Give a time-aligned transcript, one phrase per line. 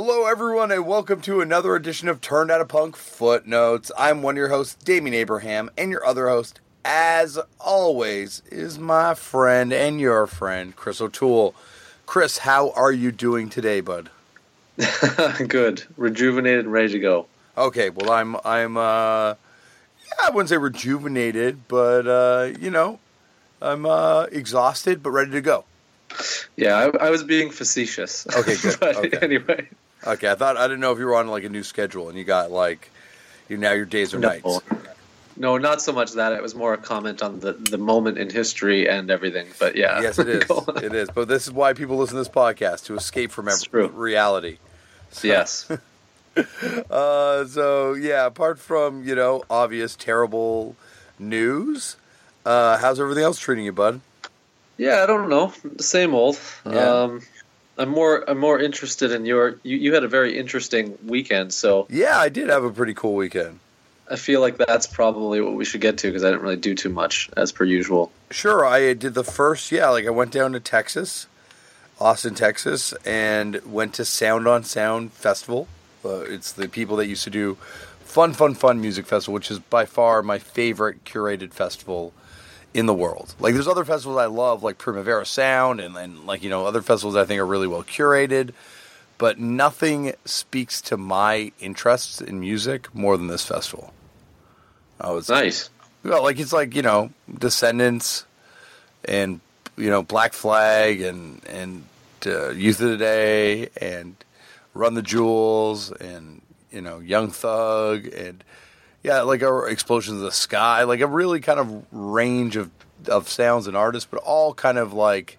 [0.00, 3.90] Hello, everyone, and welcome to another edition of Turned Out a Punk Footnotes.
[3.98, 9.14] I'm one of your hosts, Damian Abraham, and your other host, as always, is my
[9.14, 11.52] friend and your friend, Chris O'Toole.
[12.06, 14.08] Chris, how are you doing today, bud?
[15.48, 17.26] Good, rejuvenated, and ready to go.
[17.56, 23.00] Okay, well, I'm, I'm, uh, yeah, I wouldn't say rejuvenated, but, uh, you know,
[23.60, 25.64] I'm, uh, exhausted, but ready to go.
[26.56, 28.28] Yeah, I, I was being facetious.
[28.28, 28.78] Okay, good.
[28.82, 29.18] Okay.
[29.20, 29.68] anyway,
[30.06, 32.16] Okay, I thought, I didn't know if you were on, like, a new schedule and
[32.16, 32.90] you got, like,
[33.48, 34.60] you now your days are no, nights.
[35.36, 36.32] no, not so much that.
[36.32, 39.48] It was more a comment on the the moment in history and everything.
[39.58, 40.44] But yeah, Yes, it is.
[40.82, 41.08] it is.
[41.14, 43.88] But this is why people listen to this podcast to escape from every true.
[43.88, 44.58] reality.
[45.22, 45.70] yes.
[46.88, 50.76] Uh, so yeah, apart from you know obvious terrible
[51.18, 51.96] news,
[52.46, 54.00] uh, how's everything else treating you, bud?
[54.76, 55.52] Yeah, I don't know.
[55.80, 56.38] Same old.
[56.64, 56.78] Yeah.
[57.02, 57.22] Um,
[57.78, 59.58] I'm more I'm more interested in your.
[59.62, 63.14] You, you had a very interesting weekend, so Yeah, I did have a pretty cool
[63.14, 63.60] weekend.
[64.10, 66.74] I feel like that's probably what we should get to because I didn't really do
[66.74, 68.10] too much as per usual.
[68.30, 69.70] Sure, I did the first.
[69.70, 71.26] Yeah, like I went down to Texas,
[72.00, 75.68] Austin, Texas, and went to Sound on Sound Festival.
[76.04, 77.56] Uh, it's the people that used to do
[78.00, 82.12] Fun Fun Fun Music Festival, which is by far my favorite curated festival
[82.74, 83.34] in the world.
[83.40, 86.82] Like there's other festivals I love, like Primavera Sound, and then like you know other
[86.82, 88.50] festivals I think are really well curated.
[89.18, 93.92] But nothing speaks to my interests in music more than this festival.
[95.00, 95.70] Oh, it's Nice.
[96.04, 98.24] well, like it's like you know, Descendents,
[99.04, 99.40] and
[99.76, 101.84] you know, Black Flag, and and
[102.26, 104.14] uh, Youth of Today, and
[104.74, 106.40] Run the Jewels, and
[106.70, 108.44] you know, Young Thug, and
[109.02, 112.70] yeah, like a Explosions of the Sky, like a really kind of range of
[113.06, 115.38] of sounds and artists, but all kind of like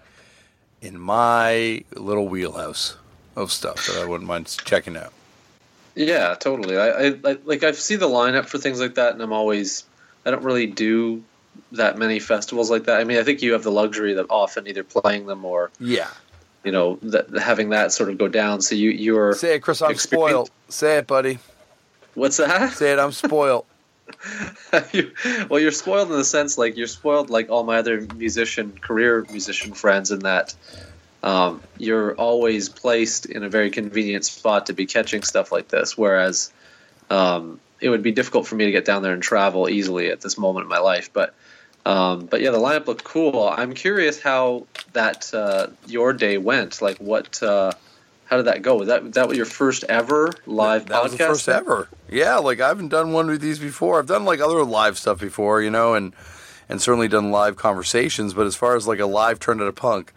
[0.82, 2.96] in my little wheelhouse
[3.36, 5.14] of stuff that I wouldn't mind checking out.
[5.96, 6.78] Yeah, totally.
[6.78, 9.84] I, I, I like I see the lineup for things like that, and I'm always
[10.26, 11.24] I don't really do
[11.74, 13.00] that many festivals like that.
[13.00, 16.10] I mean, I think you have the luxury of often either playing them or Yeah,
[16.64, 18.62] you know that, having that sort of go down.
[18.62, 19.82] So you you're say it, Chris.
[19.82, 20.50] I'm spoiled.
[20.70, 21.40] Say it, buddy.
[22.20, 22.74] What's that?
[22.74, 23.00] Say it.
[23.00, 23.66] I'm spoiled.
[24.94, 25.12] You-
[25.50, 29.26] well, you're spoiled in the sense like you're spoiled like all my other musician career
[29.30, 30.54] musician friends in that
[31.22, 35.98] um, you're always placed in a very convenient spot to be catching stuff like this.
[35.98, 36.52] Whereas
[37.10, 40.22] um, it would be difficult for me to get down there and travel easily at
[40.22, 41.12] this moment in my life.
[41.12, 41.34] But
[41.86, 43.48] um, but yeah, the lineup looked cool.
[43.50, 46.82] I'm curious how that uh, your day went.
[46.82, 47.42] Like what?
[47.42, 47.72] Uh,
[48.26, 48.76] how did that go?
[48.76, 51.04] Was that was that was your first ever live that podcast?
[51.04, 51.90] was the first ever.
[52.12, 54.00] Yeah, like I haven't done one of these before.
[54.00, 56.14] I've done like other live stuff before, you know, and
[56.68, 58.34] and certainly done live conversations.
[58.34, 60.14] But as far as like a live turn at a punk,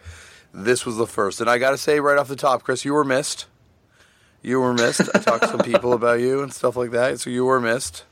[0.53, 1.41] this was the first.
[1.41, 3.45] And I got to say right off the top, Chris, you were missed.
[4.41, 5.01] You were missed.
[5.13, 8.05] I talked to some people about you and stuff like that, so you were missed.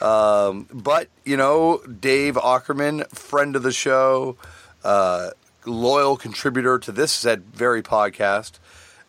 [0.00, 4.36] Um, but you know, Dave Ackerman, friend of the show,
[4.82, 5.30] uh,
[5.64, 8.58] loyal contributor to this said very podcast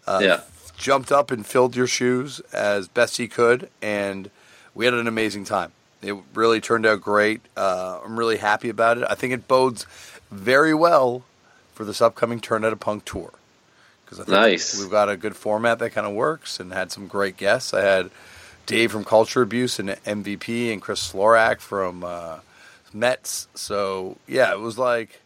[0.05, 0.41] uh, Yeah.
[0.83, 4.29] Jumped up and filled your shoes as best he could, and
[4.75, 5.71] we had an amazing time.
[6.01, 7.39] It really turned out great.
[7.55, 9.05] Uh, I'm really happy about it.
[9.09, 9.85] I think it bodes
[10.29, 11.23] very well
[11.73, 13.31] for this upcoming Turn Out a Punk tour
[14.03, 14.77] because I think Nice.
[14.77, 17.73] we've got a good format that kind of works, and had some great guests.
[17.73, 18.11] I had
[18.65, 22.39] Dave from Culture Abuse and MVP, and Chris Slorach from uh,
[22.93, 23.47] METZ.
[23.55, 25.21] So yeah, it was like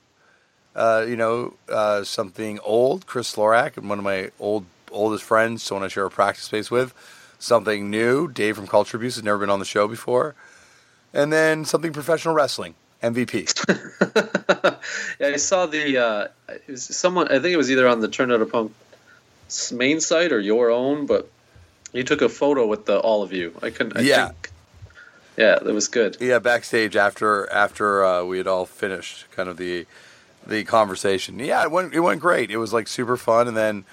[0.76, 5.64] uh, you know, uh, something old, Chris Slorach, and one of my old oldest friends,
[5.64, 6.94] someone I share a practice space with.
[7.40, 10.34] Something new, Dave from Culture Abuse has never been on the show before,
[11.14, 12.74] and then something professional wrestling,
[13.04, 13.54] MVP.
[15.20, 15.98] Yeah, I saw the.
[15.98, 17.28] Uh, it was someone.
[17.28, 18.72] I think it was either on the Turn Out a Punk
[19.72, 21.30] main site or your own, but
[21.94, 23.54] you took a photo with the all of you.
[23.62, 23.98] I couldn't.
[23.98, 24.28] I Yeah.
[24.28, 24.52] Think,
[25.38, 26.18] yeah, that was good.
[26.20, 29.86] yeah, backstage after after uh, we had all finished kind of the
[30.46, 31.38] the conversation.
[31.40, 32.50] Yeah, it went it went great.
[32.52, 33.86] It was like super fun, and then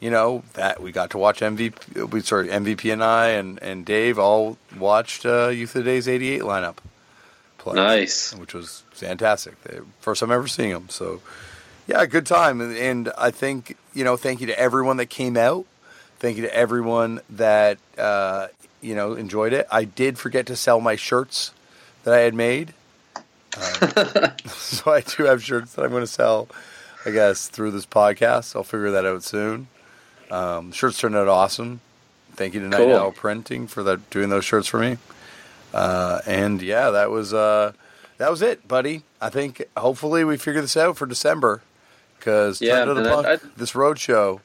[0.00, 2.10] you know that we got to watch MVP.
[2.10, 6.42] We sorry MVP and I and and Dave all watched uh, Youth of Today's '88
[6.42, 6.76] lineup
[7.58, 7.74] play.
[7.74, 8.34] Nice.
[8.34, 9.54] which was fantastic.
[10.00, 10.88] First time ever seeing them.
[10.88, 11.20] So
[11.86, 12.60] yeah, good time.
[12.60, 15.66] And, and I think you know, thank you to everyone that came out.
[16.18, 18.48] Thank you to everyone that uh,
[18.80, 19.66] you know enjoyed it.
[19.70, 21.52] I did forget to sell my shirts
[22.04, 22.74] that I had made.
[23.56, 26.48] Um, so I do have shirts that I'm going to sell,
[27.04, 28.54] I guess, through this podcast.
[28.54, 29.68] I'll figure that out soon.
[30.30, 31.80] Um, shirts turned out awesome.
[32.34, 32.94] Thank you to Night Cool.
[32.94, 34.98] Owl Printing for that doing those shirts for me.
[35.74, 37.72] Uh, and yeah, that was uh,
[38.18, 39.02] that was it, buddy.
[39.20, 41.62] I think hopefully we figure this out for December
[42.18, 44.40] because Yeah, Turn to the man, I- I- this road show,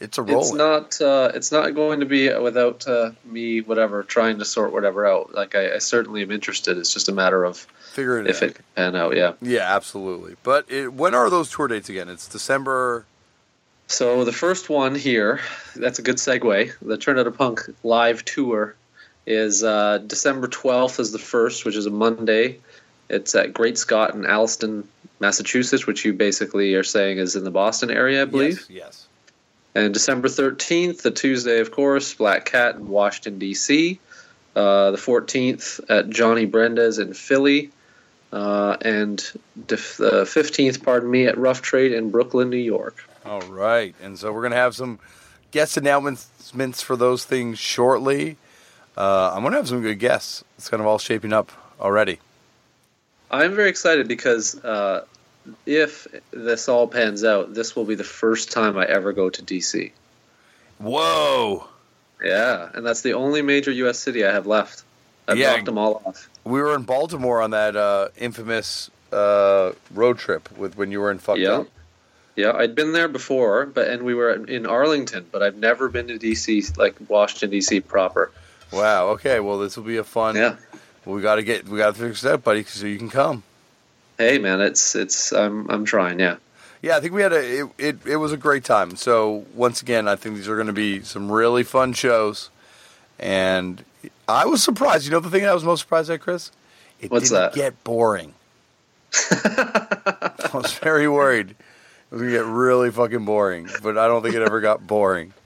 [0.00, 0.40] it's a roll.
[0.40, 1.00] It's not.
[1.00, 3.60] Uh, it's not going to be without uh, me.
[3.60, 5.34] Whatever, trying to sort whatever out.
[5.34, 6.76] Like I, I certainly am interested.
[6.78, 7.58] It's just a matter of
[7.92, 8.48] figuring it if out.
[8.50, 9.16] it can pan out.
[9.16, 9.32] Yeah.
[9.40, 10.36] yeah, absolutely.
[10.42, 12.08] But it, when are those tour dates again?
[12.08, 13.06] It's December.
[13.88, 15.40] So the first one here,
[15.76, 16.72] that's a good segue.
[16.82, 18.74] The Turn Out a Punk live tour
[19.26, 22.58] is uh, December 12th is the first, which is a Monday.
[23.08, 24.88] It's at Great Scott in Allston,
[25.20, 28.66] Massachusetts, which you basically are saying is in the Boston area, I believe.
[28.68, 28.70] Yes.
[28.70, 29.06] yes.
[29.74, 34.00] And December 13th, the Tuesday, of course, Black Cat in Washington, D.C.
[34.56, 37.70] Uh, the 14th at Johnny Brenda's in Philly.
[38.32, 39.18] Uh, and
[39.66, 43.04] def- the 15th, pardon me, at Rough Trade in Brooklyn, New York.
[43.26, 43.94] All right.
[44.02, 44.98] And so we're going to have some
[45.50, 48.36] guest announcements for those things shortly.
[48.96, 50.44] Uh, I'm going to have some good guests.
[50.56, 52.18] It's kind of all shaping up already.
[53.30, 55.04] I'm very excited because uh,
[55.66, 59.42] if this all pans out, this will be the first time I ever go to
[59.42, 59.90] DC.
[60.78, 61.66] Whoa.
[62.22, 63.98] Yeah, and that's the only major U.S.
[63.98, 64.84] city I have left.
[65.28, 65.52] I've Yeah.
[65.52, 66.28] knocked them all off.
[66.44, 71.10] We were in Baltimore on that uh, infamous uh, road trip with when you were
[71.10, 71.58] in fucked Yeah.
[71.58, 71.66] up.
[72.36, 76.06] Yeah, I'd been there before, but and we were in Arlington, but I've never been
[76.08, 77.80] to DC, like Washington D.C.
[77.80, 78.30] proper.
[78.70, 79.08] Wow.
[79.10, 79.40] Okay.
[79.40, 80.36] Well, this will be a fun.
[80.36, 80.56] Yeah.
[81.06, 81.66] We got to get.
[81.66, 83.42] We got to fix that, buddy, so you can come.
[84.18, 86.20] Hey, man, it's it's I'm I'm trying.
[86.20, 86.36] Yeah.
[86.82, 87.60] Yeah, I think we had a.
[87.60, 88.96] It, it, it was a great time.
[88.96, 92.50] So once again, I think these are going to be some really fun shows,
[93.18, 93.82] and
[94.28, 95.06] I was surprised.
[95.06, 96.50] You know the thing I was most surprised at, Chris?
[97.00, 97.54] It What's didn't that?
[97.54, 98.34] get boring.
[99.30, 101.54] I was very worried
[102.10, 105.32] was going to get really fucking boring, but I don't think it ever got boring.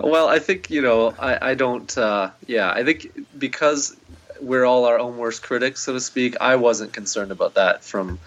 [0.00, 1.96] Well, I think you know, I I don't.
[1.98, 3.08] Uh, yeah, I think
[3.38, 3.94] because
[4.40, 6.36] we're all our own worst critics, so to speak.
[6.40, 8.18] I wasn't concerned about that from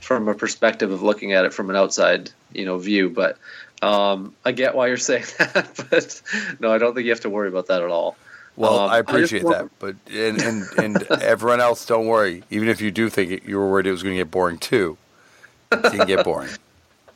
[0.00, 3.10] from a perspective of looking at it from an outside, you know, view.
[3.10, 3.36] But
[3.82, 5.84] um, I get why you're saying that.
[5.90, 6.22] But
[6.60, 8.16] no, I don't think you have to worry about that at all.
[8.56, 12.42] Well, Um, I appreciate want- that, but and, and and everyone else, don't worry.
[12.50, 14.56] Even if you do think it, you were worried it was going to get boring
[14.56, 14.96] too,
[15.84, 16.50] it didn't get boring.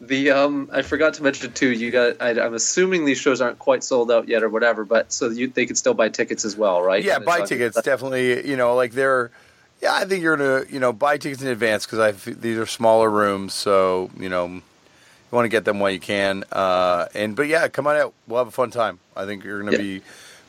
[0.01, 1.71] The um, I forgot to mention too.
[1.71, 2.23] You got.
[2.23, 4.85] I, I'm assuming these shows aren't quite sold out yet, or whatever.
[4.85, 7.03] But so you, they could still buy tickets as well, right?
[7.03, 8.49] Yeah, And buy tickets definitely.
[8.49, 9.33] You know, like they're.
[9.83, 12.65] Yeah, I think you're gonna you know buy tickets in advance because I these are
[12.67, 14.63] smaller rooms, so you know you
[15.33, 16.45] want to get them while you can.
[16.53, 18.15] Uh, and but yeah, come on out.
[18.29, 19.01] We'll have a fun time.
[19.17, 19.79] I think you're gonna Yeah.
[19.79, 20.03] be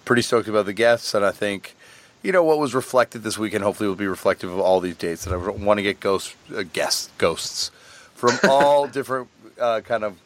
[0.05, 1.75] pretty stoked about the guests, and I think
[2.21, 3.63] you know what was reflected this weekend.
[3.63, 5.25] Hopefully, will be reflective of all these dates.
[5.25, 7.71] And I want to get ghost uh, guests ghosts
[8.19, 9.29] from all different
[9.59, 10.17] uh, kind of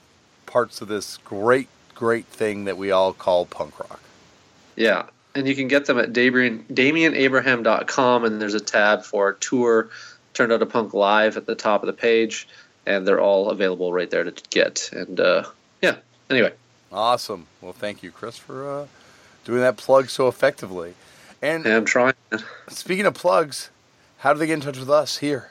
[0.46, 4.02] parts of this great great thing that we all call punk rock.
[4.76, 9.90] Yeah, and you can get them at Damian, DamianAbraham.com, and there's a tab for tour
[10.34, 12.48] turned out a punk live at the top of the page,
[12.88, 14.90] and they're all available right there to get.
[14.92, 15.44] And uh,
[15.82, 15.98] yeah,
[16.32, 16.54] anyway,
[16.94, 17.48] Awesome.
[17.60, 18.88] Well, thank you, Chris, for uh,
[19.46, 20.94] doing that plug so effectively.
[21.42, 22.14] And yeah, I'm trying.
[22.70, 23.72] speaking of plugs,
[24.20, 25.50] how do they get in touch with us here?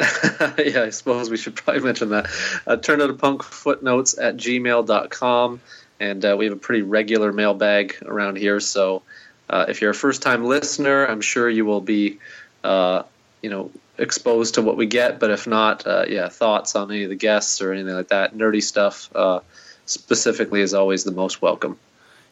[0.58, 2.28] yeah, I suppose we should probably mention that.
[2.66, 5.60] Uh, turn out a punk footnotes at gmail.com.
[6.00, 8.60] And uh, we have a pretty regular mailbag around here.
[8.60, 9.02] So
[9.48, 12.18] uh, if you're a first time listener, I'm sure you will be,
[12.64, 13.04] uh,
[13.42, 15.20] you know, exposed to what we get.
[15.20, 18.34] But if not, uh, yeah, thoughts on any of the guests or anything like that,
[18.34, 19.40] nerdy stuff uh,
[19.86, 21.78] specifically is always the most welcome.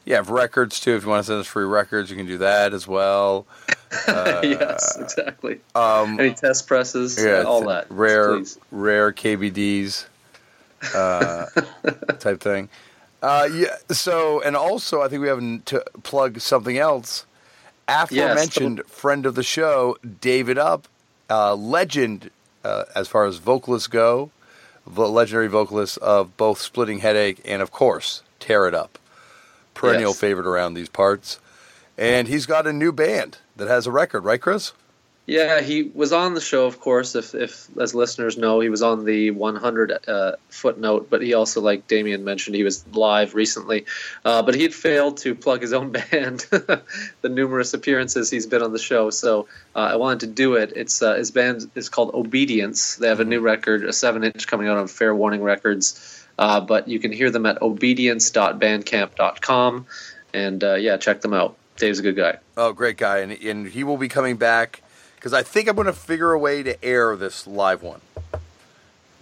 [0.04, 0.96] Yeah, records too.
[0.96, 3.46] If you want to send us free records, you can do that as well.
[4.08, 5.60] yes, exactly.
[5.74, 7.86] Um, Any test presses, yeah, all that.
[7.90, 8.58] rare, Please.
[8.70, 10.06] rare KBDs
[10.94, 11.46] uh,
[12.18, 12.68] type thing.
[13.22, 13.76] Uh, yeah.
[13.90, 17.26] So, and also, I think we have to plug something else.
[17.88, 20.88] Aforementioned friend of the show, David Up,
[21.28, 22.30] uh, legend
[22.64, 24.30] uh, as far as vocalists go,
[24.86, 28.98] legendary vocalist of both Splitting Headache and, of course, Tear It Up.
[29.74, 30.20] Perennial Yes.
[30.20, 31.38] favorite around these parts.
[31.98, 34.72] And he's got a new band that has a record, right, Chris?
[35.24, 37.14] Yeah, he was on the show, of course.
[37.14, 41.60] If, if as listeners know, he was on the 100 uh, footnote, but he also,
[41.60, 43.86] like Damian mentioned, he was live recently.
[44.24, 48.62] Uh, but he had failed to plug his own band, the numerous appearances he's been
[48.62, 49.10] on the show.
[49.10, 50.72] So uh, I wanted to do it.
[50.74, 52.96] It's uh, his band is called Obedience.
[52.96, 56.26] They have a new record, a seven inch, coming out on Fair Warning Records.
[56.36, 59.86] Uh, but you can hear them at obedience.bandcamp.com,
[60.34, 61.56] and uh, yeah, check them out.
[61.82, 62.38] Dave's a good guy.
[62.56, 64.82] Oh, great guy, and and he will be coming back
[65.16, 68.00] because I think I'm going to figure a way to air this live one.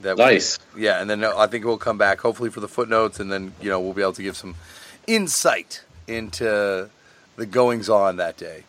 [0.02, 0.58] That nice.
[0.74, 3.54] We, yeah, and then I think we'll come back hopefully for the footnotes, and then
[3.62, 4.56] you know we'll be able to give some
[5.06, 6.90] insight into
[7.36, 8.64] the goings on that day.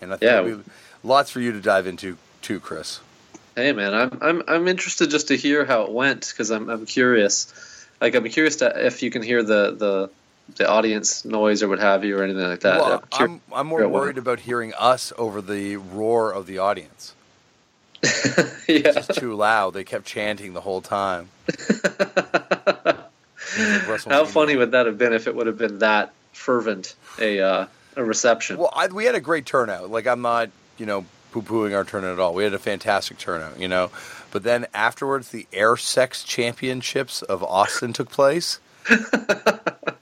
[0.00, 0.72] And I think yeah.
[1.04, 3.00] lots for you to dive into too, Chris.
[3.54, 6.86] Hey man, I'm I'm I'm interested just to hear how it went because I'm I'm
[6.86, 7.52] curious.
[8.00, 10.10] Like I'm curious to, if you can hear the the
[10.54, 12.80] the audience noise or what have you or anything like that.
[12.80, 17.14] Well, I'm, I'm more worried about hearing us over the roar of the audience.
[18.02, 18.10] yeah.
[18.68, 19.74] It's just too loud.
[19.74, 21.28] They kept chanting the whole time.
[24.08, 27.66] How funny would that have been if it would have been that fervent a uh,
[27.94, 28.58] a reception?
[28.58, 29.90] Well, I, we had a great turnout.
[29.90, 32.34] Like I'm not, you know, poo pooing our turnout at all.
[32.34, 33.90] We had a fantastic turnout, you know.
[34.30, 38.58] But then afterwards, the Air Sex Championships of Austin took place.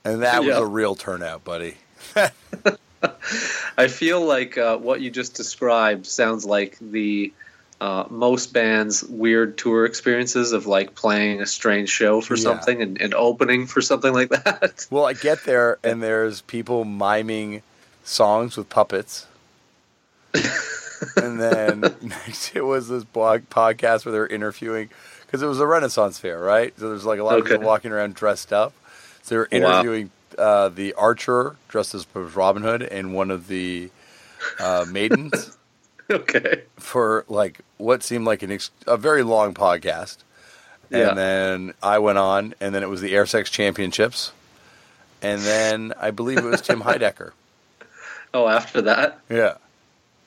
[0.04, 1.76] and that was a real turnout, buddy.
[3.76, 7.32] I feel like uh, what you just described sounds like the
[7.80, 12.42] uh, most bands' weird tour experiences of like playing a strange show for yeah.
[12.42, 14.86] something and, and, opening for something like that.
[14.90, 17.62] Well, I get there and there's people miming
[18.04, 19.26] songs with puppets.
[21.16, 24.88] and then next it was this blog podcast where they're interviewing
[25.26, 26.72] because it was a Renaissance fair, right?
[26.78, 27.40] So there's like a lot okay.
[27.40, 28.72] of people walking around dressed up.
[29.24, 30.44] So they're interviewing wow.
[30.44, 33.88] uh, the archer dressed as Robin Hood and one of the
[34.60, 35.56] uh, maidens.
[36.10, 36.64] okay.
[36.76, 40.18] For like what seemed like an ex- a very long podcast.
[40.90, 41.14] And yeah.
[41.14, 44.30] then I went on, and then it was the Air Sex Championships.
[45.22, 47.32] And then I believe it was Tim Heidecker.
[48.34, 49.20] Oh, after that?
[49.30, 49.54] Yeah.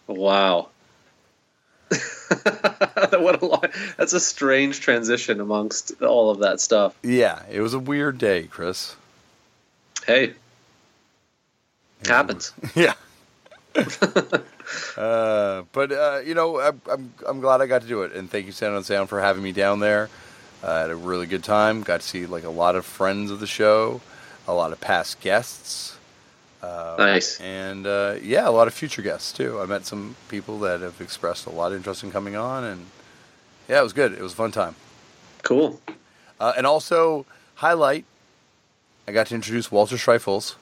[0.08, 0.70] Wow.
[3.20, 3.64] what a long,
[3.98, 6.96] that's a strange transition amongst all of that stuff.
[7.04, 8.96] Yeah, it was a weird day, Chris.
[10.06, 10.34] Hey,
[12.02, 12.54] it happens.
[12.76, 12.94] Yeah.
[14.98, 18.30] uh, but uh, you know, I'm, I'm, I'm glad I got to do it, and
[18.30, 20.10] thank you, Sound on Sound, for having me down there.
[20.64, 21.84] Uh, I had a really good time.
[21.84, 24.02] Got to see like a lot of friends of the show,
[24.48, 25.97] a lot of past guests.
[26.62, 27.40] Uh, nice.
[27.40, 29.60] And uh, yeah, a lot of future guests too.
[29.60, 32.86] I met some people that have expressed a lot of interest in coming on, and
[33.68, 34.14] yeah, it was good.
[34.14, 34.76] It was a fun time.
[35.44, 35.80] Cool.
[36.40, 38.06] Uh, and also, highlight,
[39.08, 40.56] I got to introduce Walter Schreifels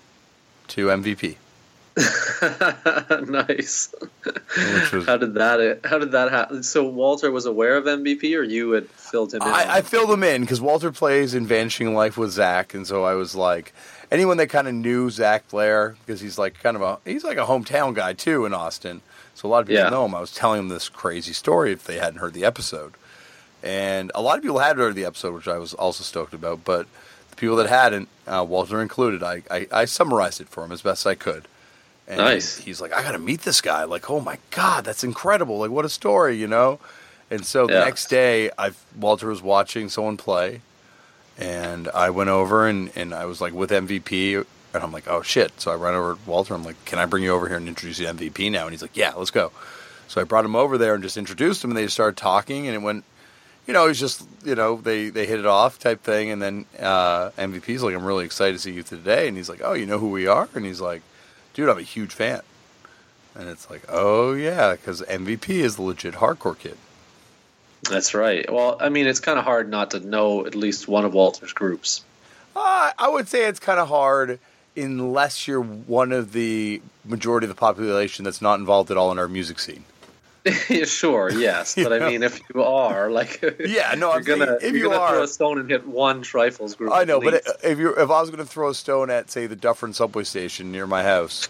[0.70, 1.38] to MVP.
[3.28, 3.96] nice.
[4.58, 5.80] Was, how did that?
[5.86, 6.62] How did that happen?
[6.62, 9.48] So Walter was aware of MVP, or you had filled him in?
[9.48, 13.06] I, I filled him in because Walter plays in Vanishing Life with Zach, and so
[13.06, 13.74] I was like,
[14.12, 17.38] anyone that kind of knew Zach Blair because he's like kind of a he's like
[17.38, 19.02] a hometown guy too in Austin.
[19.34, 19.90] So a lot of people yeah.
[19.90, 20.16] know him.
[20.16, 22.94] I was telling them this crazy story if they hadn't heard the episode,
[23.62, 26.64] and a lot of people had heard the episode, which I was also stoked about.
[26.64, 26.88] But
[27.32, 30.82] the people that hadn't, uh, Walter included, I, I, I summarized it for him as
[30.82, 31.48] best I could.
[32.08, 32.60] And nice.
[32.60, 33.84] He's like, I got to meet this guy.
[33.84, 35.58] Like, oh my god, that's incredible!
[35.58, 36.80] Like, what a story, you know.
[37.30, 37.80] And so yeah.
[37.80, 40.62] the next day, I Walter was watching someone play
[41.38, 45.22] and I went over and, and I was like with MVP, and I'm like, oh
[45.22, 45.60] shit.
[45.60, 46.54] So I ran over to Walter.
[46.54, 48.64] I'm like, can I bring you over here and introduce you to MVP now?
[48.64, 49.52] And he's like, yeah, let's go.
[50.08, 52.76] So I brought him over there and just introduced him, and they started talking, and
[52.76, 53.04] it went,
[53.68, 56.30] you know, it was just, you know, they, they hit it off type thing.
[56.30, 59.28] And then uh, MVP's like, I'm really excited to see you today.
[59.28, 60.48] And he's like, oh, you know who we are?
[60.54, 61.02] And he's like,
[61.54, 62.42] dude, I'm a huge fan.
[63.34, 66.78] And it's like, oh, yeah, because MVP is the legit hardcore kid.
[67.90, 68.52] That's right.
[68.52, 71.54] Well, I mean, it's kind of hard not to know at least one of Walter's
[71.54, 72.04] groups.
[72.56, 74.40] Uh, I would say it's kind of hard
[74.78, 79.20] unless you're one of the majority of the population that's not involved at all in
[79.20, 79.86] our music scene.
[80.86, 84.92] sure, yes, but I mean, if you are like, yeah, no, I'm gonna if you're
[84.92, 86.92] you are, throw a stone and hit one Schreifels group.
[86.94, 89.56] I know, but if you if I was gonna throw a stone at say the
[89.56, 91.48] Dufferin subway station near my house,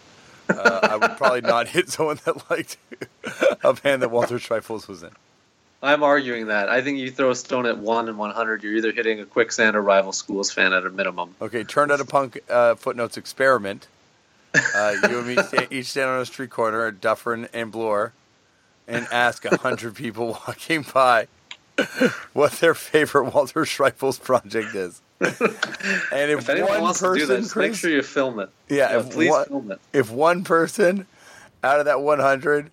[0.50, 2.78] uh, I would probably not hit someone that liked
[3.64, 5.12] a band that Walter Schreifels was in.
[5.86, 6.68] I'm arguing that.
[6.68, 9.76] I think you throw a stone at one and 100, you're either hitting a quicksand
[9.76, 11.36] or rival schools fan at a minimum.
[11.42, 13.88] Okay, turned out a punk uh, footnotes experiment.
[14.54, 15.38] Uh, you and me
[15.72, 18.14] each stand on a street corner at Dufferin and Bloor
[18.88, 21.28] and ask hundred people walking by
[22.34, 25.02] what their favorite Walter Schreifels project is.
[25.20, 25.32] And
[26.32, 28.50] if, if anyone one wants person, to do this, make sure you film it.
[28.70, 29.80] Yeah, yeah if please one, film it.
[29.94, 31.06] If one person
[31.64, 32.72] out of that 100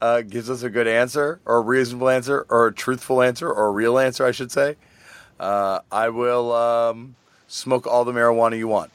[0.00, 3.66] uh, gives us a good answer, or a reasonable answer, or a truthful answer, or
[3.66, 4.76] a real answer, I should say,
[5.38, 7.16] uh, I will um,
[7.48, 8.90] smoke all the marijuana you want.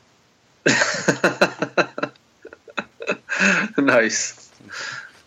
[3.78, 4.52] nice.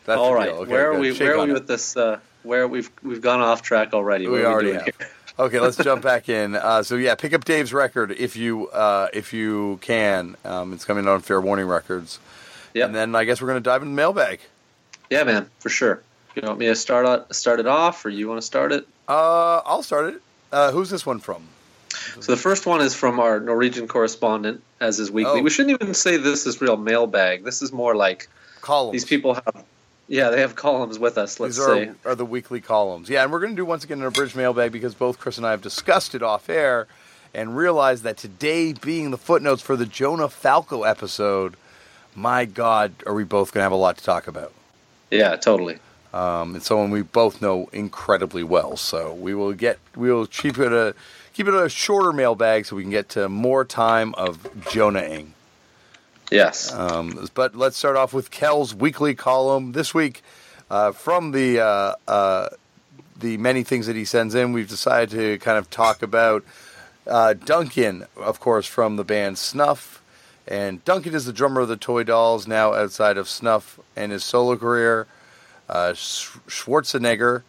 [0.04, 0.48] That's All right.
[0.48, 1.00] Okay, where are good.
[1.00, 1.12] we?
[1.12, 1.54] Shake where are we it.
[1.54, 1.96] with this?
[1.96, 4.26] Uh, where we've we've gone off track already.
[4.26, 4.96] What We are already doing have.
[4.96, 5.08] here?
[5.38, 6.56] Okay, let's jump back in.
[6.56, 10.36] Uh, so yeah, pick up Dave's record if you uh, if you can.
[10.44, 12.18] Um, it's coming out on Fair Warning Records.
[12.74, 12.86] Yep.
[12.86, 14.40] And then I guess we're going to dive into the mailbag.
[15.10, 16.02] Yeah, man, for sure.
[16.34, 18.86] You want me to start out, start it off, or you want to start it?
[19.08, 20.22] Uh, I'll start it.
[20.52, 21.42] Uh, who's this one from?
[22.20, 25.40] So the first one is from our Norwegian correspondent, as is weekly.
[25.40, 25.42] Oh.
[25.42, 27.44] We shouldn't even say this is real mailbag.
[27.44, 28.28] This is more like
[28.60, 28.92] Columns.
[28.92, 29.64] these people have,
[30.06, 31.40] yeah, they have columns with us.
[31.40, 31.86] Let's These say.
[31.88, 33.08] are, are the weekly columns.
[33.08, 35.46] Yeah, and we're going to do once again an abridged mailbag because both Chris and
[35.46, 36.86] I have discussed it off air
[37.34, 41.56] and realized that today being the footnotes for the Jonah Falco episode,
[42.14, 44.52] my God, are we both going to have a lot to talk about?
[45.10, 45.78] Yeah, totally.
[46.12, 48.76] Um, it's someone we both know incredibly well.
[48.76, 50.94] So we will get we will keep it a
[51.34, 55.34] keep it a shorter mailbag so we can get to more time of Jonahing.
[56.30, 56.72] Yes.
[56.72, 60.22] Um, but let's start off with Kel's weekly column this week.
[60.70, 62.48] Uh, from the uh, uh,
[63.18, 66.44] the many things that he sends in, we've decided to kind of talk about
[67.06, 69.97] uh, Duncan, of course, from the band Snuff.
[70.48, 74.24] And Duncan is the drummer of the Toy Dolls, now outside of Snuff and his
[74.24, 75.06] solo career.
[75.68, 77.42] Uh, Sch- Schwarzenegger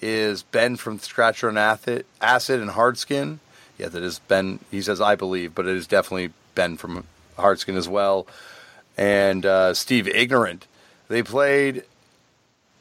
[0.00, 3.38] is Ben from Scratcher and Acid, Acid and Hardskin.
[3.76, 4.60] Yeah, that is Ben.
[4.70, 7.04] He says, I believe, but it is definitely Ben from
[7.36, 8.26] Hardskin as well.
[8.96, 10.68] And uh, Steve Ignorant.
[11.08, 11.82] They played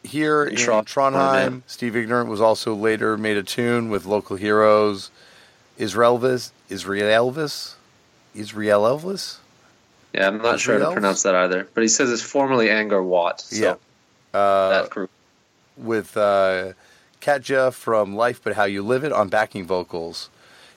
[0.03, 1.51] here in Tron- Trondheim.
[1.55, 1.59] yeah.
[1.65, 5.09] Steve Ignorant was also later made a tune with local heroes.
[5.79, 7.73] Israelvis, Israel Elvis,
[8.35, 9.37] Israelvis.
[10.13, 11.67] Yeah, I'm not sure how to pronounce that either.
[11.73, 13.41] But he says it's formerly Anger Watt.
[13.41, 13.75] So Yeah.
[14.37, 15.09] Uh, that group.
[15.77, 16.73] with uh,
[17.21, 20.29] Katja from Life But How You Live It on backing vocals.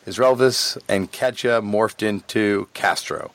[0.07, 3.33] Israelvis and Katja morphed into Castro.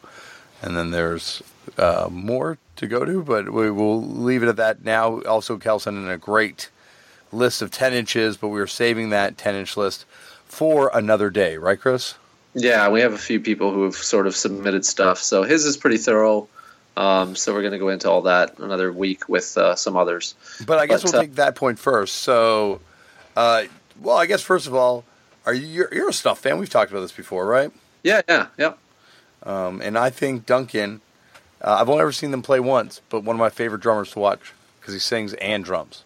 [0.62, 1.43] And then there's
[1.77, 5.22] uh, more to go to, but we will leave it at that now.
[5.22, 6.70] Also, Kelson in a great
[7.31, 10.05] list of 10 inches, but we are saving that 10 inch list
[10.46, 12.16] for another day, right, Chris?
[12.53, 15.20] Yeah, we have a few people who have sort of submitted stuff.
[15.20, 16.48] So his is pretty thorough.
[16.98, 20.35] Um, so we're going to go into all that another week with uh, some others.
[20.66, 22.16] But I guess But, we'll uh, take that point first.
[22.16, 22.81] So,
[23.35, 23.64] uh,
[24.01, 25.05] well, I guess first of all,
[25.46, 26.57] are you you're, you're a Snuff fan?
[26.57, 27.72] We've talked about this before, right?
[28.03, 28.74] Yeah, yeah, yeah.
[29.44, 31.01] Um, and I think Duncan,
[31.61, 34.20] uh, I've only ever seen them play once, but one of my favorite drummers to
[34.20, 36.03] watch because he sings and drums.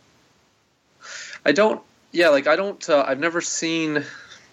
[1.46, 1.82] I don't.
[2.12, 2.88] Yeah, like I don't.
[2.90, 4.06] Uh, I've never seen.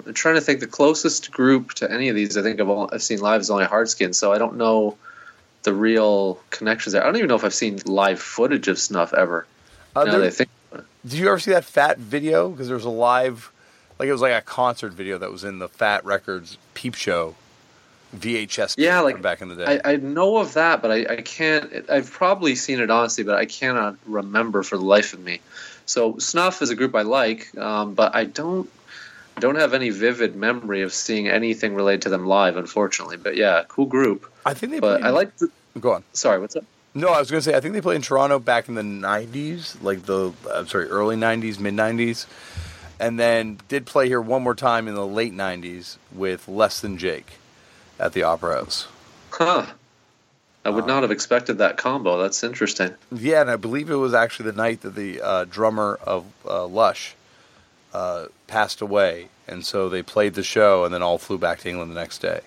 [0.07, 0.61] I'm trying to think.
[0.61, 3.51] The closest group to any of these, I think I've, all, I've seen live is
[3.51, 4.15] only Hardskin.
[4.15, 4.97] So I don't know
[5.63, 7.03] the real connections there.
[7.03, 9.47] I don't even know if I've seen live footage of Snuff ever.
[9.95, 10.51] Uh, now there- think.
[11.07, 12.49] did you ever see that Fat video?
[12.49, 13.53] Because there was a live,
[13.99, 17.35] like it was like a concert video that was in the Fat Records Peep Show
[18.17, 18.75] VHS.
[18.77, 19.81] Yeah, like, back in the day.
[19.85, 21.89] I, I know of that, but I, I can't.
[21.91, 25.41] I've probably seen it honestly, but I cannot remember for the life of me.
[25.87, 28.71] So Snuff is a group I like, um, but I don't
[29.43, 33.17] don't have any vivid memory of seeing anything related to them live, unfortunately.
[33.17, 34.33] But yeah, cool group.
[34.47, 34.79] I think they.
[34.81, 35.37] But played- I like.
[35.37, 35.51] The,
[35.81, 36.05] Go on.
[36.13, 36.65] sorry, what's up?
[36.95, 38.83] No, I was going to say I think they played in Toronto back in the
[38.83, 42.27] '90s, like the I'm sorry, early '90s, mid '90s,
[43.01, 46.97] and then did play here one more time in the late '90s with Less Than
[46.99, 47.33] Jake
[47.99, 48.87] at the Opera House.
[49.33, 49.67] Huh.
[50.65, 52.23] I would not have expected that combo.
[52.23, 52.95] That's interesting.
[53.11, 56.67] Yeah, and I believe it was actually the night that the uh, drummer of uh,
[56.67, 57.17] Lush
[57.93, 61.69] uh, passed away, and so they played the show, and then all flew back to
[61.69, 62.41] England the next day.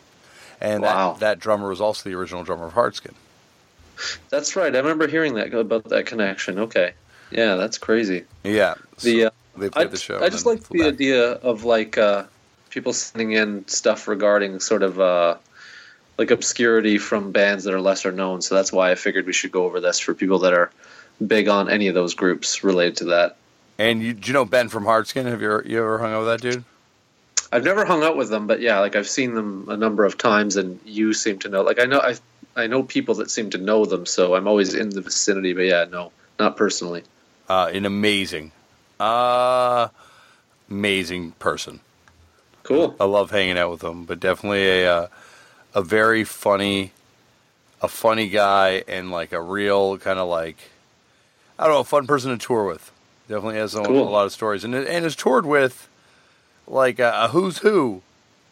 [0.62, 1.13] And Wow.
[1.13, 3.13] that, that drummer was also the original drummer of Hardskin.
[4.29, 4.73] That's right.
[4.73, 6.60] I remember hearing that about that connection.
[6.60, 6.93] Okay.
[7.31, 8.23] Yeah, that's crazy.
[8.43, 10.23] Yeah, The uh, they I, played the show.
[10.23, 10.93] I just like the back.
[10.93, 12.23] idea of like uh,
[12.69, 15.36] people sending in stuff regarding sort of uh,
[16.17, 18.41] like obscurity from bands that are lesser known.
[18.41, 20.71] So that's why I figured we should go over this for people that are
[21.25, 23.38] big on any of those groups related to that.
[23.77, 25.25] And you, do you know Ben from Hardskin?
[25.25, 26.63] Have you ever, you ever hung out with that dude?
[27.51, 30.17] I've never hung out with them, but yeah, like I've seen them a number of
[30.17, 31.61] times, and you seem to know.
[31.61, 32.15] Like I know I
[32.55, 35.53] I know people that seem to know them, so I'm always in the vicinity.
[35.53, 37.03] But yeah, no, not personally.
[37.47, 38.51] Uh, an amazing,
[38.99, 39.89] uh,
[40.69, 41.79] amazing person.
[42.63, 42.95] Cool.
[42.99, 45.07] I love hanging out with him, but definitely a uh,
[45.75, 46.91] a very funny,
[47.81, 50.57] a funny guy, and like a real kind of like
[51.59, 52.91] I don't know, a fun person to tour with.
[53.27, 54.07] Definitely has a, Cool.
[54.07, 55.88] a lot of stories, and and has toured with
[56.67, 58.01] like a, a who's who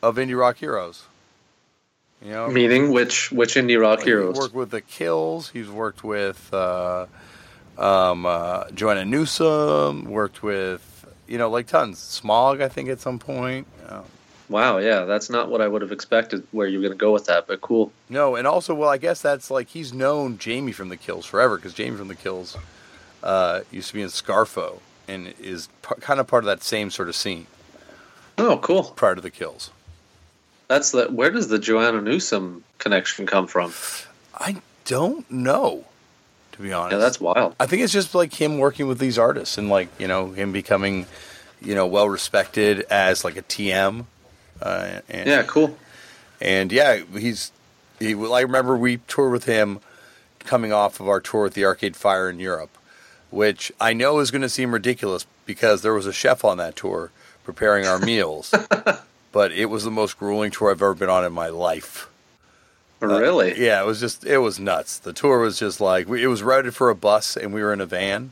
[0.01, 1.03] of indie rock heroes.
[2.23, 4.35] You know, Meaning which which indie rock He's heroes?
[4.35, 5.49] He's worked with the Kills.
[5.49, 7.05] He's worked with uh,
[7.77, 10.05] um, uh, Joanna Newsom.
[10.05, 11.99] Worked with you know like tons.
[11.99, 13.67] Smog, I think, at some point.
[14.49, 17.25] Wow, yeah, that's not what I would have expected where you're going to go with
[17.25, 17.91] that, but cool.
[18.09, 21.55] no, and also, well, I guess that's like he's known Jamie from the Kills forever
[21.55, 22.55] because Jamie from the Kills
[23.23, 26.89] uh, used to be in Scarfo and is p- kind of part of that same
[26.91, 27.47] sort of scene
[28.37, 28.83] Oh, cool.
[28.95, 29.71] prior to the Kills.
[30.67, 33.73] That's the where does the Joanna Newsom connection come from?
[34.35, 35.85] I don't know,
[36.53, 36.93] to be honest.
[36.93, 37.55] Yeah, that's wild.
[37.59, 40.51] I think it's just like him working with these artists and like you know him
[40.51, 41.05] becoming,
[41.61, 44.05] you know, well respected as like a TM.
[44.61, 45.77] Uh, and, Yeah, cool.
[46.41, 47.51] and yeah, he's.
[47.99, 49.79] He, I remember we toured with him,
[50.39, 52.75] coming off of our tour with the Arcade Fire in Europe,
[53.33, 56.75] which I know is going to seem ridiculous because there was a chef on that
[56.75, 57.09] tour
[57.43, 58.53] preparing our meals,
[59.31, 62.07] but it was the most grueling tour I've ever been on in my life.
[62.99, 63.59] really?
[63.61, 64.97] Yeah, it was just it was nuts.
[64.99, 67.73] The tour was just like we, it was routed for a bus, and we were
[67.73, 68.31] in a van.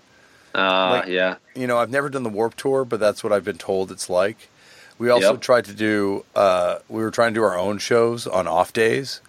[0.55, 1.35] Uh, Like- yeah.
[1.55, 4.09] You know, I've never done the Warp Tour, but that's what I've been told it's
[4.09, 4.49] like.
[4.97, 5.41] We also Yep.
[5.41, 6.25] tried to do.
[6.35, 9.19] Uh, we were trying to do our own shows on off days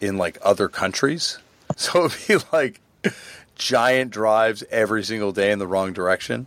[0.00, 1.38] in like other countries,
[1.76, 2.80] so it'd be like
[3.58, 6.46] giant drives every single day in the wrong direction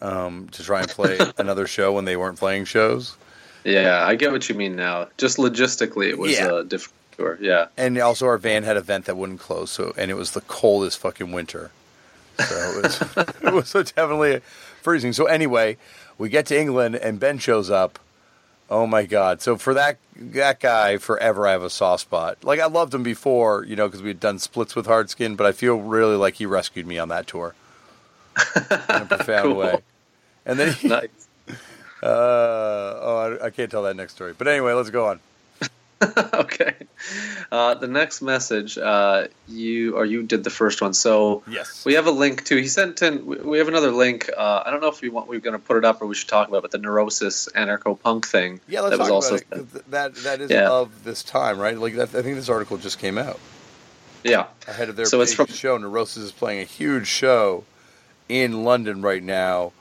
[0.00, 3.16] um, to try and play another show when they weren't playing shows.
[3.64, 5.08] Yeah, I get what you mean now.
[5.18, 6.60] Just logistically, it was Yeah.
[6.60, 7.38] a different tour.
[7.40, 7.66] Yeah.
[7.76, 10.40] And also, our van had a vent that wouldn't close, so and it was the
[10.42, 11.70] coldest fucking winter.
[12.38, 13.02] So it was,
[13.42, 14.40] it was definitely
[14.80, 15.12] freezing.
[15.12, 15.76] So anyway,
[16.16, 17.98] we get to England and Ben shows up.
[18.70, 19.42] Oh my god!
[19.42, 22.38] So for that that guy, forever I have a soft spot.
[22.44, 25.52] Like I loved him before, you know, because we'd done splits with Hardskin, but I
[25.52, 27.54] feel really like he rescued me on that tour
[28.56, 29.56] in a profound Cool.
[29.56, 29.78] way.
[30.46, 31.08] And then he, Nice.
[32.02, 34.34] uh, oh, I, I can't tell that next story.
[34.36, 35.20] But anyway, let's go on.
[36.34, 36.74] okay.
[37.52, 41.84] Uh, the next message, uh, you or you did the first one, so Yes.
[41.84, 42.56] we have a link to.
[42.56, 43.26] He sent in.
[43.26, 44.30] we- have another link.
[44.34, 45.28] Uh, I don't know if we want.
[45.28, 47.48] We're going to put it up or we should talk about, it, but the neurosis
[47.54, 48.60] anarcho punk thing.
[48.66, 49.90] Yeah, let's that was talk also about it.
[49.90, 50.70] That that is Yeah.
[50.70, 51.76] of this time, right?
[51.78, 53.38] Like that, I think this article just came out
[54.24, 54.46] yeah.
[54.66, 55.76] ahead of their So it's from- show.
[55.76, 57.64] Neurosis is playing a huge show
[58.28, 59.72] in London right now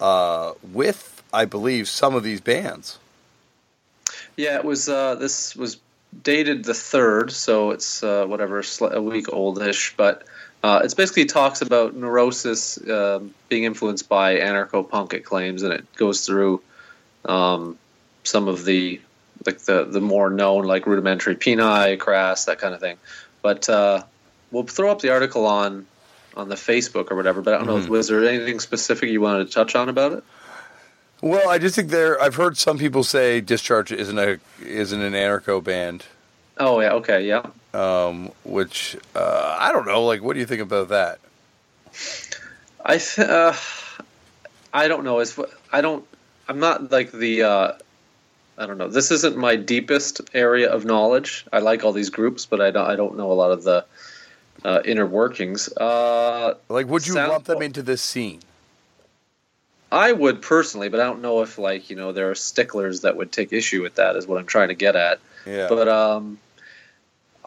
[0.00, 2.98] uh, with, I believe, some of these bands.
[4.38, 4.88] Yeah, it was.
[4.88, 5.78] Uh, this was
[6.22, 10.22] dated the third, so it's uh, whatever a week oldish, but
[10.62, 15.12] uh, it's basically talks about neurosis um, being influenced by anarcho punk.
[15.12, 16.62] It claims, and it goes through
[17.24, 17.78] um,
[18.22, 19.00] some of the
[19.44, 22.98] like the the more known like rudimentary peni, crass, that kind of thing.
[23.42, 24.04] But uh,
[24.52, 25.84] we'll throw up the article on
[26.36, 27.42] on the Facebook or whatever.
[27.42, 27.90] But I don't know.
[27.90, 30.24] Was there anything specific you wanted to touch on about it?
[31.20, 32.20] Well, I just think there.
[32.22, 36.04] I've heard some people say Discharge isn't a isn't an anarcho band,
[36.58, 36.92] Oh yeah.
[36.94, 37.26] Okay.
[37.26, 37.46] Yeah.
[37.74, 40.04] um, which uh, I don't know.
[40.04, 41.18] Like, what do you think about that?
[42.84, 43.52] I th- uh,
[44.72, 45.18] I don't know.
[45.18, 45.38] It's
[45.72, 46.04] I don't.
[46.48, 47.42] I'm not like the.
[47.42, 47.72] Uh,
[48.56, 48.88] I don't know.
[48.88, 51.44] This isn't my deepest area of knowledge.
[51.52, 52.86] I like all these groups, but I don't.
[52.88, 53.84] I don't know a lot of the
[54.64, 55.68] uh, inner workings.
[55.76, 58.40] Uh, Like, would you Sound- lump them into this scene?
[59.90, 63.16] I would personally, but I don't know if like you know there are sticklers that
[63.16, 64.16] would take issue with that.
[64.16, 65.20] Is what I'm trying to get at.
[65.46, 65.68] Yeah.
[65.68, 66.38] But um,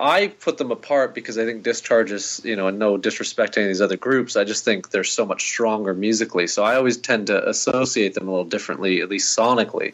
[0.01, 3.60] I put them apart because I think Discharge is, you know, and no disrespect to
[3.60, 6.47] any of these other groups, I just think they're so much stronger musically.
[6.47, 9.93] So I always tend to associate them a little differently, at least sonically.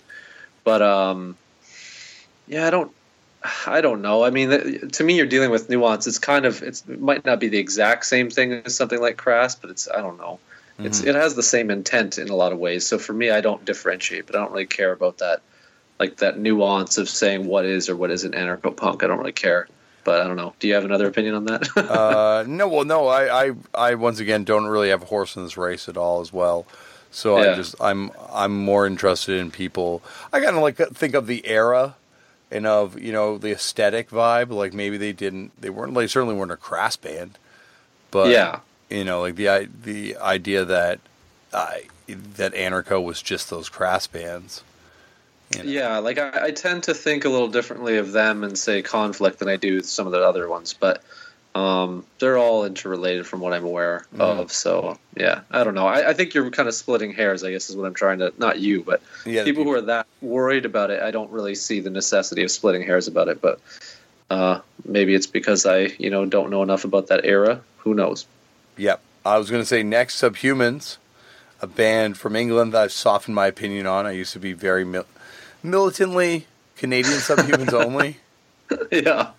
[0.63, 1.35] But um,
[2.47, 2.91] yeah, I don't,
[3.65, 4.23] I don't know.
[4.23, 6.07] I mean, to me, you're dealing with nuance.
[6.07, 9.17] It's kind of, it's, it might not be the exact same thing as something like
[9.17, 10.39] Crass, but it's, I don't know.
[10.79, 12.85] It's, it has the same intent in a lot of ways.
[12.85, 15.41] So for me, I don't differentiate, but I don't really care about that
[15.99, 19.03] like that nuance of saying what is or what isn't anarcho punk.
[19.03, 19.67] I don't really care,
[20.03, 20.53] but I don't know.
[20.59, 21.77] Do you have another opinion on that?
[21.77, 25.43] uh, no, well, no, I, I, I once again don't really have a horse in
[25.43, 26.65] this race at all, as well.
[27.09, 30.03] So I just, I'm, I'm more interested in people.
[30.31, 31.95] I kind of like think of the era,
[32.51, 34.49] and of you know the aesthetic vibe.
[34.49, 37.39] Like maybe they didn't, they weren't, they certainly weren't a crass band,
[38.11, 38.59] but yeah,
[38.89, 40.99] you know, like the the idea that
[41.53, 44.63] I that anarcho was just those crass bands.
[45.53, 45.69] you know.
[45.69, 45.97] yeah.
[45.97, 49.49] Like I, I tend to think a little differently of them and say conflict than
[49.49, 51.03] I do with some of the other ones, but
[51.55, 54.51] um, they're all interrelated from what I'm aware of.
[54.51, 55.87] So yeah, I don't know.
[55.87, 57.43] I, I think you're kind of splitting hairs.
[57.43, 58.31] I guess is what I'm trying to.
[58.37, 61.01] Not you, but Yeah, people who are that worried about it.
[61.01, 63.59] I don't really see the necessity of splitting hairs about it, but.
[64.29, 67.61] Uh, maybe it's because I, you know, don't know enough about that era.
[67.77, 68.25] Who knows?
[68.77, 69.01] Yep.
[69.25, 70.97] I was going to say next, Subhumans,
[71.61, 74.05] a band from England that I've softened my opinion on.
[74.05, 75.05] I used to be very mil-
[75.61, 78.17] militantly Canadian Subhumans only.
[78.91, 79.31] yeah.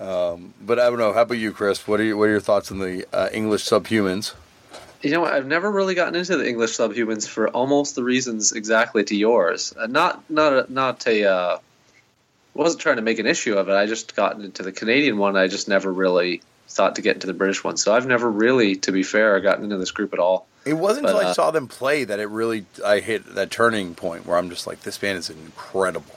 [0.00, 1.12] Um, but I don't know.
[1.12, 1.86] How about you, Chris?
[1.86, 4.34] What are your, what are your thoughts on the uh, English subhumans?
[5.02, 9.04] You know, I've never really gotten into the English subhumans for almost the reasons exactly
[9.04, 9.74] to yours.
[9.76, 11.24] Uh, not not a, not a.
[11.24, 11.58] Uh,
[12.54, 13.72] wasn't trying to make an issue of it.
[13.72, 15.36] I just got into the Canadian one.
[15.36, 17.76] I just never really thought to get into the British one.
[17.76, 20.46] So I've never really, to be fair, gotten into this group at all.
[20.64, 23.50] It wasn't But, until I uh, saw them play that it really I hit that
[23.50, 26.14] turning point where I'm just like, this band is incredible.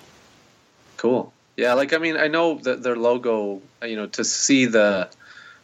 [0.98, 1.32] Cool.
[1.58, 5.10] Yeah, like I mean, I know that their logo, you know, to see the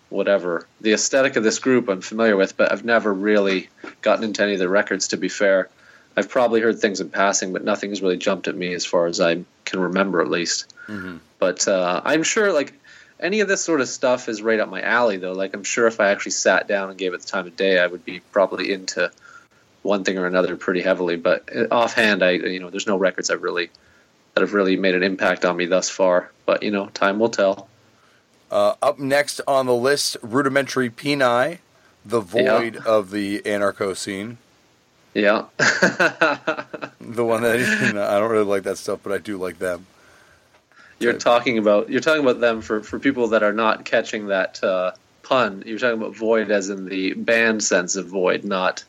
[0.10, 3.70] whatever the aesthetic of this group, I'm familiar with, but I've never really
[4.02, 5.10] gotten into any of the records.
[5.10, 5.70] To be fair,
[6.16, 9.08] I've probably heard things in passing, but nothing has really jumped at me as far
[9.08, 10.74] as I can remember, at least.
[11.40, 12.74] But uh, I'm sure, like
[13.20, 15.34] any of this sort of stuff is right up my alley, though.
[15.34, 17.80] Like I'm sure if I actually sat down and gave it the time of day,
[17.80, 19.12] I would be probably into
[19.82, 21.16] one thing or another pretty heavily.
[21.16, 23.70] But uh, offhand, I you know, there's no records I've really
[24.34, 26.32] that have really made an impact on me thus far.
[26.46, 27.68] But you know, time will tell.
[28.50, 31.58] Uh, up next on the list, Rudimentary Peni,
[32.06, 34.38] the void of the anarcho scene.
[35.14, 35.46] Yeah,
[37.08, 37.56] The one that
[38.12, 39.86] I don't really like that stuff, but I do like them.
[41.00, 44.64] You're talking about you're talking about them for for people that are not catching that
[44.64, 44.92] uh,
[45.24, 45.64] pun.
[45.66, 48.84] You're talking about void as in the band sense of void, not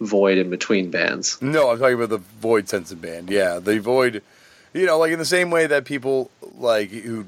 [0.00, 1.40] void in between bands.
[1.40, 3.30] No, I'm talking about the void sense of band.
[3.30, 4.22] Yeah, the void.
[4.72, 7.26] You know, like in the same way that people like who,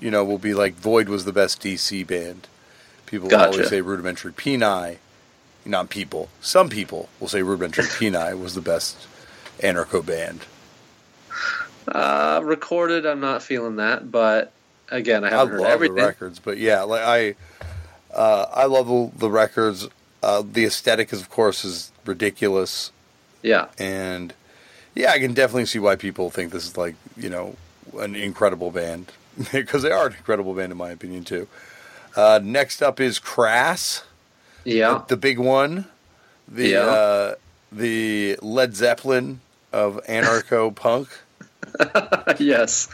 [0.00, 2.48] you know, will be like Void was the best DC band.
[3.06, 3.52] People will Gotcha.
[3.52, 4.96] always say Rudimentary Peni.
[5.66, 6.28] Not people.
[6.40, 9.06] Some people will say Rudimentary Peni was the best
[9.60, 10.40] anarcho band.
[11.88, 14.52] Uh, recorded, I'm not feeling that, but
[14.90, 15.96] again, I I haven't love heard everything.
[15.96, 17.34] the records, but yeah, like I,
[18.14, 19.88] uh, I love the, the records.
[20.22, 22.90] Uh, the aesthetic is, of course, is ridiculous,
[23.42, 24.32] Yeah, and
[24.94, 27.56] yeah, I can definitely see why people think this is like you know
[27.98, 29.12] an incredible band
[29.52, 31.46] because they are an incredible band in my opinion too.
[32.16, 34.04] Uh, next up is Crass,
[34.64, 35.86] yeah, the big one,
[36.48, 36.80] the Yeah.
[36.86, 37.34] uh,
[37.70, 39.40] the Led Zeppelin
[39.72, 41.08] of anarcho punk.
[42.38, 42.88] yes.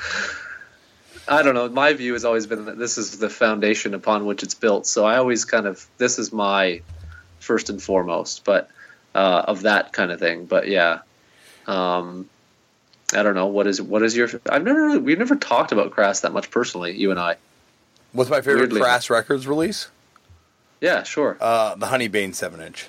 [1.29, 1.69] I don't know.
[1.69, 4.87] My view has always been that this is the foundation upon which it's built.
[4.87, 6.83] So I always kind of this is my
[7.39, 8.69] first and foremost, but
[9.15, 10.47] uh, of that kind of thing.
[10.47, 11.01] But yeah,
[11.67, 12.29] um,
[13.15, 14.29] I don't know what is what is your.
[14.49, 16.97] I've never really, we've never talked about Crass that much personally.
[16.97, 17.37] You and I.
[18.13, 18.81] What's my favorite Weirdly.
[18.81, 19.89] Crass Records release?
[20.81, 21.37] Yeah, sure.
[21.41, 22.89] Uh, the Honeybane seven inch.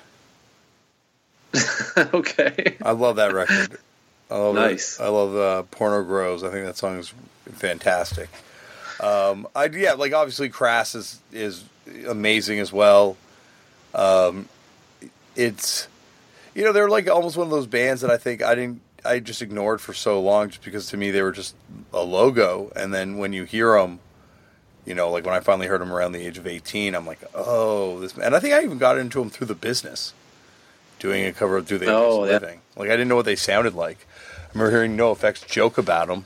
[1.96, 2.76] okay.
[2.82, 3.78] I love that record.
[4.32, 4.98] I love Nice.
[4.98, 5.02] It.
[5.02, 6.42] I love uh, Porno Grows.
[6.42, 7.12] I think that song is
[7.52, 8.28] fantastic.
[9.00, 11.64] Um, I yeah, like obviously Crass is is
[12.08, 13.16] amazing as well.
[13.94, 14.48] Um,
[15.36, 15.88] it's
[16.54, 19.18] you know they're like almost one of those bands that I think I didn't I
[19.18, 21.54] just ignored for so long just because to me they were just
[21.92, 24.00] a logo, and then when you hear them.
[24.84, 27.20] You know, like when I finally heard them around the age of eighteen, I'm like,
[27.36, 30.12] "Oh, this." And I think I even got into them through the business
[30.98, 32.32] doing a cover of "Do They Oh, yeah.
[32.32, 34.08] Living." Like I didn't know what they sounded like.
[34.54, 36.24] Remember hearing NOFX joke about them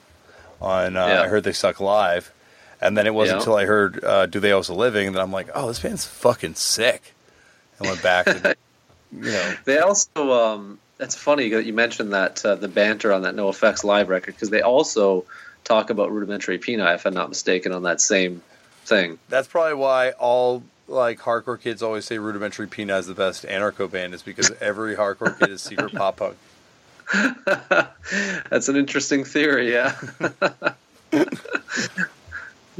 [0.60, 1.22] on uh, Yeah.
[1.22, 2.32] I heard they suck live,
[2.80, 3.40] and then it wasn't Yeah.
[3.40, 5.78] until I heard uh, "Do They Owe Us a Living" that I'm like, "Oh, this
[5.80, 7.14] band's fucking sick."
[7.80, 8.54] I went back, and,
[9.12, 13.22] you know, They also, um, that's funny that you mentioned that uh, the banter on
[13.22, 15.24] that NOFX live record because they also
[15.64, 18.42] talk about rudimentary peni, if I'm not mistaken, on that same
[18.86, 19.18] thing.
[19.28, 23.90] that's probably why all like hardcore kids always say Rudimentary Peni is the best anarcho
[23.90, 26.36] band is because every hardcore kid is secret pop punk.
[28.50, 29.96] That's an interesting theory, yeah.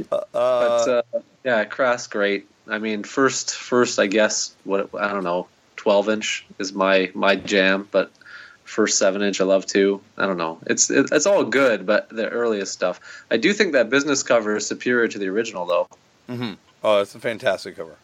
[0.09, 1.01] but uh,
[1.43, 2.47] yeah, Crass great.
[2.67, 7.35] I mean, first, first, I guess what I don't know, twelve inch is my my
[7.35, 8.11] jam, but
[8.65, 10.01] first seven inch I love too.
[10.17, 12.99] I don't know, it's it, it's all good, but the earliest stuff,
[13.31, 15.87] I do think that business cover is superior to the original, though.
[16.29, 16.53] Mm-hmm.
[16.83, 17.95] Oh, it's a fantastic cover.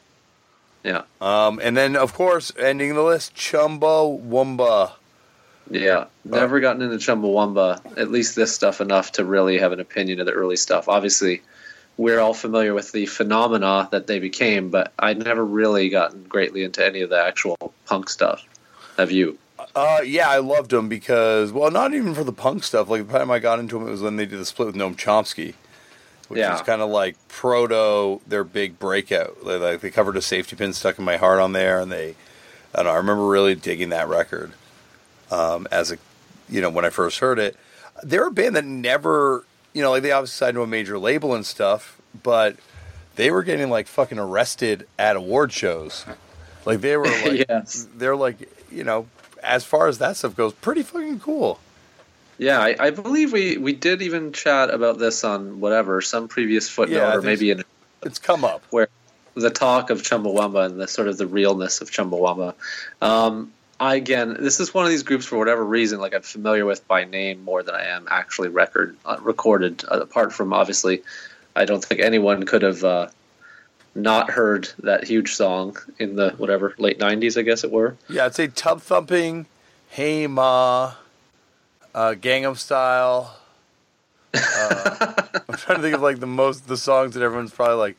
[0.84, 4.94] Yeah, Um, and then, of course, ending the list, Chumbawamba.
[5.70, 6.06] Yeah.
[6.26, 7.98] Never gotten into Chumbawamba.
[7.98, 10.88] At least this stuff enough to really have an opinion of the early stuff.
[10.90, 11.42] Obviously,
[11.98, 16.64] we're all familiar with the phenomena that they became, but I'd never really gotten greatly
[16.64, 18.44] into any of the actual punk stuff.
[18.98, 19.38] Have you?
[19.76, 22.90] Uh, yeah, I loved them because, well, not even for the punk stuff.
[22.90, 24.76] Like the time I got into them, it was when they did the split with
[24.76, 25.54] Noam Chomsky,
[26.28, 26.52] which Yeah.
[26.52, 29.38] was kind of like proto their big breakout.
[29.46, 32.16] They, like they covered a safety pin stuck in my heart on there, and they,
[32.74, 34.52] I don't know, I remember really digging that record.
[35.34, 35.98] Um, as a,
[36.50, 37.56] you know, when I first heard it,
[38.04, 41.34] they're a band that never, you know, like they obviously signed to a major label
[41.34, 42.56] and stuff, but
[43.16, 46.06] they were getting like fucking arrested at award shows.
[46.66, 47.88] Like they were like, Yes.
[47.96, 48.38] they're like,
[48.72, 49.08] you know,
[49.42, 51.60] as far as that stuff goes, pretty fucking cool.
[52.38, 56.68] Yeah, I, I believe we, we did even chat about this on whatever some previous
[56.70, 57.64] footnote Yeah, or maybe in
[58.04, 58.64] It's come up.
[58.72, 58.88] where
[59.36, 62.54] the talk of Chumbawamba and the sort of the realness of Chumbawamba.
[63.02, 63.52] Um,
[63.84, 66.88] I again, this is one of these groups for whatever reason, like I'm familiar with
[66.88, 69.84] by name more than I am actually record uh, recorded.
[69.92, 71.04] Uh, apart from obviously,
[71.54, 73.10] I don't think anyone could have uh,
[73.94, 77.98] not heard that huge song in the whatever late '90s, I guess it were.
[78.08, 79.48] Yeah, I'd say tub thumping,
[79.90, 80.94] hey ma,
[81.94, 83.36] uh, Gangnam Style.
[84.34, 85.14] Uh,
[85.50, 87.98] I'm trying to think of like the most the songs that everyone's probably like,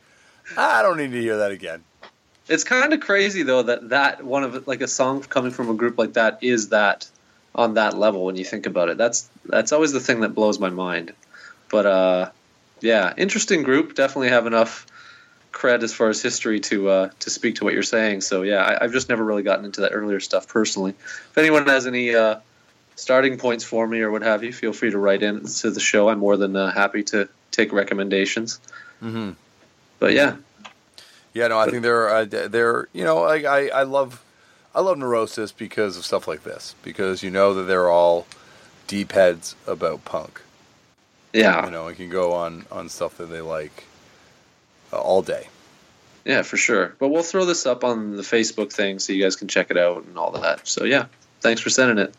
[0.56, 1.84] I don't need to hear that again.
[2.48, 5.74] It's kind of crazy though that that one of like a song coming from a
[5.74, 7.08] group like that is that
[7.54, 8.98] on that level when you think about it.
[8.98, 11.14] That's that's always the thing that blows my mind.
[11.70, 12.30] But uh,
[12.80, 13.94] yeah, interesting group.
[13.94, 14.86] Definitely have enough
[15.52, 18.20] cred as far as history to uh, to speak to what you're saying.
[18.20, 20.90] So yeah, I, I've just never really gotten into that earlier stuff personally.
[20.90, 22.40] If anyone has any uh,
[22.96, 25.80] starting points for me or what have you, feel free to write in to the
[25.80, 26.08] show.
[26.08, 28.60] I'm more than uh, happy to take recommendations.
[29.02, 29.30] Mm-hmm.
[29.98, 30.36] But yeah,
[31.34, 34.24] Yeah, no, I think they're uh, they're you know I, I I love
[34.74, 38.26] I love Neurosis because of stuff like this because you know that they're all
[38.86, 40.40] deep heads about punk.
[41.32, 41.64] yeah.
[41.64, 43.84] You know, and can go on on stuff that they like
[44.92, 45.48] uh, all day.
[46.24, 46.94] Yeah, for sure.
[46.98, 49.76] But we'll throw this up on the Facebook thing so you guys can check it
[49.76, 50.66] out and all that.
[50.66, 51.06] So yeah,
[51.40, 52.14] thanks for sending it.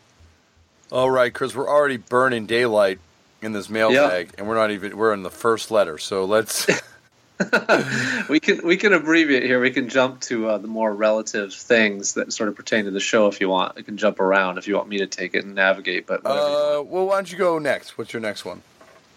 [0.92, 3.00] All right, Chris, we're already burning daylight
[3.42, 4.32] in this mailbag, Yeah.
[4.38, 5.98] and we're not even we're in the first letter.
[5.98, 6.66] So let's
[8.28, 9.60] we can we can abbreviate here.
[9.60, 13.00] We can jump to uh, the more relative things that sort of pertain to the
[13.00, 13.76] show if you want.
[13.76, 16.06] I can jump around if you want me to take it and navigate.
[16.06, 17.98] But uh, well, why don't you go next?
[17.98, 18.62] What's your next one?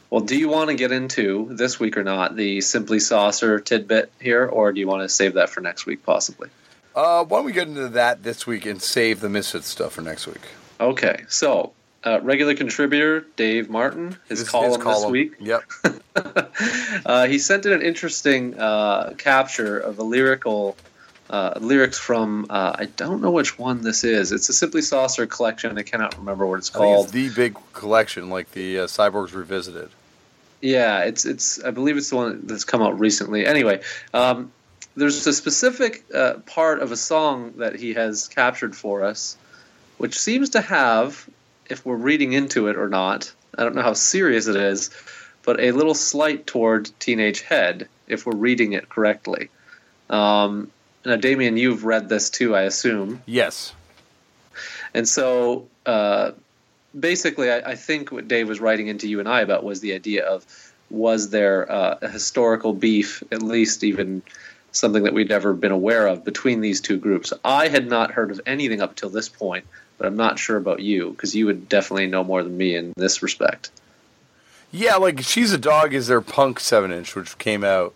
[0.10, 4.12] well, do you want to get into this week or not the Simply Saucer tidbit
[4.20, 6.50] here, or do you want to save that for next week possibly?
[6.96, 10.02] Uh, why don't we get into that this week and save the Misfits stuff for
[10.02, 10.42] next week?
[10.80, 15.04] Okay, so uh, regular contributor Dave Martin, his This- column, column.
[15.04, 15.34] this week.
[15.40, 15.64] Yep.
[17.06, 20.76] uh, he sent in an interesting uh, capture of a lyrical
[21.30, 24.32] uh, lyrics from uh, I don't know which one this is.
[24.32, 25.78] It's a Simply Saucer collection.
[25.78, 27.06] I cannot remember what it's called.
[27.06, 29.90] it's the big collection, like the uh, Cyborgs Revisited.
[30.62, 31.64] Yeah, it's it's.
[31.64, 33.46] I believe it's the one that's come out recently.
[33.46, 33.82] Anyway,
[34.14, 34.52] um,
[34.96, 39.38] there's a specific uh, part of a song that he has captured for us,
[40.00, 41.30] which seems to have,
[41.70, 44.90] if we're reading into it or not, I don't know how serious it is,
[45.44, 49.50] but a little slight toward Teenage Head, if we're reading it correctly.
[50.10, 50.72] Um,
[51.06, 53.22] now, Damian, you've read this too, I assume.
[53.26, 53.74] Yes.
[54.94, 56.32] And so, uh,
[56.98, 59.94] basically, I, I think what Dave was writing into you and I about was the
[59.94, 60.46] idea of
[60.90, 64.24] was there uh, a historical beef, at least even
[64.72, 67.32] something that we'd ever been aware of between these two groups.
[67.44, 69.66] I had not heard of anything up till this point,
[70.00, 72.94] but I'm not sure about you because you would definitely know more than me in
[72.98, 73.70] this respect.
[74.72, 77.94] Yeah, like She's a Dog is their punk seven inch, which came out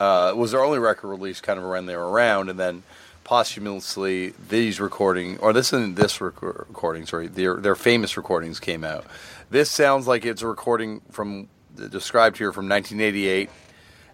[0.00, 2.82] uh, was their only record release, kind of around they were around, and then
[3.24, 8.82] posthumously these recording or this isn't this rec- recording, sorry, their their famous recordings came
[8.82, 9.04] out.
[9.50, 11.48] This sounds like it's a recording from
[11.90, 13.50] described here from 1988,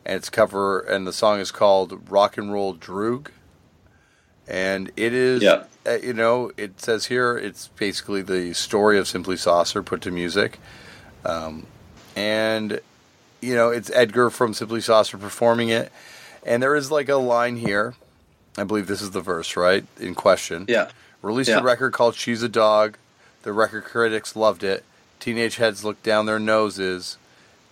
[0.04, 3.28] and it's cover and the song is called Rock and Roll Droog,
[4.52, 5.64] and it is Yeah.
[5.86, 10.10] uh, you know it says here it's basically the story of Simply Saucer put to
[10.12, 10.60] music.
[11.24, 11.66] Um,
[12.14, 12.78] and
[13.40, 15.90] you know it's Edgar from Simply Saucer performing it,
[16.44, 17.94] and there is like a line here.
[18.58, 19.84] I believe this is the verse, right?
[19.98, 20.66] In question.
[20.68, 20.90] Yeah.
[21.22, 21.60] Released Yeah.
[21.60, 22.98] a record called "She's a Dog."
[23.44, 24.84] The record critics loved it.
[25.18, 27.16] Teenage heads looked down their noses.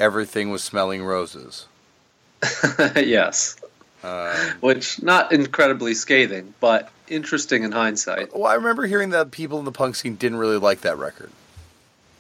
[0.01, 1.67] Everything was smelling roses.
[2.97, 3.57] yes.
[4.03, 8.35] Um, Which, not incredibly scathing, but interesting in hindsight.
[8.35, 11.31] well, I remember hearing that people in the punk scene didn't really like that record.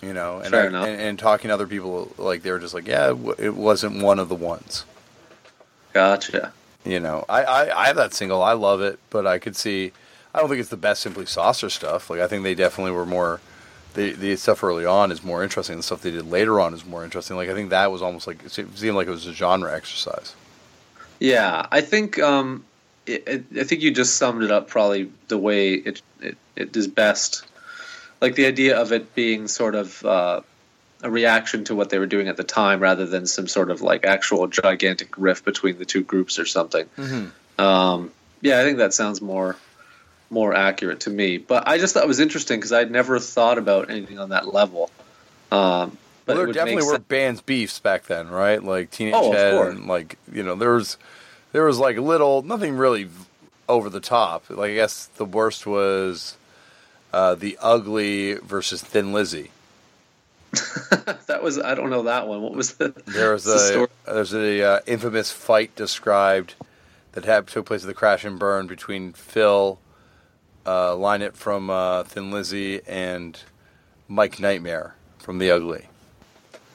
[0.02, 2.86] You know, and, I- and and talking to other people, like they were just like,
[2.88, 4.84] yeah, it it wasn't one of the ones.
[5.92, 6.52] Gotcha.
[6.84, 8.42] You know, I, I, I have that single.
[8.42, 9.92] I love it, but I could see.
[10.34, 12.08] I don't think it's the best Simply Saucer stuff.
[12.08, 13.40] Like I think they definitely were more.
[13.94, 15.76] The the stuff early on is more interesting.
[15.76, 17.36] The stuff they did later on is more interesting.
[17.36, 20.34] Like I think that was almost like it seemed like it was a genre exercise.
[21.20, 22.64] Yeah, I think um,
[23.06, 26.76] it, it, I think you just summed it up probably the way it it, it
[26.76, 27.44] is best.
[28.20, 30.40] Like the idea of it being sort of uh,
[31.02, 33.80] a reaction to what they were doing at the time, rather than some sort of
[33.82, 36.86] like actual gigantic rift between the two groups or something.
[37.58, 39.56] Um, yeah, I think that sounds more
[40.30, 41.36] more accurate to me.
[41.38, 44.52] But I just thought it was interesting because I'd never thought about anything on that
[44.52, 44.90] level.
[45.50, 48.62] Um, but Well, there definitely were sense- bands beefs back then, right?
[48.62, 50.96] Like Teenage Oh, Head, and like you know, there was
[51.52, 53.08] there was like little nothing really
[53.68, 54.48] over the top.
[54.50, 56.36] Like I guess the worst was
[57.12, 59.50] uh, the Ugly versus Thin Lizzy.
[61.26, 62.42] that was I don't know that one.
[62.42, 63.88] What was the There was the story?
[64.06, 66.54] a there's a uh, infamous fight described
[67.12, 69.78] that had took place at the Crash and Burn between Phil,
[70.66, 73.40] uh, Lynott from uh, Thin Lizzy, and
[74.08, 75.89] Mike Nightmare from The Ugly.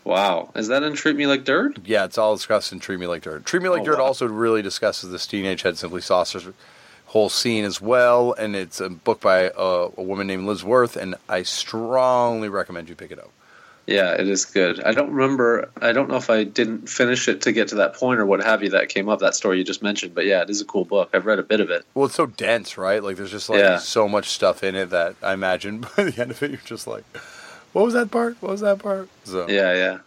[0.05, 1.79] Wow, is that in Treat Me Like Dirt?
[1.83, 3.43] Yeah, it's all discussed in Treat Me Like Dirt.
[3.45, 4.05] Treat Me Like Oh, Dirt wow.
[4.05, 6.47] also really discusses this teenage head simply saucer's
[7.07, 10.95] whole scene as well, and it's a book by uh, a woman named Liz Worth,
[10.95, 13.31] and I strongly recommend you pick it up.
[13.87, 14.83] Yeah, it is good.
[14.83, 15.69] I don't remember.
[15.79, 18.43] I don't know if I didn't finish it to get to that point or what
[18.43, 20.15] have you that came up that story you just mentioned.
[20.15, 21.11] But yeah, it is a cool book.
[21.13, 21.85] I've read a bit of it.
[21.93, 23.03] Well, it's so dense, right?
[23.03, 23.77] Like there's just like Yeah.
[23.77, 26.87] so much stuff in it that I imagine by the end of it, you're just
[26.87, 27.03] like,
[27.75, 28.37] "What was that part?
[28.41, 29.97] What was that part?" So Yeah, yeah,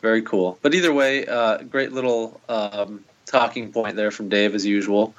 [0.00, 0.58] very cool.
[0.62, 5.12] But either way, uh, great little um, talking point there from Dave as usual.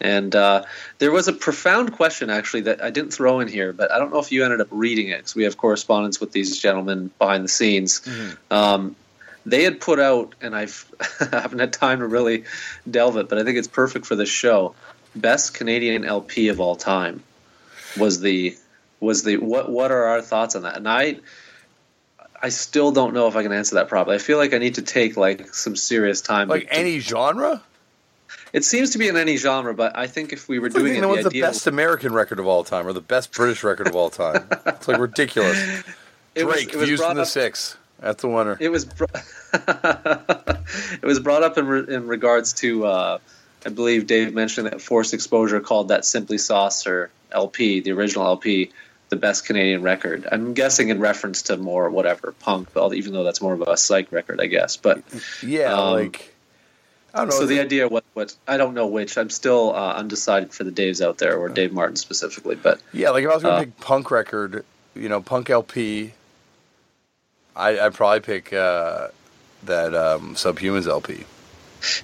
[0.00, 0.64] And uh,
[0.98, 4.12] there was a profound question actually that I didn't throw in here, but I don't
[4.12, 7.44] know if you ended up reading it because we have correspondence with these gentlemen behind
[7.44, 8.02] the scenes.
[8.50, 8.96] Um,
[9.46, 10.84] they had put out, and I've
[11.32, 12.44] I haven't had time to really
[12.90, 14.74] delve it, but I think it's perfect for this show.
[15.14, 17.22] Best Canadian LP of all time
[17.96, 18.56] was the
[19.00, 20.76] was the what what are our thoughts on that?
[20.76, 21.16] And I
[22.42, 24.16] I still don't know if I can answer that properly.
[24.16, 26.48] I feel like I need to take like some serious time.
[26.48, 27.62] like to, any genre.
[28.52, 30.86] it seems to be in any genre, but I think if we were It's doing
[30.92, 33.64] thinking it, what's the the best American record of all time or the best British
[33.64, 34.46] record of all time.
[34.66, 35.58] it's like ridiculous.
[36.34, 37.76] it was- Drake, it was Views from the up- Six.
[37.98, 38.58] That's the winner.
[38.60, 39.04] It was br-
[39.54, 43.18] it was brought up in re- in regards to uh,
[43.64, 48.70] I believe Dave mentioned that Forced Exposure called that Simply Saucer LP, the original LP,
[49.08, 50.26] the best Canadian record.
[50.30, 54.10] I'm guessing in reference to more whatever punk, even though that's more of a psych
[54.12, 54.76] record, I guess.
[54.76, 55.02] But
[55.42, 56.34] yeah, um, like
[57.14, 57.40] I don't know.
[57.40, 59.16] so the idea, what what I don't know which.
[59.16, 62.56] I'm still uh, undecided for the Daves out there, or Dave Martin specifically.
[62.56, 65.48] But yeah, like if I was going to uh, pick punk record, you know, punk
[65.48, 66.12] LP,
[67.54, 69.08] I, I'd probably pick uh,
[69.64, 71.24] that um, Subhumans LP.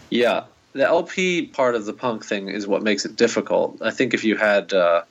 [0.09, 3.82] Yeah, the LP part of the punk thing is what makes it difficult.
[3.82, 5.03] I think if you had, uh,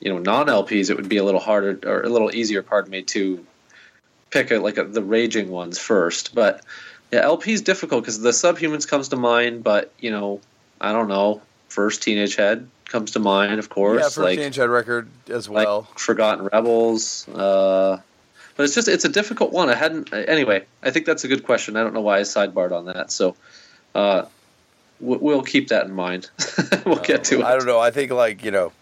[0.00, 2.90] you know, non LPs, it would be a little harder or a little easier, pardon
[2.90, 3.44] me, to
[4.30, 6.34] pick a, like a, the raging ones first.
[6.34, 6.64] But
[7.12, 10.40] yeah, LP is difficult because the Subhumans comes to mind, but you know,
[10.80, 11.42] I don't know.
[11.68, 13.98] First Teenage Head comes to mind, of course.
[13.98, 15.82] yeah, first like Teenage Head record as like well.
[15.96, 17.28] Forgotten Rebels.
[17.28, 18.00] Uh,
[18.56, 19.68] but it's just it's a difficult one.
[19.70, 20.64] I hadn't anyway.
[20.82, 21.76] I think that's a good question.
[21.76, 23.10] I don't know why I sidebarred on that.
[23.10, 23.36] So
[23.94, 24.24] uh,
[25.00, 26.30] we- we'll keep that in mind.
[26.86, 27.44] we'll get to it.
[27.44, 27.78] I don't know.
[27.80, 28.72] I think like you know,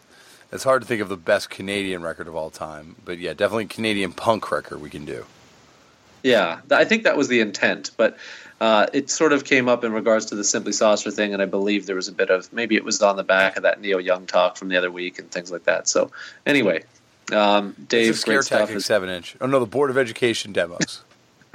[0.53, 3.67] it's hard to think of the best Canadian record of all time, but yeah, definitely
[3.67, 5.25] Canadian punk record we can do.
[6.23, 8.17] Yeah, I think that was the intent, but
[8.61, 11.47] uh, it sort of came up in regards to the Simply Saucer thing, and I
[11.47, 14.01] believe there was a bit of maybe it was on the back of that Neil
[14.01, 15.87] Young talk from the other week and things like that.
[15.87, 16.11] So
[16.45, 16.83] anyway,
[17.33, 19.37] um, Dave, it's a scare tactic Is, seven inch.
[19.41, 21.03] Oh no, the Board of Education demos.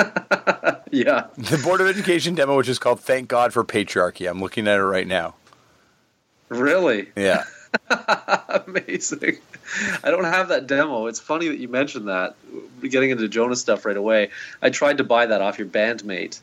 [0.91, 4.67] yeah, the Board of Education demo, which is called "Thank God for Patriarchy." I'm looking
[4.67, 5.35] at it right now.
[6.49, 7.09] really.
[7.17, 7.43] Yeah,
[8.67, 9.37] Amazing.
[10.03, 11.07] I don't have that demo.
[11.07, 12.35] It's funny that you mentioned that.
[12.81, 14.29] We're getting into Jonah's stuff right away.
[14.61, 16.39] I tried to buy that off your bandmate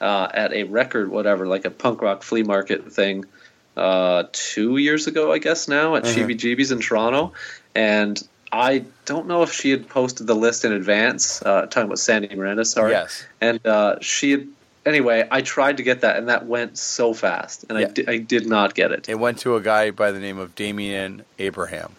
[0.00, 3.24] uh, at a record, whatever, like a punk rock flea market thing,
[3.76, 6.14] uh, two years ago, I guess now, at Mhm.
[6.14, 7.32] CBGB's in Toronto.
[7.74, 8.22] And
[8.52, 12.34] I don't know if she had posted the list in advance, uh, talking about Sandy
[12.34, 12.92] Miranda, sorry.
[12.92, 13.24] Yes.
[13.40, 14.48] And uh, she had.
[14.86, 17.86] Anyway, I tried to get that, and that went so fast, and Yeah.
[17.86, 19.08] I, di- I did not get it.
[19.08, 21.92] it went to a guy by the name of Damian Abraham.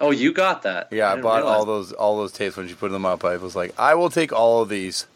[0.00, 0.88] Oh, you got that?
[0.90, 3.24] Yeah, I, didn't bought realize all those all those tapes when she put them up.
[3.24, 5.06] I was like, I will take all of these.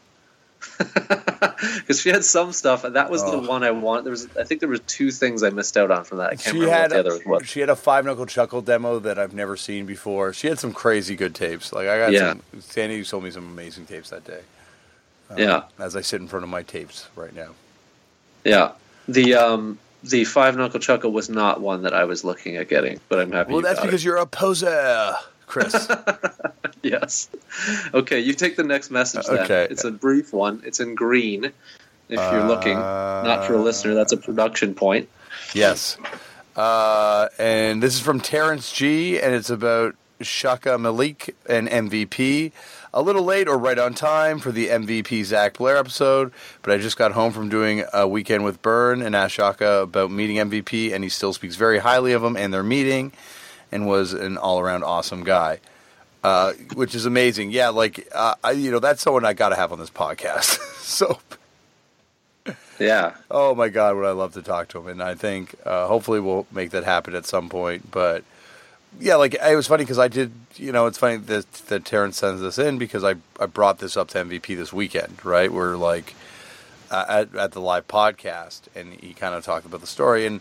[0.78, 3.40] because she had some stuff, and that was Oh.
[3.40, 4.04] the one I want.
[4.04, 6.26] There was, I think, there were two things I missed out on from that.
[6.26, 7.48] I can't She remember had what the other was.
[7.48, 10.32] she had a five knuckle chuckle demo that I've never seen before.
[10.32, 11.72] She had some crazy good tapes.
[11.72, 12.32] Like I got Yeah.
[12.32, 12.42] some.
[12.60, 14.40] Sandy sold me some amazing tapes that day.
[15.36, 17.50] Yeah, As I sit in front of my tapes right now.
[18.44, 18.72] yeah.
[19.08, 23.00] The um, the five knuckle chuckle was not one that I was looking at getting,
[23.08, 23.52] but I'm happy.
[23.52, 25.14] Well, that's because you're a poser,
[25.46, 25.88] Chris.
[26.82, 27.28] yes.
[27.94, 29.26] Okay, you take the next message.
[29.26, 29.38] Then.
[29.40, 29.66] Okay.
[29.70, 30.62] it's a brief one.
[30.64, 31.46] It's in green.
[32.10, 35.08] If you're looking, not for a listener, that's a production point.
[35.54, 35.96] yes.
[36.56, 42.52] Uh, and this is from Terrence G, and it's about Chaka Malik and MVP.
[42.92, 46.78] A little late or right on time for the MVP Zach Blair episode, but I
[46.78, 50.92] just got home from doing a weekend with Burn and asked Chaka about meeting MVP,
[50.92, 53.12] and he still speaks very highly of him and their meeting,
[53.70, 55.60] and was an all around awesome guy.
[56.24, 57.50] Uh, which is amazing.
[57.50, 60.58] Yeah, like uh, I, you know, that's someone I got to have on this podcast.
[60.80, 61.18] so
[62.78, 64.88] Yeah, Oh my God, would I love to talk to him?
[64.88, 67.90] And I think uh, hopefully we'll make that happen at some point.
[67.90, 68.24] But
[69.00, 70.32] yeah, like it was funny because I did.
[70.56, 73.96] You know, it's funny that that Terrence sends this in because I I brought this
[73.96, 75.52] up to MVP this weekend, right?
[75.52, 76.14] We're like
[76.90, 80.40] uh, at at the live podcast, and he kind of talked about the story, and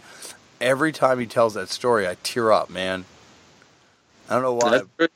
[0.60, 3.06] every time he tells that story, I tear up, man.
[4.30, 4.82] I don't know why.
[4.98, 5.12] That's.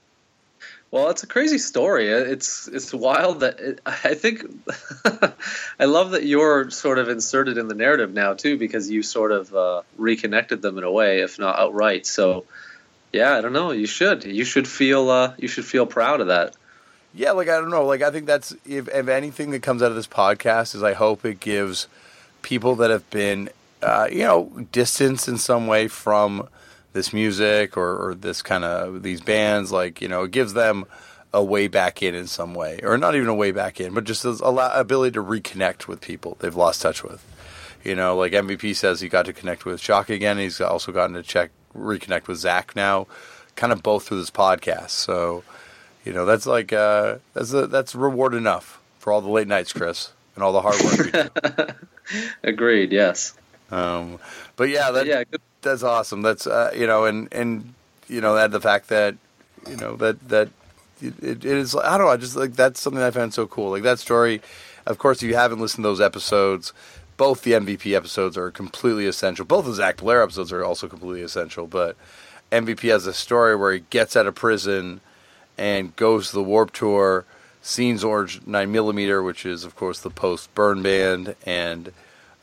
[0.91, 2.09] Well, it's a crazy story.
[2.09, 4.43] It's it's wild that it, I think
[5.79, 9.31] I love that you're sort of inserted in the narrative now too, because you sort
[9.31, 12.05] of uh, reconnected them in a way, if not outright.
[12.05, 12.43] So,
[13.13, 13.71] yeah, I don't know.
[13.71, 16.55] You should you should feel uh, you should feel proud of that.
[17.13, 17.85] Yeah, like I don't know.
[17.85, 20.93] Like I think that's if, if anything that comes out of this podcast is I
[20.93, 21.87] hope it gives
[22.41, 23.49] people that have been
[23.81, 26.47] uh, you know distanced in some way from
[26.93, 30.85] this music or, or this kind of these bands like you know it gives them
[31.33, 34.03] a way back in in some way or not even a way back in but
[34.03, 37.25] just a ability to reconnect with people they've lost touch with
[37.83, 41.15] you know like mvp says he got to connect with shock again he's also gotten
[41.15, 43.07] to check reconnect with zach now
[43.55, 45.43] kind of both through this podcast so
[46.05, 49.73] you know that's like uh, that's a, that's reward enough for all the late nights
[49.73, 51.77] chris and all the hard work
[52.43, 53.33] agreed yes
[53.69, 54.19] um,
[54.55, 56.21] but yeah that, yeah good that's awesome.
[56.21, 57.73] That's uh, you know, and and
[58.07, 59.15] you know, that the fact that
[59.69, 60.49] you know that that
[61.01, 61.75] it, it is.
[61.75, 62.13] I don't know.
[62.13, 63.71] I just like that's something I found so cool.
[63.71, 64.41] Like that story.
[64.85, 66.73] Of course, if you haven't listened to those episodes,
[67.21, 69.45] both the MVP episodes are completely essential.
[69.45, 71.67] Both the Zach Blair episodes are also completely essential.
[71.67, 71.95] But
[72.51, 75.01] MVP has a story where he gets out of prison
[75.55, 77.25] and goes to the Warp Tour,
[77.61, 81.93] scenes Orange Nine Millimeter, which is of course the post burn band, and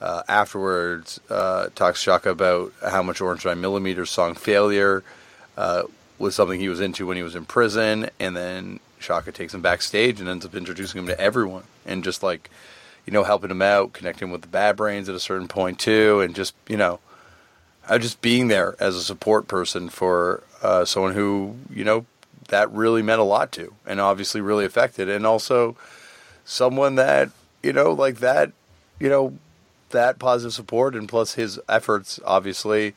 [0.00, 5.02] uh, afterwards, uh, talks Chaka about how much Orange 9 Millimeter's song Failure
[5.56, 5.82] uh,
[6.20, 8.10] was something he was into when he was in prison.
[8.20, 12.22] And then Chaka takes him backstage and ends up introducing him to everyone and just
[12.22, 12.48] like,
[13.08, 16.20] you know, helping him out, connecting with the Bad Brains at a certain point too.
[16.20, 17.00] And just, you know,
[17.88, 22.04] uh, just being there as a support person for uh, someone who, you know,
[22.48, 25.08] that really meant a lot to and obviously really affected.
[25.08, 25.74] And also
[26.44, 27.30] someone that,
[27.62, 28.52] you know, like that,
[29.00, 29.38] you know,
[29.88, 32.92] that positive support and plus his efforts obviously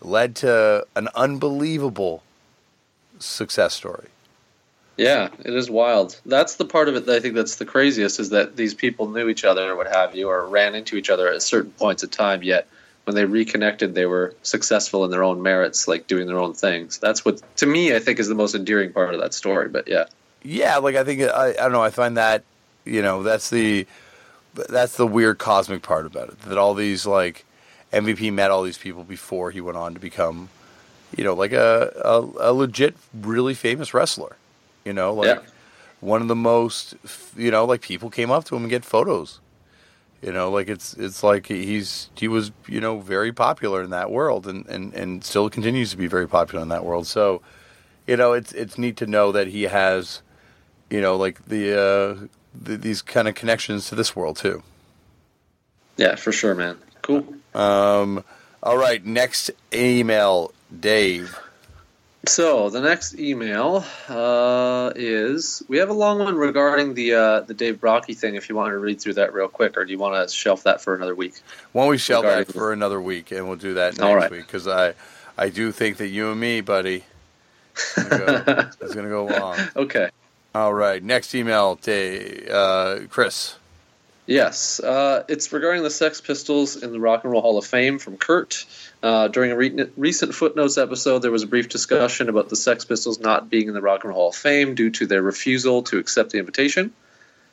[0.00, 2.24] led to an unbelievable
[3.20, 4.08] success story.
[5.02, 6.20] Yeah, it is wild.
[6.24, 9.08] That's the part of it that I think that's the craziest is that these people
[9.08, 12.04] knew each other or what have you, or ran into each other at certain points
[12.04, 12.44] of time.
[12.44, 12.68] Yet
[13.04, 16.98] when they reconnected, they were successful in their own merits, like doing their own things.
[16.98, 19.68] That's what, to me, I think is the most endearing part of that story.
[19.68, 20.04] But yeah,
[20.44, 21.82] yeah, like I think I, I don't know.
[21.82, 22.44] I find that
[22.84, 23.86] you know that's the
[24.54, 26.40] that's the weird cosmic part about it.
[26.42, 27.44] That all these like
[27.92, 30.48] MVP met all these people before he went on to become,
[31.16, 34.36] you know, like a a, a legit, really famous wrestler.
[34.84, 35.40] You know, like yeah.
[36.00, 36.94] one of the most,
[37.36, 39.40] you know, like people came up to him and get photos.
[40.22, 44.10] You know, like it's it's like he's he was you know very popular in that
[44.10, 47.08] world and, and, and still continues to be very popular in that world.
[47.08, 47.42] So,
[48.06, 50.22] you know, it's it's neat to know that he has,
[50.90, 54.62] you know, like the uh, th- these kind of connections to this world too.
[55.96, 56.78] Yeah, for sure, man.
[57.02, 57.26] Cool.
[57.52, 58.24] Um,
[58.62, 61.36] all right, next email, Dave.
[62.26, 67.54] So the next email uh, is we have a long one regarding the uh, the
[67.54, 68.36] Dave Brockie thing.
[68.36, 70.62] If you want to read through that real quick, or do you want to shelf
[70.62, 71.34] that for another week?
[71.72, 74.30] Why don't we shelf regarding that for another week, and we'll do that next right.
[74.30, 74.94] week because I
[75.36, 77.04] I do think that you and me, buddy,
[77.96, 79.58] is going to go long.
[79.76, 80.10] okay.
[80.54, 81.02] All right.
[81.02, 83.56] Next email, Dave, uh, Chris.
[84.26, 87.98] Yes, uh, it's regarding the Sex Pistols in the Rock and Roll Hall of Fame
[87.98, 88.64] from Kurt.
[89.02, 92.84] Uh, during a re- recent Footnotes episode, there was a brief discussion about the Sex
[92.84, 95.82] Pistols not being in the Rock and Roll Hall of Fame due to their refusal
[95.84, 96.92] to accept the invitation.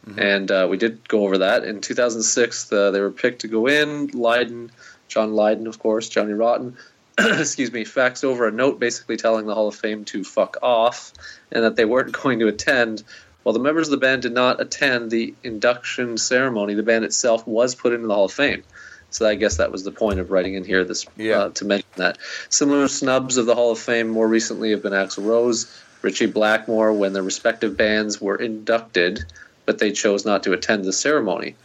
[0.05, 0.19] Mm-hmm.
[0.19, 1.63] And uh, we did go over that.
[1.63, 4.07] In 2006, uh, they were picked to go in.
[4.07, 4.71] Lydon,
[5.07, 6.77] John Lydon, of course, Johnny Rotten,
[7.17, 11.13] excuse me, faxed over a note basically telling the Hall of Fame to fuck off
[11.51, 13.03] and that they weren't going to attend.
[13.43, 17.47] While the members of the band did not attend the induction ceremony, the band itself
[17.47, 18.63] was put into the Hall of Fame.
[19.11, 21.39] So I guess that was the point of writing in here this yeah.
[21.39, 22.17] uh, to mention that.
[22.49, 25.65] Similar snubs of the Hall of Fame more recently have been Axl Rose,
[26.01, 29.25] Ritchie Blackmore, when their respective bands were inducted,
[29.65, 31.55] but they chose not to attend the ceremony.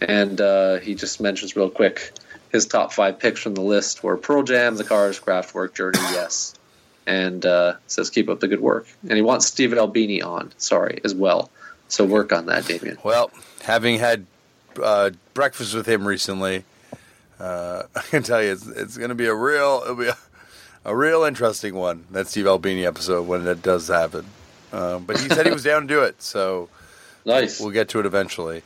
[0.00, 2.12] And uh, he just mentions real quick
[2.54, 6.54] his top five picks from the list were Pearl Jam, The Cars, Kraftwerk, Journey, Yes,
[7.06, 8.86] and uh, says keep up the good work.
[9.02, 11.50] And he wants Steve Albini on, sorry, as well.
[11.88, 12.98] So work on that, Damian.
[13.04, 13.30] Well,
[13.62, 14.26] having had
[14.82, 16.64] uh, breakfast with him recently,
[17.38, 20.16] uh, I can tell you it's, it's going to be a real, it'll be a,
[20.84, 22.04] a, real interesting one.
[22.10, 24.26] That Steve Albini episode when it does happen.
[24.72, 26.68] Um, but he said he was down to do it, so
[27.24, 27.60] nice.
[27.60, 28.62] We'll get to it eventually.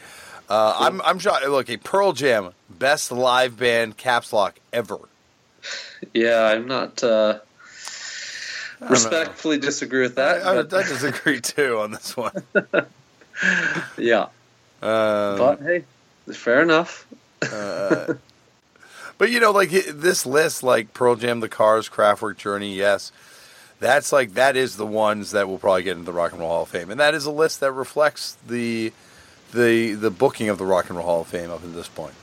[0.49, 1.47] Uh, I'm I'm shocked.
[1.47, 4.99] Look, a Pearl Jam best live band caps lock ever.
[6.15, 7.05] Yeah, I'm not.
[7.05, 7.41] Uh,
[8.81, 10.47] Respectfully disagree with that.
[10.47, 12.43] I, I, I disagree too on this one.
[13.99, 14.27] yeah,
[14.83, 15.85] Um, but hey,
[16.33, 17.07] fair enough.
[17.43, 18.15] Uh,
[19.19, 23.11] but you know, like this list, like Pearl Jam, The Cars, Kraftwerk, Journey, yes,
[23.81, 26.51] that's like that is the ones that will probably get into the Rock and Roll
[26.51, 28.93] Hall of Fame, and that is a list that reflects the
[29.53, 32.15] the the booking of the Rock and Roll Hall of Fame up to this point.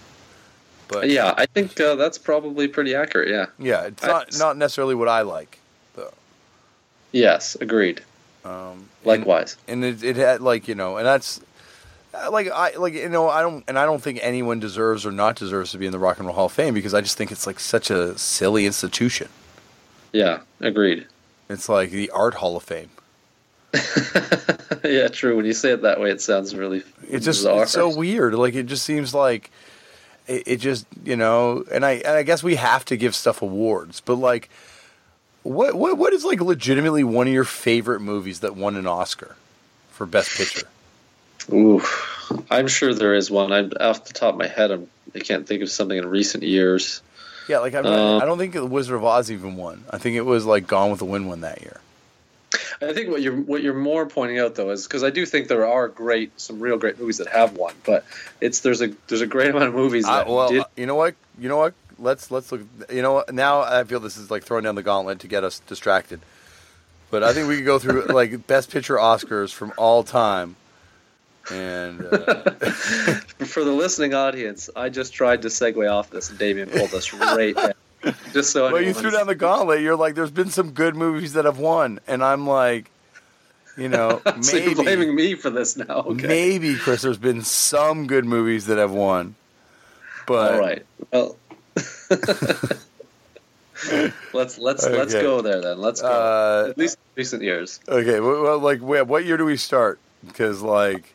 [0.88, 3.30] But Yeah, I think uh, that's probably pretty accurate.
[3.30, 3.46] Yeah.
[3.58, 5.60] yeah, it's I- not not necessarily what I like.
[7.16, 8.02] Yes, agreed.
[8.44, 9.56] Um, Likewise.
[9.70, 11.40] and it, it had like you know, and that's
[12.14, 15.14] uh, like I like you know I don't and I don't think anyone deserves or
[15.14, 17.18] not deserves to be in the Rock and Roll Hall of Fame because I just
[17.18, 19.30] think it's like such a silly institution.
[20.12, 21.08] Yeah, agreed.
[21.50, 22.90] It's like the Art Hall of Fame.
[24.84, 25.38] yeah, true.
[25.38, 27.64] When you say it that way, it sounds really It's just bizarre.
[27.64, 28.36] it's so weird.
[28.36, 29.52] Like it just seems like
[30.28, 33.42] it, it just you know, and I and I guess we have to give stuff
[33.42, 34.50] awards, but like.
[35.46, 39.36] What, what what is like legitimately one of your favorite movies that won an Oscar
[39.92, 40.68] for Best Picture?
[41.54, 41.84] Ooh,
[42.50, 43.52] I'm sure there is one.
[43.52, 44.72] I'm off the top of my head.
[44.72, 47.04] I'm, I can't think of something in recent years.
[47.48, 49.84] Yeah, like I, mean, I don't think the Wizard of Oz even won.
[49.92, 51.80] I think it was like Gone with the Wind won that year.
[52.82, 55.48] I think what you're what you're more pointing out though is because I do think
[55.48, 58.04] there are great, some real great movies that have won, but
[58.42, 60.62] it's there's a there's a great amount of movies I, that well, did.
[60.62, 61.14] uh, you know what?
[61.38, 61.76] You know what?
[62.00, 62.62] Let's let's look.
[62.92, 63.24] You know?
[63.32, 66.22] Now I feel this is like throwing down the gauntlet to get us distracted.
[67.12, 70.56] But I think we could go through like Best Picture Oscars from all time,
[71.52, 72.52] and uh,
[73.46, 77.14] For the listening audience, I just tried to segue off this, and Damian pulled us
[77.14, 77.74] right down.
[78.34, 79.82] Just so well, you threw down the gauntlet.
[79.82, 82.92] You're like, there's been some good movies that have won, and I'm like,
[83.78, 86.04] you know, So you're maybe blaming me for this now.
[86.08, 86.28] Okay.
[86.28, 89.36] maybe Chris, there's been some good movies that have won,
[90.28, 90.86] but All right.
[91.12, 91.38] Well,
[94.34, 95.80] let's let's let's go there then.
[95.80, 96.08] Let's go.
[96.08, 97.80] Uh, At least recent years.
[97.88, 100.00] Okay, well, like, wh- what year do we start?
[100.26, 101.14] Because, like,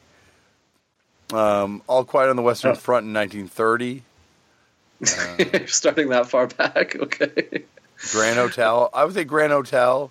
[1.33, 2.75] um, All Quiet on the Western Oh.
[2.75, 4.03] Front in 1930,
[5.59, 6.97] You're starting that far back.
[7.01, 7.65] Okay.
[8.13, 8.89] Grand Hotel.
[8.95, 10.11] I would say Grand Hotel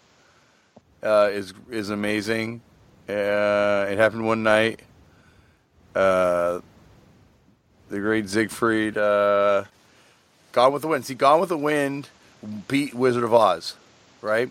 [1.02, 2.62] uh, is is amazing.
[3.08, 4.82] Uh, it happened one night.
[5.96, 6.60] Uh,
[7.90, 8.96] the Great Ziegfeld.
[8.98, 9.64] Uh,
[10.52, 11.06] Gone with the Wind.
[11.06, 12.10] See, Gone with the Wind
[12.68, 13.76] beat Wizard of Oz,
[14.22, 14.50] right?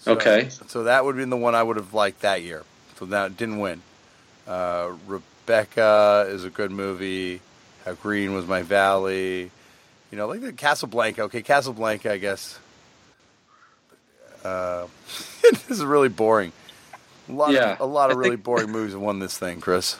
[0.00, 0.48] So- Okay.
[0.68, 2.64] So that would have been the one I would have liked that year.
[2.98, 3.82] So that didn't win.
[4.46, 7.40] Uh, Rebecca is a good movie.
[7.84, 9.50] How Green Was My Valley.
[10.10, 11.22] You know, like the Casablanca.
[11.24, 12.58] Okay, Casablanca, I guess.
[14.44, 14.86] Uh,
[15.42, 16.52] this is really boring.
[17.28, 19.96] A lot, Yeah, of, a lot of really boring movies have won this thing, Chris.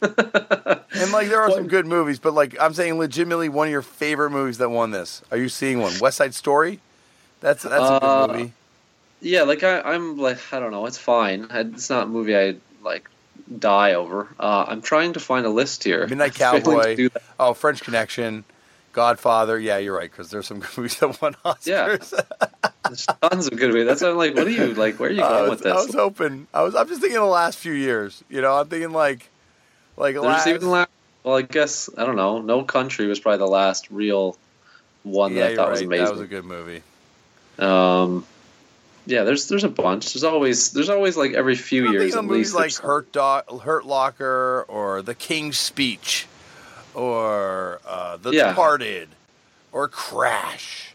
[0.02, 3.82] and like there are some good movies, but like I'm saying, legitimately one of your
[3.82, 5.22] favorite movies that won this.
[5.30, 5.92] Are you seeing one?
[6.00, 6.80] West Side Story.
[7.40, 8.52] That's that's a Uh, good movie.
[9.20, 10.86] Yeah, like I, I'm like I don't know.
[10.86, 11.46] It's fine.
[11.50, 13.08] It's not a movie I like
[13.58, 14.28] die over.
[14.38, 16.06] Uh, I'm trying to find a list here.
[16.06, 17.20] Midnight I'm failing to do Cowboy.
[17.40, 18.44] Oh, French Connection.
[18.92, 19.58] Godfather.
[19.60, 21.66] Yeah, you're right because there's some good movies that won Oscars.
[21.66, 22.68] Yeah.
[22.84, 23.86] There's tons of good movies.
[23.86, 24.98] That's I'm like, what are you like?
[24.98, 25.72] Where are you going was, with this?
[25.72, 26.46] I was hoping.
[26.52, 26.74] I was.
[26.74, 28.24] I'm just thinking the last few years.
[28.28, 29.28] You know, I'm thinking like,
[29.98, 30.46] like There's last.
[30.46, 30.90] even last.
[31.24, 32.40] Well, I guess I don't know.
[32.40, 34.36] No Country was probably the last real
[35.02, 35.70] one yeah, that I thought right.
[35.72, 36.04] was amazing.
[36.06, 36.82] That was a good movie.
[37.58, 38.24] Um,
[39.06, 40.12] yeah, there's there's a bunch.
[40.12, 42.54] There's always there's always like every few years at least.
[42.54, 46.26] like Hurt Do- Hurt Locker or The King's Speech
[46.94, 48.48] or uh, The Yeah.
[48.48, 49.08] Departed
[49.72, 50.94] or Crash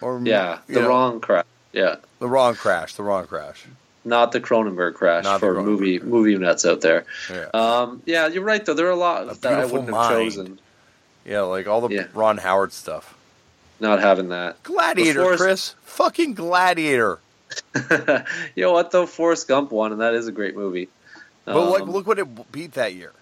[0.00, 1.44] or Yeah, the know, wrong crash.
[1.72, 3.64] Yeah, the wrong Crash, the wrong Crash.
[4.04, 7.04] Not the Cronenberg crash Not for Cronenberg movie movie nuts out there.
[7.30, 8.74] Yeah, Um, yeah, you're right though.
[8.74, 10.58] There are a lot A that I wouldn't have chosen.
[11.24, 12.06] yeah, like all the yeah.
[12.14, 13.14] Ron Howard stuff.
[13.78, 14.62] Not having that.
[14.62, 17.18] Gladiator, Forrest- Chris, fucking Gladiator.
[18.54, 19.06] you know what though?
[19.06, 20.88] Forrest Gump won, and that is a great movie.
[21.44, 23.12] But like, Um, look what it beat that year.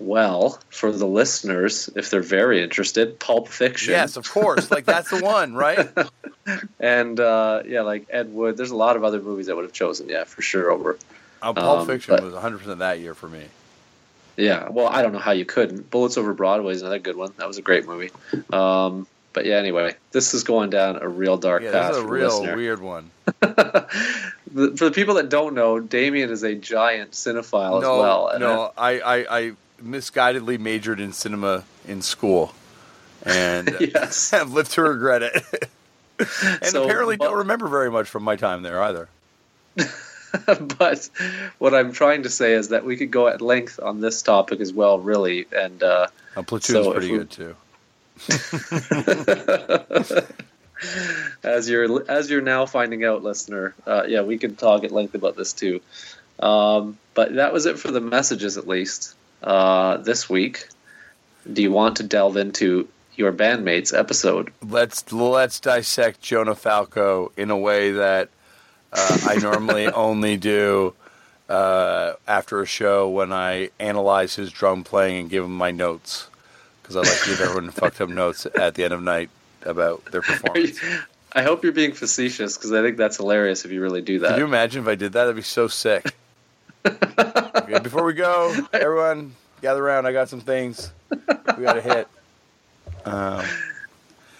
[0.00, 3.92] Well, for the listeners, if they're very interested, Pulp Fiction.
[3.92, 4.70] Yes, of course.
[4.70, 5.88] Like that's the one, right?
[6.80, 8.56] and uh, yeah, like Ed Wood.
[8.56, 10.08] There's a lot of other movies I would have chosen.
[10.08, 10.70] Yeah, for sure.
[10.70, 10.98] Over.
[11.42, 13.44] Uh, Pulp Um, Fiction but- was 100 percent that year for me.
[14.36, 14.68] Yeah.
[14.68, 15.90] Well, I don't know how you couldn't.
[15.90, 17.32] Bullets Over Broadway is another good one.
[17.38, 18.10] That was a great movie.
[18.52, 22.04] Um, but yeah, anyway, this is going down a real dark Yeah, path this is
[22.04, 23.10] a real weird one.
[23.42, 28.28] For the people that don't know, Damian is a giant cinephile no, as well.
[28.28, 29.52] and no, I, I, I
[29.82, 32.52] misguidedly majored in cinema in school,
[33.24, 34.30] and Yes.
[34.32, 35.42] have lived to regret it.
[36.42, 39.08] and So, apparently but- don't remember very much from my time there either.
[40.78, 41.08] but
[41.58, 44.60] what I'm trying to say is that we could go at length on this topic
[44.60, 45.46] as well, really.
[45.52, 47.54] And uh, Uh, Platoon's So pretty we- good too.
[51.42, 53.74] as you're as you're now finding out, listener.
[53.86, 55.80] Uh, yeah, we could talk at length about this too.
[56.40, 60.68] Um, but that was it for the messages, at least uh, this week.
[61.50, 64.52] Do you want to delve into your bandmates episode?
[64.62, 68.28] Let's let's dissect Jonah Falco in a way that
[68.92, 70.94] uh, I normally only do
[71.48, 76.28] uh, after a show when I analyze his drum playing and give him my notes
[76.82, 79.30] because I like to give everyone fucked up notes at the end of night
[79.62, 80.80] about their performance.
[81.32, 84.30] I hope you're being facetious because I think that's hilarious if you really do that.
[84.30, 85.24] Can you imagine if I did that?
[85.24, 86.14] That'd be so sick.
[86.82, 90.06] before we go, everyone gather around.
[90.06, 92.08] I got some things we got to hit.
[93.04, 93.44] Um,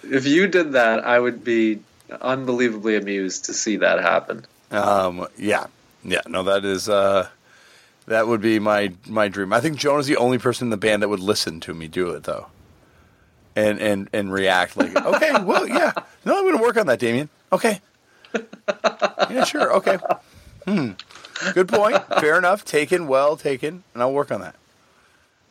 [0.04, 1.80] if you did that, I would be
[2.20, 4.46] unbelievably amused to see that happen.
[4.70, 5.66] Um, yeah,
[6.04, 6.20] yeah.
[6.26, 7.28] No, that is uh,
[8.06, 9.52] that would be my my dream.
[9.52, 12.10] I think Jonah's the only person in the band that would listen to me do
[12.10, 12.46] it, though,
[13.56, 15.92] and and and react like, okay, well, yeah,
[16.24, 17.28] no, I'm going to work on that, Damian.
[17.52, 17.80] Okay,
[19.30, 19.98] yeah, sure, okay.
[20.66, 20.90] Hmm.
[21.54, 22.02] Good point.
[22.20, 22.64] Fair enough.
[22.64, 23.06] Taken.
[23.08, 23.82] Well taken.
[23.94, 24.54] And I'll work on that.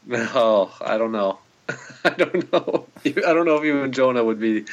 [0.10, 1.40] Oh, I don't know.
[2.06, 2.88] I don't know.
[3.06, 4.66] I don't know if even Jonah would be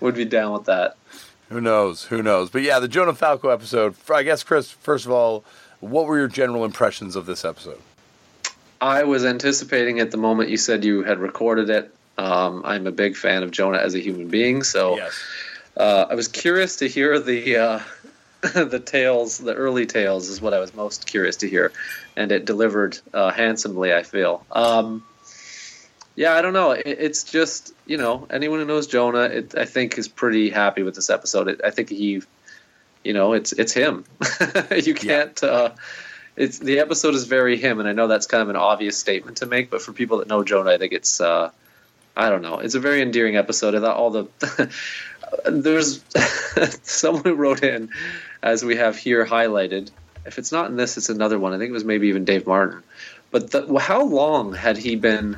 [0.00, 0.96] would be down with that.
[1.50, 2.04] Who knows?
[2.04, 2.50] Who knows?
[2.50, 3.94] But yeah, the Jonah Falco episode.
[4.12, 4.70] I guess, Chris.
[4.70, 5.44] First of all,
[5.80, 7.80] what were your general impressions of this episode?
[8.80, 11.94] I was anticipating at the moment you said you had recorded it.
[12.18, 15.12] Um, I'm a big fan of Jonah as a human being, so Yes.
[15.76, 17.80] uh, I was curious to hear the uh,
[18.54, 21.72] the tales, the early tales, is what I was most curious to hear,
[22.16, 23.94] and it delivered uh, handsomely.
[23.94, 24.44] I feel.
[24.50, 25.04] Um,
[26.16, 26.72] yeah, I don't know.
[26.72, 30.82] It, it's just you know anyone who knows Jonah, it, I think, is pretty happy
[30.82, 31.46] with this episode.
[31.46, 32.20] It, I think he,
[33.04, 34.04] you know, it's it's him.
[34.76, 35.40] you can't.
[35.40, 35.70] Uh,
[36.34, 39.36] it's the episode is very him, and I know that's kind of an obvious statement
[39.36, 41.20] to make, but for people that know Jonah, I think it's.
[41.20, 41.52] Uh,
[42.16, 42.58] I don't know.
[42.58, 43.76] It's a very endearing episode.
[43.76, 44.70] I thought all the
[45.44, 46.04] there's
[46.82, 47.90] someone who wrote in,
[48.42, 49.90] as we have here highlighted.
[50.24, 51.52] If it's not in this, it's another one.
[51.52, 52.82] I think it was maybe even Dave Martin.
[53.30, 55.36] But the, how long had he been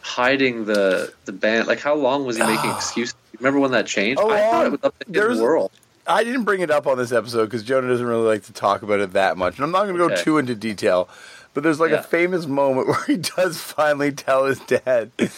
[0.00, 1.66] hiding the the band?
[1.68, 3.14] Like how long was he making excuses?
[3.38, 4.20] Remember when that changed?
[4.20, 5.70] Oh, I thought it was up there's- the world.
[6.08, 8.82] I didn't bring it up on this episode because Jonah doesn't really like to talk
[8.82, 11.08] about it that much, and I'm not going to go too into detail.
[11.52, 11.96] But there's like Yeah.
[11.98, 15.10] a famous moment where he does finally tell his dad.
[15.18, 15.28] I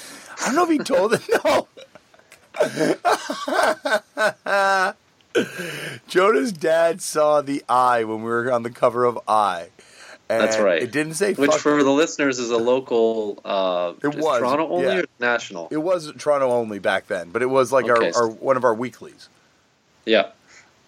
[0.45, 1.23] don't know if he told him.
[4.45, 4.93] No.
[6.09, 9.69] Jonah's dad saw the eye when we were on the cover of Eye.
[10.31, 10.83] And That's right.
[10.83, 13.39] It didn't say Which for the listeners is a local.
[13.45, 14.99] Uh, It was, Toronto only yeah.
[15.01, 15.69] or national.
[15.71, 18.13] It was Toronto only back then, but it was like Okay.
[18.13, 19.29] our, our one of our weeklies.
[20.05, 20.31] yeah.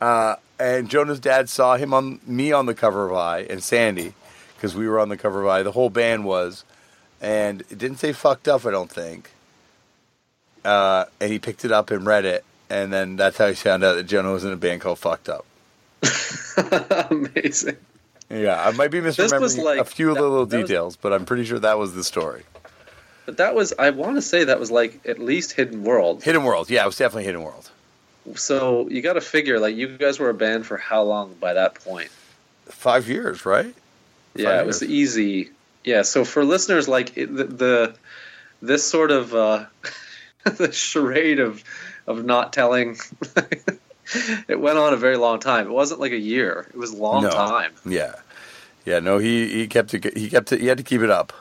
[0.00, 4.14] Uh, and Jonah's dad saw him on me on the cover of Eye and Sandy
[4.56, 5.62] because we were on the cover of Eye.
[5.62, 6.64] The whole band was,
[7.20, 8.64] and it didn't say fucked up.
[8.66, 9.30] I don't think.
[10.64, 13.84] Uh, and he picked it up and read it, and then that's how he found
[13.84, 15.44] out that Jonah was in a band called Fucked Up.
[17.10, 17.76] Amazing.
[18.30, 21.12] Yeah, I might be was misremembering like- a few that- little that was- details, but
[21.12, 22.42] I'm pretty sure that was the story.
[23.26, 26.22] But that was, I want to say that was like at least Hidden World.
[26.22, 27.70] Hidden World, yeah, it was definitely Hidden World.
[28.34, 31.54] So you got to figure, like, you guys were a band for how long by
[31.54, 32.10] that point?
[32.66, 33.74] Five years, right?
[34.34, 35.50] Yeah, Five it was easy.
[35.84, 37.94] Yeah, so for listeners, like, it, the, the
[38.62, 39.64] this sort of uh,
[40.44, 41.64] the charade of
[42.10, 42.98] of not telling,
[44.48, 45.66] it went on a very long time.
[45.66, 47.30] It wasn't like a year; it was a long No.
[47.30, 47.72] time.
[47.86, 48.14] Yeah,
[48.84, 48.98] yeah.
[49.00, 50.16] No, he he kept it.
[50.16, 50.60] He kept it.
[50.60, 51.32] He had to keep it up.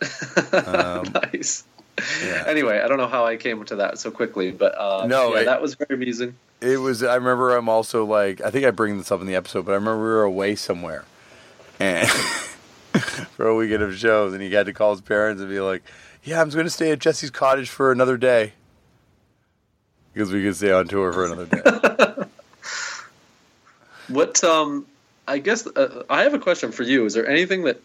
[0.52, 1.64] Um, nice.
[2.24, 2.44] yeah.
[2.46, 5.40] Anyway, I don't know how I came to that so quickly, but uh, No, yeah,
[5.40, 6.34] it- that was very amusing.
[6.60, 7.02] It was.
[7.02, 7.54] I remember.
[7.56, 8.40] I'm also like.
[8.42, 10.54] I think I bring this up in the episode, but I remember we were away
[10.56, 11.04] somewhere,
[11.78, 12.06] and
[13.36, 15.82] for a weekend of shows, and he had to call his parents and be like,
[16.22, 18.52] "Yeah, I'm going to stay at Jesse's cottage for another day."
[20.20, 22.24] Because we could stay on tour for another day.
[24.08, 24.86] What um
[25.26, 27.06] I guess uh, I have a question for you.
[27.06, 27.80] Is there anything that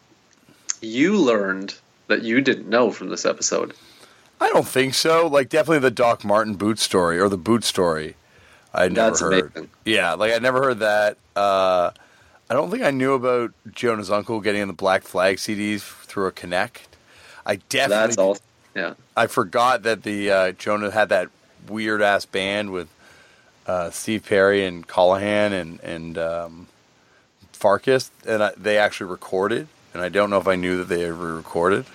[0.82, 1.76] you learned
[2.08, 3.74] that you didn't know from this episode?
[4.42, 5.28] I don't think so.
[5.28, 8.16] Like definitely the Doc Martin boot story or the boot story.
[8.74, 9.34] I'd never That's heard.
[9.34, 9.70] amazing.
[9.86, 11.18] Yeah, like I never heard that.
[11.38, 11.92] Uh,
[12.50, 16.26] I don't think I knew about Jonah's uncle getting in the Black Flag CDs through
[16.26, 16.98] a Connect.
[17.46, 18.38] I definitely That's all.
[18.76, 18.96] Yeah.
[19.16, 21.30] I forgot that the uh, Jonah had that
[21.70, 22.88] weird ass band with
[23.68, 26.68] uh, Steve Perry and Callahan and and um,
[27.52, 29.68] Farkas, and I, they actually recorded.
[29.94, 31.86] And I don't know if I knew that they ever recorded.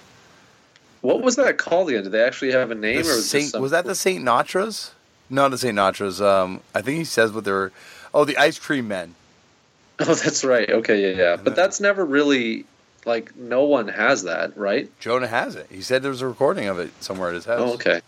[1.03, 2.03] What was that called again?
[2.05, 4.25] Did they actually have a name, The or was, Saint, some- was that the Saint
[4.25, 4.93] Natras?
[5.29, 6.25] Not the Saint Natras.
[6.25, 7.73] Um, I think he says what they're.
[8.12, 9.14] Oh, the Ice Cream Men.
[10.03, 10.68] Oh, that's right.
[10.71, 11.37] Okay, yeah, yeah.
[11.37, 12.64] But that's never really
[13.05, 14.91] like no one has that, right?
[14.99, 15.66] Jonah has it.
[15.71, 17.61] He said there was a recording of it somewhere at his house.
[17.61, 18.01] Oh, okay.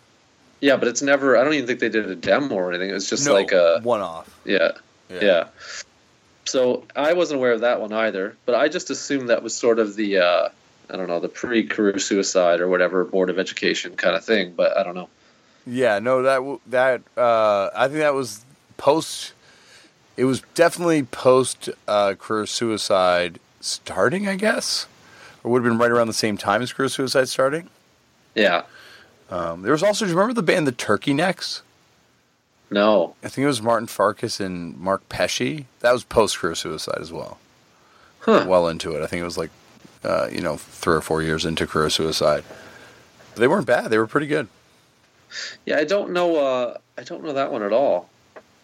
[0.63, 1.37] Yeah, but it's never.
[1.37, 2.89] I don't even think they did a demo or anything.
[2.89, 4.33] It was just no, like a one off.
[4.45, 4.71] yeah,
[5.11, 5.19] Yeah.
[5.21, 5.45] yeah.
[6.45, 9.81] So I wasn't aware of that one either, but I just assumed that was sort
[9.81, 10.49] of the uh,
[10.89, 14.55] I don't know the pre-career suicide or whatever board of education kind of thing.
[14.57, 15.09] But I don't know.
[15.67, 18.45] Yeah, no, that that uh, I think that was
[18.77, 19.33] post.
[20.17, 24.87] It was definitely post uh, career suicide starting, I guess,
[25.43, 27.69] or would have been right around the same time as career suicide starting.
[28.37, 28.63] Yeah,
[29.33, 31.62] Um, there was also, do you remember the band the Turkey Necks?
[32.70, 35.64] no, I think it was Martin Farkas and Mark Pesci.
[35.80, 37.39] That was post career suicide as well.
[38.20, 38.45] Huh.
[38.47, 39.03] Well into it.
[39.03, 39.51] I think it was like,
[40.05, 42.45] uh, you know, three or four years into career suicide.
[43.35, 43.89] But they weren't bad.
[43.89, 44.49] They were pretty good.
[45.66, 45.78] yeah.
[45.78, 46.37] I don't know.
[46.37, 48.11] Uh, I don't know that one at all.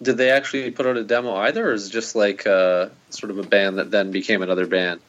[0.00, 3.30] Did they actually put out a demo either, or is it just like uh, sort
[3.30, 5.00] of a band that then became another band?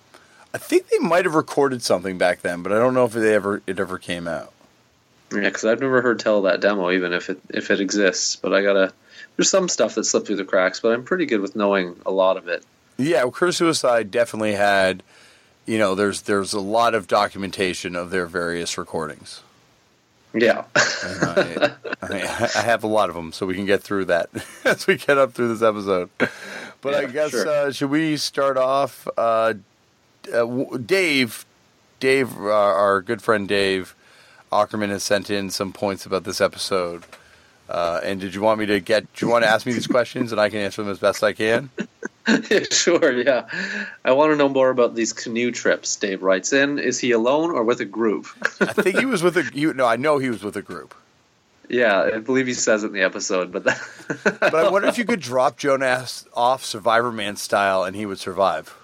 [0.54, 3.36] I think they might have recorded something back then, but I don't know if they
[3.36, 4.52] ever it ever came out.
[5.32, 8.36] Yeah, because I've never heard tell of that demo, even if it if it exists.
[8.36, 8.94] But I gotta.
[9.36, 12.12] There's some stuff that slipped through the cracks, but I'm pretty good with knowing a
[12.12, 12.64] lot of it.
[12.98, 15.04] Yeah, well, Career Suicide definitely had,
[15.66, 19.42] you know, there's there's a lot of documentation of their various recordings.
[20.34, 20.66] Yeah.
[20.76, 21.72] I,
[22.02, 24.30] I, I have a lot of them, so we can get through that
[24.66, 26.10] as we get up through this episode.
[26.82, 27.48] But I guess sure.
[27.48, 29.08] uh, should we start off?
[29.18, 29.56] Uh,
[30.34, 31.46] uh, Dave,
[32.00, 33.96] Dave, uh, our good friend Dave
[34.52, 37.04] Ackerman has sent in some points about this episode.
[37.70, 39.12] Uh, and did you want me to get?
[39.14, 41.24] Do you want to ask me these questions, and I can answer them as best
[41.24, 41.70] I can?
[42.72, 43.48] sure, yeah.
[44.04, 45.96] I want to know more about these canoe trips.
[45.96, 48.26] Dave writes in: Is he alone or with a group?
[48.60, 49.50] I think he was with a.
[49.54, 50.96] You, no, I know he was with a group.
[51.70, 53.80] yeah, I believe he says it in the episode, but that,
[54.40, 58.18] But I wonder if you could drop Jonas off Survivor Man style, and he would
[58.20, 58.76] survive.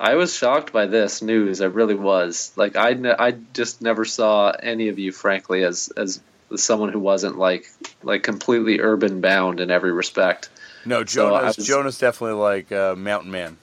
[0.00, 1.60] I was shocked by this news.
[1.60, 2.52] I really was.
[2.56, 6.20] Like I, ne- I just never saw any of you, frankly, as as
[6.56, 7.70] someone who wasn't like
[8.02, 10.48] like completely urban bound in every respect.
[10.84, 11.56] No, So Jonah's.
[11.56, 13.56] was- Jonah's definitely like uh, Mountain Man.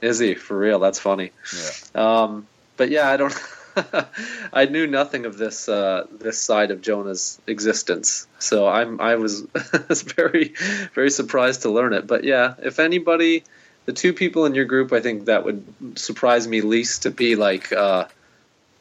[0.00, 0.78] Is he for real?
[0.80, 1.30] That's funny.
[1.54, 2.22] Yeah.
[2.22, 3.34] Um, but yeah, I don't.
[4.52, 9.40] I knew nothing of this uh, this side of Jonah's existence, so I'm I was
[10.16, 10.54] very
[10.94, 12.06] very surprised to learn it.
[12.06, 13.42] But yeah, if anybody,
[13.86, 17.36] the two people in your group, I think that would surprise me least to be
[17.36, 18.06] like uh,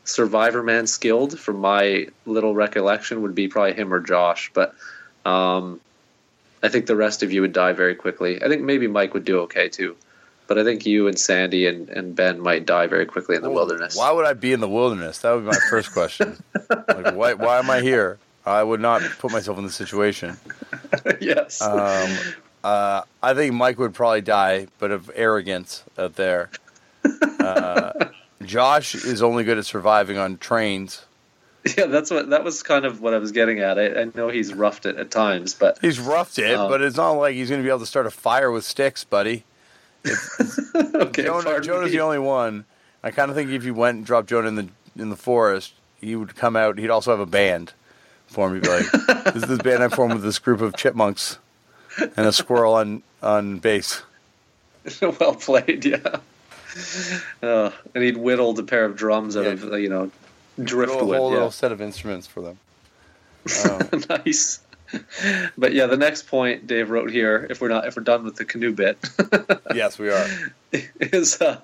[0.06, 1.38] Survivor Man skilled.
[1.40, 4.52] From my little recollection, would be probably him or Josh.
[4.54, 4.76] But
[5.26, 5.82] um,
[6.62, 8.42] I think the rest of you would die very quickly.
[8.42, 9.96] I think maybe Mike would do okay too.
[10.46, 13.50] But I think you and Sandy and, and Ben might die very quickly in the
[13.50, 13.96] wilderness.
[13.96, 15.20] Why would I be in the wilderness?
[15.20, 16.38] That would be my first question.
[16.70, 18.20] like, why, why am I here?
[18.46, 20.38] I would not put myself in this situation.
[21.22, 21.62] yes.
[21.62, 22.10] Um,
[22.64, 26.50] uh, I think Mike would probably die, but of arrogance out there.
[27.40, 27.92] Uh,
[28.46, 31.04] Josh is only good at surviving on trains.
[31.78, 33.78] yeah, that's what that was kind of what I was getting at.
[33.78, 36.96] I, I know he's roughed it at times, but He's roughed it, Um, but it's
[36.96, 39.44] not like he's going to be able to start a fire with sticks, buddy.
[40.76, 41.24] okay.
[41.24, 41.98] Jonah, Jonah's me.
[41.98, 42.64] the only one.
[43.04, 45.74] I kind of think if you went and dropped Jonah in the in the forest,
[46.00, 46.78] he would come out.
[46.78, 47.74] He'd also have a band
[48.28, 48.86] for be like,
[49.26, 51.40] "This is this band I formed with this group of chipmunks
[52.00, 54.02] and a squirrel on on bass."
[55.02, 56.18] well played, yeah.
[57.42, 59.52] Uh, and he'd whittled a pair of drums out Yeah.
[59.52, 60.06] of uh, you know A
[60.58, 61.32] whole driftwood.
[61.32, 62.58] little set of instruments for them.
[63.70, 64.60] Um, nice.
[65.58, 68.36] But yeah, the next point Dave wrote here, if we're not if we're done with
[68.36, 68.98] the canoe bit,
[69.74, 70.28] yes, we are.
[71.00, 71.60] is uh,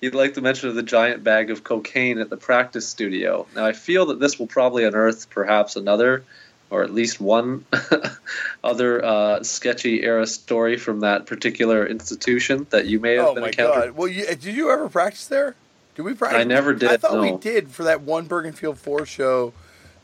[0.00, 3.46] he'd like to mention of the giant bag of cocaine at the practice studio.
[3.56, 6.22] Now, I feel that this will probably unearth perhaps another,
[6.70, 7.64] or at least one
[8.64, 13.42] other uh, sketchy era story from that particular institution that you may have Oh been
[13.42, 13.80] my encountered.
[13.88, 13.90] god!
[13.96, 15.54] Well, you, did you ever practice there?
[15.96, 16.40] Did we practice?
[16.40, 19.52] I never did, I thought we did for that one Bergenfield Four show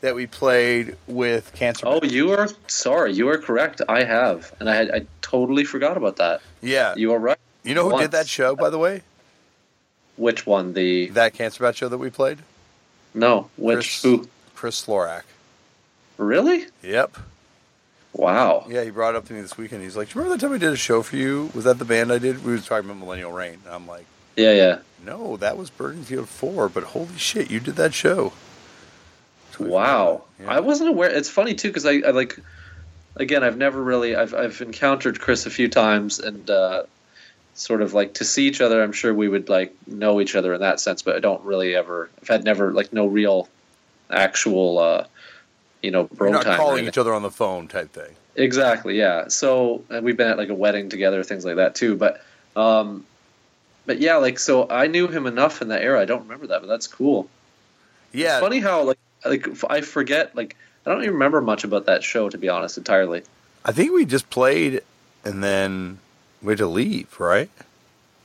[0.01, 1.87] that we played with Cancer.
[1.87, 3.13] Oh, you are sorry.
[3.13, 3.81] You are correct.
[3.89, 6.41] I have, and I had I totally forgot about that.
[6.61, 6.93] yeah.
[6.95, 7.37] You are right.
[7.63, 8.03] You know who Once.
[8.03, 9.01] did that show, by the way?
[10.17, 10.73] Which one?
[10.73, 12.39] The That Cancer Bat show that we played?
[13.13, 13.49] no.
[13.57, 14.29] Which Chris- who?
[14.55, 15.23] Chris Slorach.
[16.17, 16.65] Really?
[16.83, 17.17] Yep.
[18.13, 18.65] Wow.
[18.67, 19.83] Yeah, he brought it up to me this weekend.
[19.83, 21.51] He's like, "Do you remember that time I did a show for you?
[21.53, 23.59] Was that the band I did?" We were talking about Millennial Rain.
[23.65, 24.05] And I'm like,
[24.35, 24.79] Yeah, yeah.
[25.05, 28.33] "No, that was Bergenfield Four, but holy shit, you did that show."
[29.59, 30.55] Wow, forgot.
[30.55, 31.09] I wasn't aware.
[31.09, 32.39] It's funny too because I, I like,
[33.15, 36.83] again, I've never really I've I've encountered Chris a few times and uh,
[37.55, 38.81] sort of like to see each other.
[38.83, 41.75] I'm sure we would like know each other in that sense, but I don't really
[41.75, 42.09] ever.
[42.21, 43.49] I've had never like no real,
[44.11, 45.05] actual, uh,
[45.81, 46.57] you know, bro not time.
[46.57, 48.15] calling each other on the phone type thing.
[48.35, 48.97] Exactly.
[48.97, 49.27] Yeah.
[49.27, 51.95] So and we've been at like a wedding together, things like that too.
[51.95, 52.23] But,
[52.55, 53.05] um,
[53.85, 55.99] but yeah, like so I knew him enough in that era.
[55.99, 57.29] I don't remember that, but that's cool.
[58.13, 60.55] Yeah, It's funny how like like I forget like
[60.85, 63.23] I don't even remember much about that show, to be honest, entirely.
[63.65, 64.81] I think we just played
[65.25, 65.99] and then
[66.41, 67.49] we had to leave, right?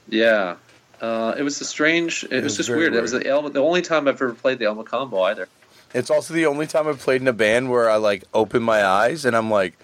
[0.09, 0.57] Yeah,
[1.01, 2.25] uh, it was a strange.
[2.25, 2.95] It, was, was just very weird.
[2.95, 5.49] It was the, Elma, the only time I've ever played the El Mocambo either.
[5.95, 8.85] It's also the only time I've played in a band where I like open my
[8.85, 9.79] eyes and I'm like,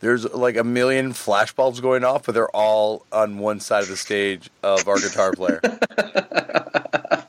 [0.00, 3.96] there's like a million flashbulbs going off, but they're all on one side of the
[3.96, 5.60] stage of our guitar player.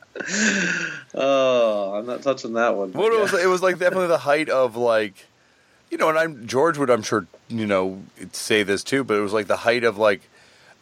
[1.18, 2.92] Oh, I'm not touching that one.
[2.92, 5.28] Well, it was it was like definitely the height of like,
[5.90, 8.04] you know, and I'm George would I'm sure you know
[8.34, 10.30] say this too, but it was like the height of like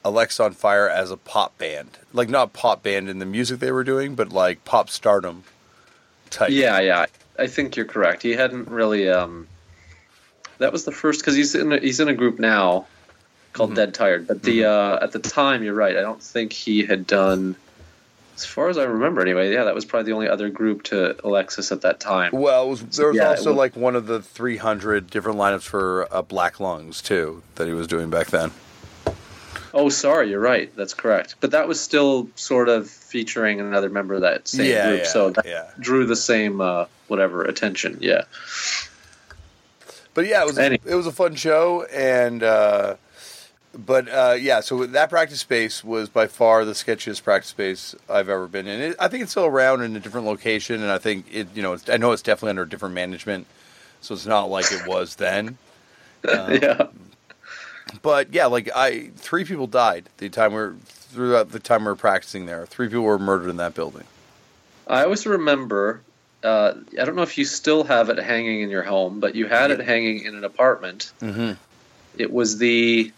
[0.03, 4.15] Alexisonfire as a pop band, like not pop band in the music they were doing,
[4.15, 5.43] but like pop stardom
[6.31, 6.49] type.
[6.49, 7.05] Yeah, yeah.
[7.37, 8.21] I think you're correct.
[8.23, 9.09] He hadn't really.
[9.09, 9.47] Um,
[10.59, 12.85] that was the first because he's in a, he's in a group now
[13.53, 13.75] called Mm-hmm.
[13.75, 14.27] Dead Tired.
[14.27, 15.97] But the uh, at the time, you're right.
[15.97, 17.55] I don't think he had done.
[18.35, 21.15] As far as I remember, anyway, yeah, that was probably the only other group to
[21.23, 22.31] Alexis at that time.
[22.33, 25.37] Well, it was, there was Yeah, it also was- like one of the 300 different
[25.37, 28.51] lineups for uh, Black Lungs too that he was doing back then.
[29.73, 30.73] Oh, sorry, you're right.
[30.75, 31.35] That's correct.
[31.39, 35.07] But that was still sort of featuring another member of that same Yeah, group, yeah,
[35.07, 35.71] so that yeah.
[35.79, 37.97] drew the same uh, whatever attention.
[37.99, 38.23] Yeah.
[40.13, 42.97] But yeah, it was Any- it was a fun show, and uh,
[43.75, 48.29] but uh, yeah, so that practice space was by far the sketchiest practice space I've
[48.29, 48.79] ever been in.
[48.79, 51.63] It, I think it's still around in a different location, and I think it you
[51.63, 53.47] know it's, I know it's definitely under different management,
[54.01, 55.57] so it's not like it was then.
[56.25, 56.87] Um, yeah.
[58.01, 61.87] But yeah, like I three people died the time we were throughout the time we
[61.87, 62.65] were practicing there.
[62.65, 64.03] Three people were murdered in that building.
[64.87, 66.01] I always remember.
[66.43, 69.47] Uh, I don't know if you still have it hanging in your home, but you
[69.47, 71.11] had it hanging in an apartment.
[71.21, 71.53] Mm-hmm.
[72.17, 73.11] It was the.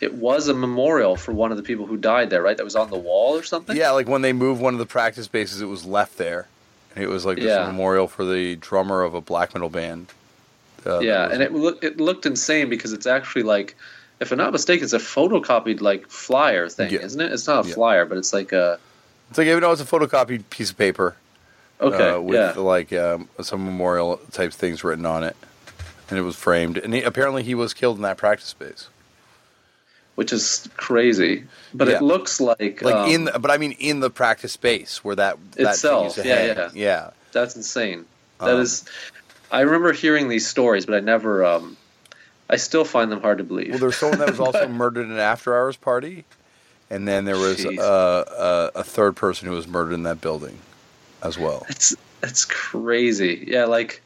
[0.00, 2.56] It was a memorial for one of the people who died there, right?
[2.56, 3.76] That was on the wall or something.
[3.76, 6.48] Yeah, like when they moved one of the practice spaces, it was left there.
[6.94, 7.66] And it was like this Yeah.
[7.66, 10.06] memorial for the drummer of a black metal band.
[10.86, 13.76] Uh, yeah, was- and it looked it looked insane because it's actually like,
[14.20, 17.00] if I'm not mistaken, it's a photocopied like flyer thing, Yeah.
[17.00, 17.32] isn't it?
[17.32, 17.74] It's not a Yeah.
[17.74, 18.78] flyer, but it's like a
[19.30, 21.16] it's like even though it's a photocopied piece of paper
[21.80, 22.52] okay, uh, with yeah.
[22.60, 25.36] like um, some memorial type things written on it,
[26.08, 26.76] and it was framed.
[26.78, 28.88] And he, apparently, he was killed in that practice space.
[30.16, 31.44] which is crazy.
[31.72, 35.02] But it looks like Like um, in, the, but I mean in the practice space
[35.02, 36.70] where that that Itself, to yeah, yeah.
[36.74, 37.10] yeah.
[37.32, 38.04] That's insane.
[38.40, 38.84] That Um, is,
[39.50, 41.44] I remember hearing these stories, but I never.
[41.44, 41.76] Um,
[42.50, 43.70] I still find them hard to believe.
[43.70, 46.24] Well, there's someone that was also murdered in an after hours party,
[46.90, 47.78] and then there was Jeez.
[47.78, 50.58] uh, a, a third person who was murdered in that building
[51.22, 51.64] as well.
[51.68, 53.44] It's it's crazy.
[53.46, 54.02] Yeah, like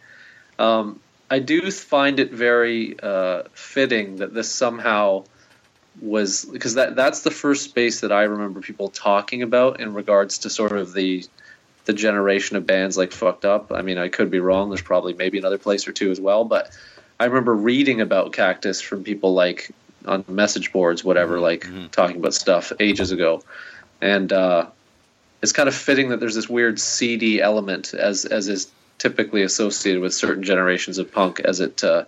[0.59, 5.25] um, I do find it very uh, fitting that this somehow
[6.01, 10.39] was because that that's the first space that I remember people talking about in regards
[10.39, 11.25] to sort of the
[11.87, 13.73] the generation of bands like fucked up.
[13.73, 14.71] I mean, I could be wrong.
[14.71, 16.71] There's probably maybe another place or two as well, but
[17.21, 19.71] I remember reading about Cactus from people like
[20.07, 23.43] on message boards, whatever, like talking about stuff ages ago,
[24.01, 24.67] and uh,
[25.43, 30.01] it's kind of fitting that there's this weird seedy element as as is typically associated
[30.01, 32.05] with certain generations of punk as it uh,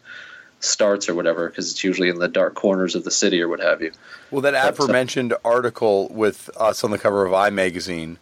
[0.60, 3.60] starts or whatever, because it's usually in the dark corners of the city or what
[3.60, 3.92] have you.
[4.30, 8.18] Well, that But, uh, aforementioned article with us on the cover of I Magazine,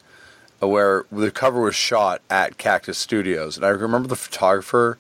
[0.63, 4.99] uh, where the cover was shot at Cactus Studios, and I remember the photographer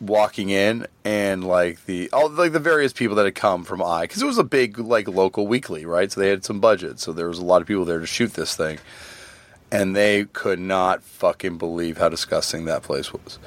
[0.00, 4.02] walking in and like the all like the various people that had come from I,
[4.02, 6.10] because it was a big like local weekly, right?
[6.10, 8.34] So they had some budget, so there was a lot of people there to shoot
[8.34, 8.78] this thing,
[9.72, 13.38] and they could not fucking believe how disgusting that place was.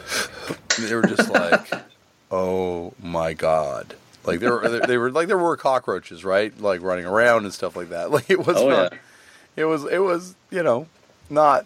[0.80, 1.72] they were just like,
[2.32, 6.56] "Oh my god." Like there were, they were like there were cockroaches, right?
[6.60, 8.12] Like running around and stuff like that.
[8.12, 8.94] Like it was Oh, not.
[8.94, 9.00] yeah.
[9.56, 10.88] It was it was you know
[11.30, 11.66] not.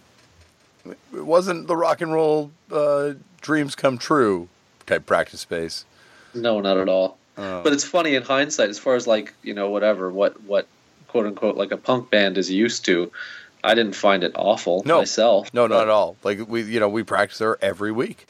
[0.86, 4.48] It wasn't the rock and roll uh, dreams come true
[4.86, 5.86] type practice space.
[6.34, 7.18] No, not at all.
[7.38, 7.62] Oh.
[7.64, 10.68] But it's funny in hindsight, as far as like you know, whatever, what what
[11.08, 13.12] quote unquote like a punk band is used to.
[13.64, 15.00] I didn't find it awful No.
[15.00, 15.52] myself.
[15.54, 16.18] No, not at all.
[16.24, 18.28] Like we you know we practice there every week.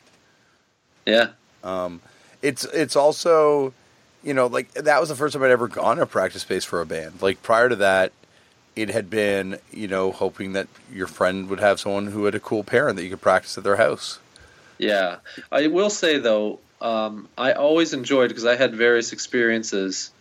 [1.06, 1.30] Yeah,
[1.64, 2.02] Um,
[2.42, 3.74] It's it's also
[4.24, 6.64] you know like that was the first time I'd ever gone to a practice space
[6.66, 7.22] for a band.
[7.22, 8.12] Like prior to that.
[8.76, 12.42] It had been, you know, hoping that your friend would have someone who had a
[12.42, 14.20] cool parent that you could practice at their house.
[14.78, 15.18] Yeah,
[15.52, 20.12] I will say though, um, I always enjoyed because I had various experiences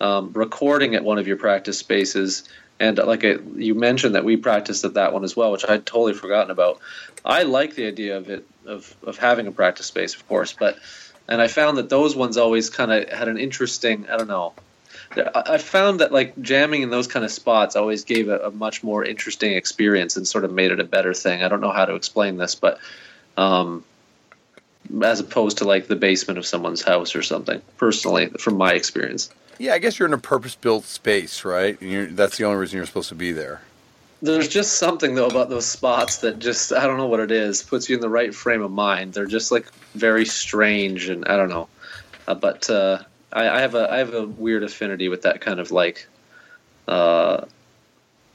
[0.00, 2.44] um, recording at one of your practice spaces,
[2.78, 5.86] and uh, like you mentioned that we practiced at that one as well, which I'd
[5.86, 6.80] totally forgotten about.
[7.24, 10.78] I like the idea of it of of having a practice space, of course, but
[11.28, 14.08] and I found that those ones always kind of had an interesting.
[14.10, 14.54] I don't know.
[15.16, 18.50] I I found that like jamming in those kind of spots always gave a, a
[18.50, 21.42] much more interesting experience and sort of made it a better thing.
[21.42, 22.78] I don't know how to explain this, but
[23.36, 23.84] um,
[25.02, 27.60] as opposed to like the basement of someone's house or something.
[27.76, 31.80] Personally, from my experience, Yeah, I guess you're in a purpose-built space, right?
[31.80, 33.60] And you're, that's the only reason you're supposed to be there.
[34.22, 37.62] there's just something though about those spots that just I don't know what it is
[37.62, 39.14] puts you in the right frame of mind.
[39.14, 41.68] They're just like very strange and I don't know,
[42.26, 42.98] uh, but uh,
[43.32, 46.06] I, I have a I have a weird affinity with that kind of like.
[46.88, 47.44] Uh,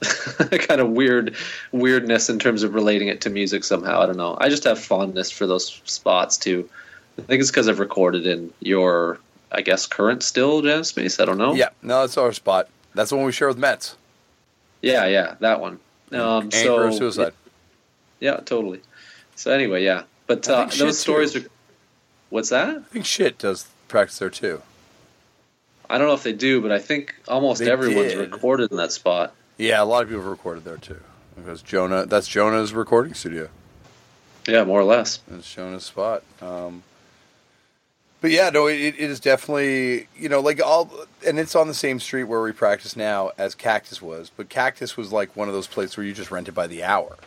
[0.67, 1.35] kind of weird
[1.71, 4.01] weirdness in terms of relating it to music somehow.
[4.01, 4.37] I don't know.
[4.39, 6.69] I just have fondness for those spots too.
[7.17, 9.19] I think it's because I've recorded in your,
[9.51, 11.19] I guess, current still jam space.
[11.19, 11.53] I don't know.
[11.53, 12.67] Yeah, no, that's our spot.
[12.93, 13.95] That's the one we share with METZ.
[14.81, 15.79] yeah, yeah, that one.
[16.11, 17.33] Um, Anchor so Suicide.
[18.19, 18.81] Yeah, totally.
[19.35, 21.39] So anyway, yeah, but uh, those stories too.
[21.39, 21.49] are.
[22.29, 22.77] What's that?
[22.77, 24.61] I think shit does practice there too.
[25.89, 28.31] I don't know if they do, but I think almost They everyone's did.
[28.31, 29.33] recorded in that spot.
[29.57, 30.99] Yeah, a lot of people have recorded there too.
[31.35, 33.49] Because Jonah, that's Jonah's recording studio.
[34.47, 35.19] Yeah, more or less.
[35.31, 36.23] It's Jonah's spot.
[36.41, 36.83] Um,
[38.21, 40.89] but yeah, no, it, it is definitely you know like all,
[41.25, 44.31] and it's on the same street where we practice now as Cactus was.
[44.35, 47.17] But Cactus was like one of those places where you just rented by the hour,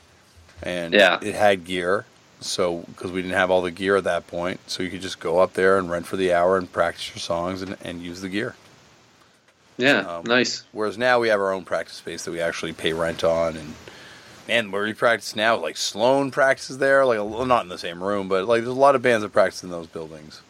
[0.62, 1.18] and Yeah.
[1.22, 2.04] it had gear.
[2.40, 5.18] So because we didn't have all the gear at that point, so you could just
[5.18, 8.20] go up there and rent for the hour and practice your songs and, and use
[8.20, 8.54] the gear.
[9.78, 10.64] Yeah, Um, nice.
[10.72, 13.74] Whereas now we have our own practice space that we actually pay rent on, and
[14.48, 18.02] man, where we practice now, like Sloan practices there, like well, not in the same
[18.02, 20.42] room, but like there's a lot of bands that practice in those buildings.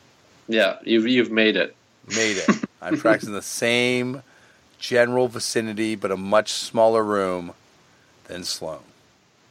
[0.48, 1.76] Yeah, you've you've made it.
[2.08, 2.48] Made it.
[2.82, 4.22] I'm practicing the same
[4.78, 7.52] general vicinity, but a much smaller room
[8.24, 8.80] than Sloan.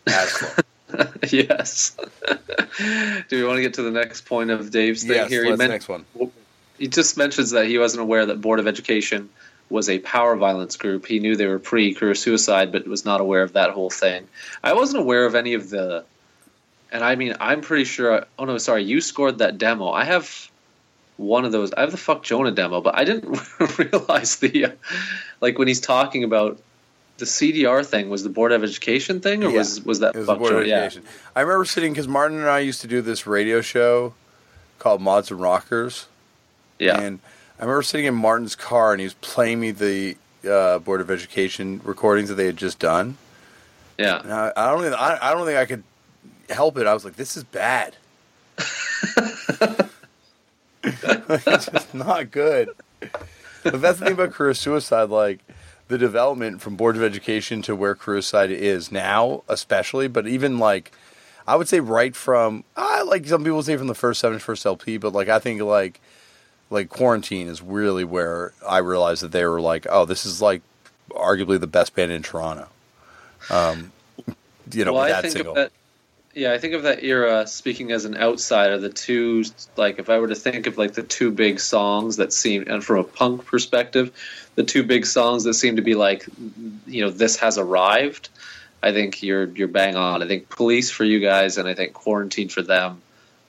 [0.08, 1.08] As Sloan.
[1.30, 1.96] yes.
[3.30, 5.46] Do we want to get to the next point of Dave's thing yes, here?
[5.46, 6.06] let's men- next one.
[6.80, 9.30] he just mentions that he wasn't aware that Board of Education
[9.70, 11.06] was a power violence group.
[11.06, 14.28] He knew they were pre career suicide, but was not aware of that whole thing.
[14.64, 16.06] I wasn't aware of any of the.
[16.92, 18.26] And I mean, I'm pretty sure.
[18.40, 19.90] Oh no, sorry, you scored that demo.
[19.90, 20.50] I have
[21.18, 21.74] one of those.
[21.74, 23.38] I have the fuck Jonah demo, but I didn't
[23.78, 24.72] realize the uh,
[25.42, 26.60] like when he's talking about
[27.18, 29.58] the CDR thing was the Board of Education thing, or Yeah.
[29.58, 30.68] was was that was the Board of Jonah?
[30.70, 30.84] Yeah.
[30.84, 31.04] Education.
[31.36, 34.14] I remember sitting because Martin and I used to do this radio show
[34.80, 36.06] called Mods and Rockers.
[36.80, 37.02] Yeah.
[37.02, 37.20] And
[37.60, 41.10] I remember sitting in Martin's car and he was playing me the uh, Board of
[41.10, 43.18] Education recordings that they had just done.
[43.98, 44.22] yeah.
[44.22, 45.84] And I, I don't think I, I don't think I could
[46.50, 46.88] help it.
[46.88, 47.96] I was like, this is bad.
[50.84, 52.70] it's just not good.
[53.64, 55.10] But that's the thing about career suicide.
[55.10, 55.40] Like
[55.88, 60.60] the development from Board of Education to where career suicide is now, especially, but even
[60.60, 60.92] like
[61.48, 64.66] I would say right from I like some people say from the first seven first
[64.66, 66.00] LP, but like I think like
[66.70, 70.62] like quarantine is really where I realized that they were like, oh, this is like
[71.12, 72.68] arguably the best band in Toronto.
[73.50, 73.92] Um,
[74.72, 75.52] you know, well, with I think single.
[75.52, 75.72] of that.
[76.34, 77.48] Yeah, I think of that era.
[77.48, 79.44] Speaking as an outsider, the two
[79.76, 82.84] like if I were to think of like the two big songs that seem, and
[82.84, 84.12] from a punk perspective,
[84.56, 86.28] the two big songs that seem to be like,
[86.86, 88.30] you know, this has arrived.
[88.84, 90.22] I think you're you're bang on.
[90.22, 93.02] I think Police for you guys, and I think Quarantine for them.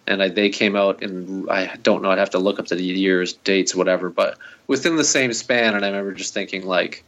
[0.08, 2.10] And I, they came out in I don't know.
[2.10, 4.08] I'd have to look up the years, dates, whatever.
[4.10, 7.04] But within the same span, and I remember just thinking like,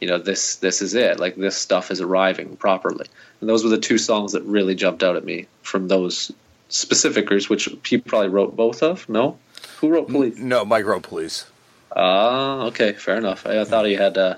[0.00, 1.20] you know, this this is it.
[1.20, 3.06] Like this stuff is arriving properly.
[3.40, 6.32] And those were the two songs that really jumped out at me from those
[6.68, 9.08] specific groups, which he probably wrote both of.
[9.08, 9.38] No,
[9.78, 10.38] who wrote Police?
[10.38, 11.46] no, Micro Police.
[11.94, 13.46] Ah, okay, fair enough.
[13.46, 14.36] I, I thought he had uh,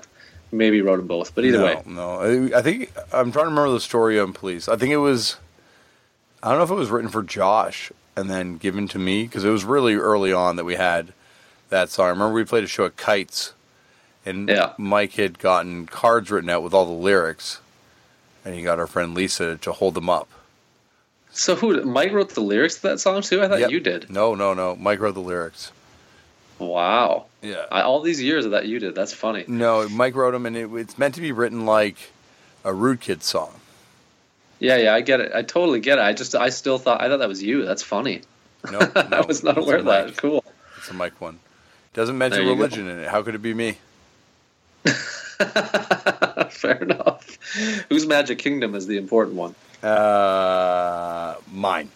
[0.51, 2.51] maybe wrote them both, but either no, way, no.
[2.53, 4.67] I, I think I'm trying to remember the story on Police.
[4.67, 5.37] I think it was.
[6.45, 9.43] I don't know if it was written for Josh and then given to me because
[9.43, 11.11] it was really early on that we had
[11.69, 12.05] that song.
[12.05, 13.53] I remember we played a show at Kites,
[14.25, 14.73] and Yeah.
[14.77, 17.59] Mike had gotten cards written out with all the lyrics,
[18.45, 20.29] and he got our friend Lisa to hold them up.
[21.31, 21.83] So who?
[21.83, 23.41] Mike wrote the lyrics to that song too.
[23.43, 23.71] I thought Yep.
[23.71, 24.09] you did.
[24.11, 24.75] No, no, no.
[24.75, 25.71] Mike wrote the lyrics.
[26.59, 27.25] Wow.
[27.41, 27.65] Yeah.
[27.71, 28.95] I, all these years of that you did.
[28.95, 29.43] That's funny.
[29.47, 32.11] no, Mike wrote them, and it, it's meant to be written like
[32.63, 33.59] a Rude Kid song.
[34.65, 35.31] Yeah, yeah, I get it.
[35.33, 36.01] I totally get it.
[36.01, 37.65] I just, I still thought, I thought that was you.
[37.65, 38.21] That's funny.
[38.71, 40.07] No, no I was not aware of that.
[40.07, 40.17] Mike.
[40.17, 40.43] Cool.
[40.79, 41.37] It's a Mike one.
[41.93, 42.55] Doesn't mention you go.
[42.55, 43.07] religion in it.
[43.07, 43.77] How could it be me?
[46.49, 47.37] Fair enough.
[47.89, 49.53] Whose Magic Kingdom is the important one?
[49.83, 51.91] Uh, mine.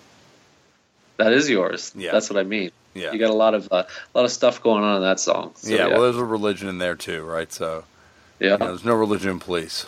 [1.17, 1.91] That is yours.
[1.95, 2.11] Yeah.
[2.11, 2.69] That's what I mean.
[2.93, 3.13] Yeah.
[3.13, 5.53] You got a lot of uh, a lot of stuff going on in that song.
[5.55, 7.51] So, yeah, well, there's a religion in there too, right?
[7.51, 7.83] So
[8.39, 8.51] yeah.
[8.51, 9.87] you know, there's no religion in police.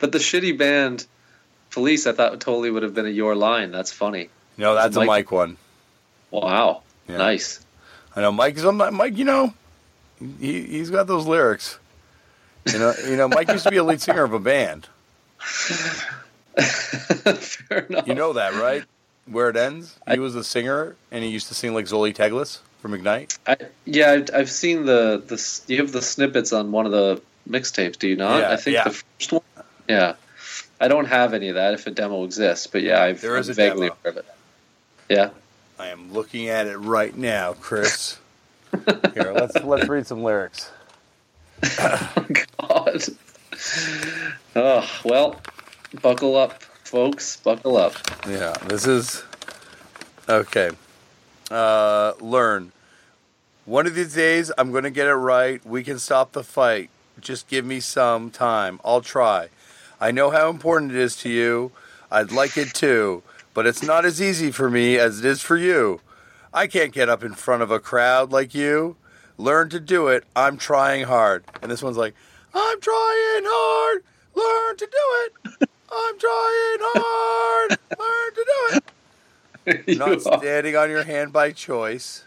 [0.00, 1.06] But the shitty band
[1.70, 3.70] Police, I thought totally would have been a your line.
[3.70, 4.30] That's funny.
[4.56, 5.56] No, that's a Mike- Mike one.
[6.30, 6.82] Wow.
[7.08, 7.18] Yeah.
[7.18, 7.60] Nice.
[8.14, 9.16] I know Mike is on Mike.
[9.18, 9.54] You know,
[10.40, 11.78] he he's got those lyrics.
[12.72, 14.88] You know, you know, Mike used to be a lead singer of a band.
[16.58, 18.06] Fair enough.
[18.06, 18.84] You know that, right?
[19.26, 19.98] Where it ends.
[20.06, 23.38] He I- was a singer, and he used to sing like Zoli Teglas from Ignite.
[23.46, 27.20] I, yeah, I've, I've seen the the you have the snippets on one of the
[27.48, 28.40] mixtapes, do you not?
[28.40, 28.84] Yeah, I think yeah.
[28.84, 29.42] the first one.
[29.88, 30.14] Yeah,
[30.80, 33.48] I don't have any of that if a demo exists, but yeah, I've There is
[33.48, 33.96] I'm a vaguely demo.
[34.02, 34.26] aware of it.
[35.08, 35.30] Yeah,
[35.78, 38.18] I am looking at it right now, Chris.
[39.14, 40.70] Here, let's let's read some lyrics.
[41.78, 42.26] oh,
[42.58, 43.02] God.
[44.54, 45.40] Oh well,
[46.02, 47.36] buckle up, folks.
[47.36, 47.94] Buckle up.
[48.28, 49.22] Yeah, this is
[50.28, 50.70] okay.
[51.50, 52.72] Uh, learn.
[53.64, 55.64] One of these days, I'm going to get it right.
[55.66, 56.90] We can stop the fight.
[57.20, 58.80] Just give me some time.
[58.84, 59.48] I'll try.
[60.00, 61.72] I know how important it is to you.
[62.10, 63.22] I'd like it too,
[63.54, 66.00] but it's not as easy for me as it is for you.
[66.52, 68.96] I can't get up in front of a crowd like you.
[69.38, 70.24] Learn to do it.
[70.34, 71.44] I'm trying hard.
[71.60, 72.14] And this one's like,
[72.54, 74.02] I'm trying hard.
[74.34, 75.68] Learn to do it.
[75.92, 77.78] I'm trying hard.
[77.98, 79.98] Learn to do it.
[79.98, 82.24] Not standing on your hand by choice.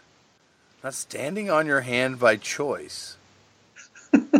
[0.84, 3.16] Not standing on your hand by choice.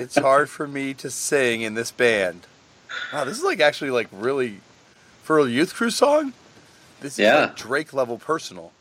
[0.00, 2.46] it's hard for me to sing in this band.
[3.12, 4.60] Wow, this is like actually like really
[5.22, 6.32] for a youth crew song.
[7.00, 7.40] This is Yeah.
[7.42, 8.72] like Drake level personal.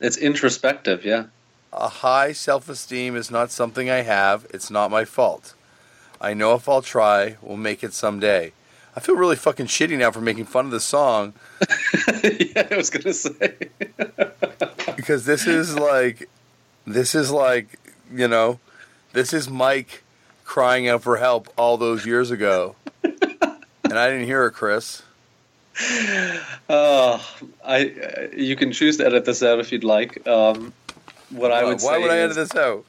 [0.00, 1.04] It's introspective.
[1.04, 1.26] Yeah.
[1.72, 4.46] A high self esteem is not something I have.
[4.52, 5.54] It's not my fault.
[6.20, 8.52] I know if I'll try, we'll make it someday.
[8.96, 11.32] I feel really fucking shitty now for making fun of the song
[12.22, 13.54] yeah, I was gonna say.
[14.96, 16.28] because this is like
[16.86, 17.80] this is like
[18.12, 18.60] you know
[19.12, 20.03] this is mike
[20.44, 25.02] crying out for help all those years ago and i didn't hear it chris
[26.68, 27.20] Oh,
[27.64, 27.86] I.
[27.88, 30.24] uh, You can choose to edit this out if you'd like.
[30.26, 30.72] Um,
[31.30, 32.84] what I would why say would i is, edit this out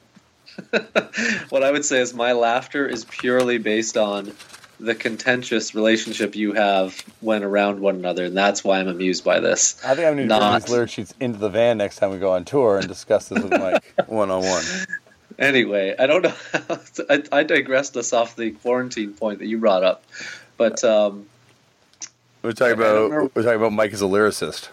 [1.50, 4.32] what I would say is my laughter is purely based on
[4.78, 9.40] the contentious relationship you have when around one another, and that's why I'm amused by
[9.40, 9.78] this.
[9.84, 10.62] i think i'm going to turn Not.
[10.62, 13.42] these lyric sheets into the van next time we go on tour and discuss this
[13.42, 14.62] with mike one-on-one
[15.38, 16.34] Anyway, I don't know.
[16.52, 16.78] How
[17.10, 20.02] I, I digressed us off the quarantine point that you brought up,
[20.56, 21.26] but um,
[22.42, 24.68] we're talking about we're talking about mike as a lyricist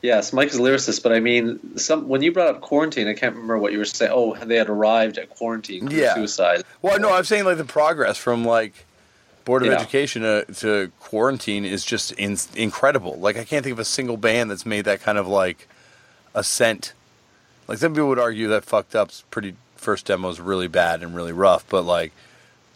[0.00, 1.02] yes, Mike's a lyricist.
[1.02, 3.84] But I mean, some when you brought up quarantine, I can't remember what you were
[3.84, 4.12] saying.
[4.14, 6.14] Oh, they had arrived at quarantine for Yeah.
[6.14, 6.62] suicide.
[6.82, 8.86] well no i'm saying like the progress from like
[9.44, 9.74] board of Yeah.
[9.78, 14.16] education to, to quarantine is just in, incredible like i can't think of a single
[14.16, 15.66] band that's made that kind of like
[16.34, 16.92] ascent
[17.68, 21.14] like some people would argue that fucked up's pretty first demo is really bad and
[21.14, 22.12] really rough but like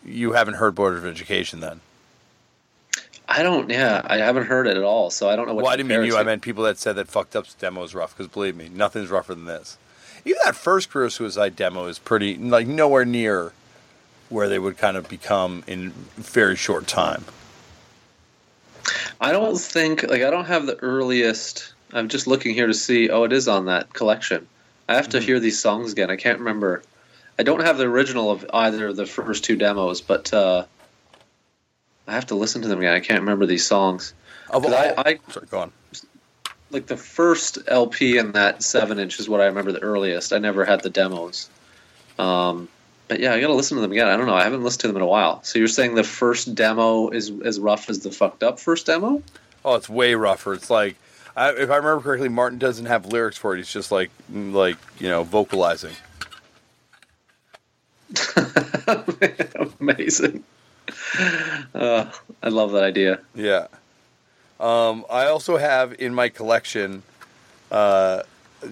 [0.05, 1.81] you haven't heard board of education then
[3.29, 3.71] I don't.
[3.71, 5.63] Yeah, I haven't heard it at all, so I don't know what.
[5.63, 6.25] well to i didn't mean you it i to.
[6.25, 9.35] meant people that said that fucked up's demo is rough because believe me nothing's rougher
[9.35, 9.79] than this
[10.25, 13.53] even that first career suicide demo is pretty like nowhere near
[14.29, 17.25] where they would kind of become in very short time
[19.21, 21.75] I don't think like I don't have the earliest.
[21.93, 23.09] I'm just looking here to see.
[23.09, 24.49] Oh, it is on that collection.
[24.93, 25.27] I have to Mm-hmm.
[25.27, 26.11] hear these songs again.
[26.11, 26.83] I can't remember.
[27.39, 30.65] I don't have the original of either of the first two demos, but uh,
[32.07, 32.93] I have to listen to them again.
[32.93, 34.13] I can't remember these songs.
[34.51, 35.73] of all, I- I- sorry go on
[36.71, 40.33] Like the first LP in that seven inch is what I remember the earliest.
[40.33, 41.49] I never had the demos.
[42.19, 42.69] Um,
[43.09, 44.09] but yeah, I gotta listen to them again.
[44.09, 44.35] I don't know.
[44.35, 45.43] I haven't listened to them in a while.
[45.43, 49.23] So you're saying the first demo is as rough as the fucked up first demo?
[49.65, 50.53] Oh, it's way rougher.
[50.55, 50.97] It's like,
[51.37, 53.59] I, if I remember correctly, Martin doesn't have lyrics for it.
[53.59, 55.95] He's just like, like you know, vocalizing.
[59.81, 60.45] Amazing.
[61.75, 62.11] Uh,
[62.43, 63.21] I love that idea.
[63.35, 63.69] Yeah.
[64.61, 67.03] Um, I also have in my collection,
[67.71, 68.23] uh,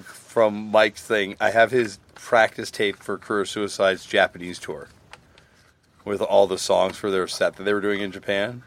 [0.02, 4.88] from Mike's thing, I have his practice tape for Career Suicide's Japanese tour,
[6.04, 8.62] with all the songs for their set that they were doing in Japan.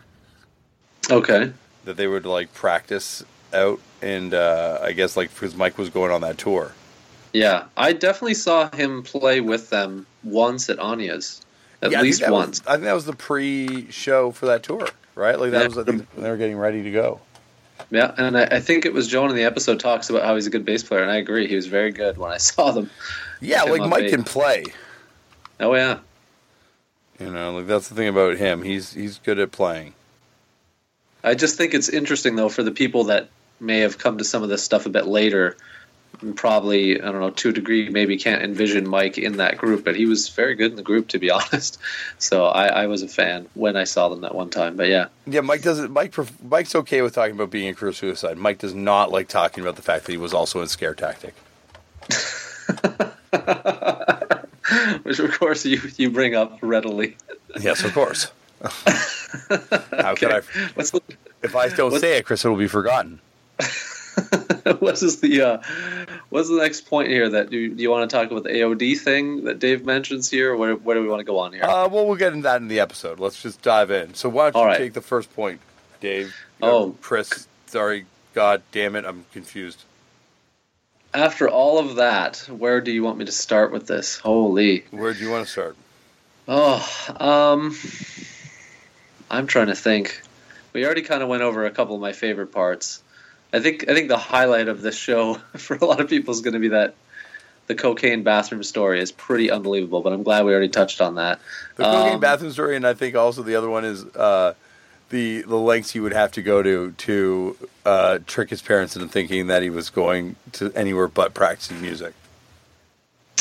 [1.09, 1.53] Okay.
[1.85, 6.11] That they would like practice out, and uh, I guess like because Mike was going
[6.11, 6.71] on that tour.
[7.33, 11.41] Yeah, I definitely saw him play with them once at Anya's.
[11.81, 12.61] At Yeah, I least was- once.
[12.67, 15.39] I think that was the pre-show for that tour, right?
[15.39, 15.67] Like that Yeah.
[15.67, 17.19] was I think, when they were getting ready to go.
[17.89, 20.47] Yeah, and I, I think it was Joan in the episode talks about how he's
[20.47, 21.47] a good bass player, and I agree.
[21.47, 22.89] He was very good when I saw them.
[23.41, 24.11] Yeah, like Mike bass.
[24.11, 24.63] can play.
[25.59, 25.99] Oh yeah,
[27.19, 28.61] You know, like that's the thing about him.
[28.63, 29.93] He's he's good at playing.
[31.23, 34.43] I just think it's interesting though for the people that may have come to some
[34.43, 35.55] of this stuff a bit later.
[36.35, 39.95] Probably, I don't know, to a degree, maybe can't envision Mike in that group, but
[39.95, 41.79] he was very good in the group, to be honest.
[42.19, 44.75] So I, I was a fan when I saw them that one time.
[44.77, 45.91] But yeah, Yeah, Mike doesn't.
[45.91, 46.13] Mike
[46.47, 48.37] Mike's okay with talking about being a career suicide.
[48.37, 51.33] Mike does not like talking about the fact that he was also in Scare Tactic.
[55.03, 57.17] which of course you you bring up readily.
[57.59, 58.31] Yes, of course.
[58.61, 60.41] How could I?
[60.75, 61.01] What's the,
[61.41, 63.19] If I don't What- say it, Chris, it will be forgotten.
[64.79, 65.61] what is the uh,
[66.29, 67.29] what's the next point here?
[67.29, 70.53] That do, do you want to talk about the AOD thing that Dave mentions here?
[70.53, 71.63] Or where, where do we want to go on here?
[71.63, 73.19] Uh, well, we'll get into that in the episode.
[73.19, 74.13] Let's just dive in.
[74.13, 74.77] So why don't you right.
[74.77, 75.61] take the first point,
[75.99, 76.35] Dave?
[76.61, 76.95] Oh.
[77.01, 77.47] Chris.
[77.67, 78.05] Sorry.
[78.33, 79.05] God damn it.
[79.05, 79.83] I'm confused.
[81.13, 84.17] After all of that, where do you want me to start with this?
[84.17, 84.83] Holy.
[84.89, 85.75] Where do you want to start?
[86.47, 87.75] Oh, um,
[89.29, 90.21] I'm trying to think.
[90.73, 93.03] We already kind of went over a couple of my favorite parts.
[93.53, 96.41] I think I think the highlight of this show for a lot of people is
[96.41, 96.95] going to be that
[97.67, 100.01] the cocaine bathroom story is pretty unbelievable.
[100.01, 101.39] But I'm glad we already touched on that.
[101.75, 104.53] The cocaine Um, bathroom story, and I think also the other one is uh,
[105.09, 109.07] the the lengths he would have to go to to uh, trick his parents into
[109.07, 112.13] thinking that he was going to anywhere but practicing music.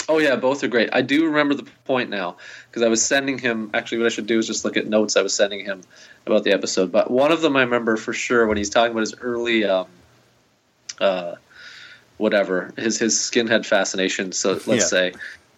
[0.09, 0.90] Oh yeah, both are great.
[0.93, 2.36] I do remember the point now
[2.68, 3.70] because I was sending him.
[3.72, 5.82] Actually, what I should do is just look at notes I was sending him
[6.26, 6.93] about the episode.
[6.93, 9.86] But one of them I remember for sure when he's talking about his early, um,
[11.03, 11.35] uh,
[12.19, 14.33] whatever his his skinhead fascination.
[14.33, 14.79] So let's Yeah.
[14.81, 15.12] say.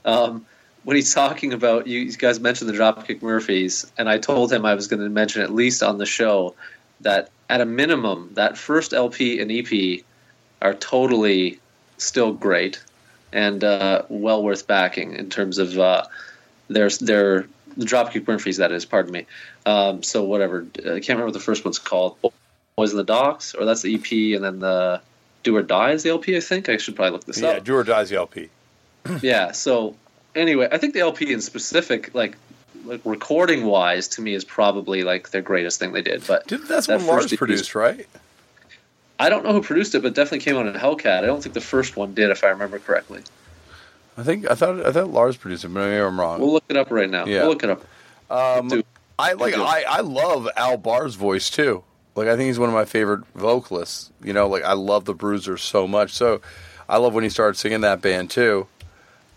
[0.04, 0.46] Um,
[0.84, 4.66] when he's talking about you, you guys mentioned the Dropkick Murphys, and I told him
[4.66, 6.54] I was going to mention at least on the show
[7.00, 10.00] that at a minimum that first LP and EP
[10.60, 11.58] are totally
[11.98, 12.82] still great
[13.32, 16.04] and uh, well worth backing in terms of uh,
[16.68, 17.46] their their
[17.76, 18.58] the Dropkick Murphys.
[18.58, 19.26] That is, pardon me.
[19.66, 22.16] Um, so whatever, I can't remember what the first one's called.
[22.76, 25.00] Boys in the Docks, or that's the EP, and then the
[25.44, 26.36] Do or Die is the LP.
[26.36, 27.54] I think I should probably look this Yeah, up.
[27.54, 28.48] Yeah, Do or Die's the LP.
[29.22, 29.52] Yeah.
[29.52, 29.94] So
[30.34, 32.36] anyway, I think the LP in specific, like,
[32.84, 36.26] like recording wise, to me is probably like their greatest thing they did.
[36.26, 38.06] But Did, that's That what Lars first EP 's produced, right?
[39.20, 41.22] I don't know who produced it, but it definitely came out in Hellcat.
[41.22, 43.22] I don't think the first one did, if I remember correctly.
[44.16, 46.40] I think I thought I thought Lars produced it, but maybe I'm wrong.
[46.40, 47.26] We'll look it up right now.
[47.26, 47.40] Yeah.
[47.40, 47.82] We'll look it up.
[48.30, 48.82] Um,
[49.18, 49.56] I like.
[49.56, 51.84] I, I love Al Barr's voice too.
[52.14, 54.10] Like I think he's one of my favorite vocalists.
[54.22, 56.12] You know, like I love the Bruisers so much.
[56.12, 56.40] So
[56.88, 58.66] I love when he started singing that band too.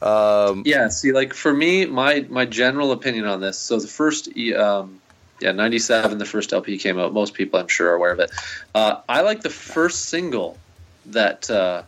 [0.01, 3.57] Um, Yeah, see, like for me, my my general opinion on this.
[3.57, 5.01] So the first, um,
[5.41, 7.13] yeah, '97, the first LP came out.
[7.13, 8.31] Most people, I'm sure, are aware of it.
[8.75, 10.57] Uh, I like the first single
[11.07, 11.81] that uh,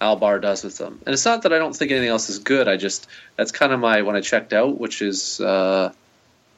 [0.00, 2.38] Al Barr does with them, and it's not that I don't think anything else is
[2.38, 2.68] good.
[2.68, 3.06] I just
[3.36, 5.92] that's kind of my when I checked out, which is uh,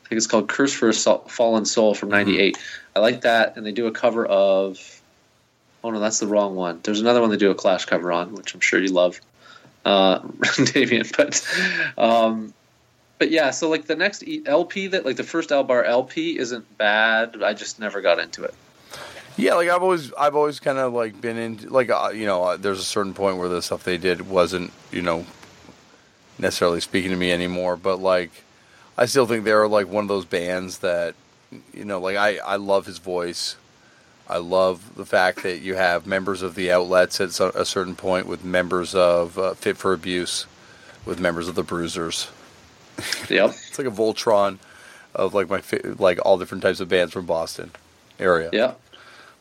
[0.09, 2.56] I think it's called "Curse for a Fallen Soul" from '98.
[2.97, 5.02] I like that, and they do a cover of.
[5.85, 6.80] Oh no, that's the wrong one.
[6.82, 9.20] There's another one they do a Clash cover on, which I'm sure you love
[9.85, 10.20] uh,
[10.72, 11.06] Damian.
[11.14, 11.47] But
[11.98, 12.55] um,
[13.18, 16.78] but yeah, so like the next LP that like the first Al Barr LP isn't
[16.78, 17.43] bad.
[17.43, 18.55] I just never got into it.
[19.36, 22.43] Yeah, like I've always, I've always kind of like been in, like uh, you know,
[22.43, 25.26] uh, there's a certain point where the stuff they did wasn't, you know,
[26.40, 27.76] necessarily speaking to me anymore.
[27.76, 28.32] But like,
[28.98, 31.14] I still think they're like one of those bands that,
[31.72, 33.56] you know, like I, I love his voice.
[34.28, 38.26] I love the fact that you have members of the outlets at a certain point
[38.26, 40.46] with members of uh, Fit for Abuse,
[41.06, 42.28] with members of the Bruisers.
[43.30, 43.50] Yep.
[43.50, 44.58] It's like a Voltron
[45.14, 45.62] of like my
[45.98, 47.70] like all different types of bands from Boston
[48.18, 48.72] area Yeah.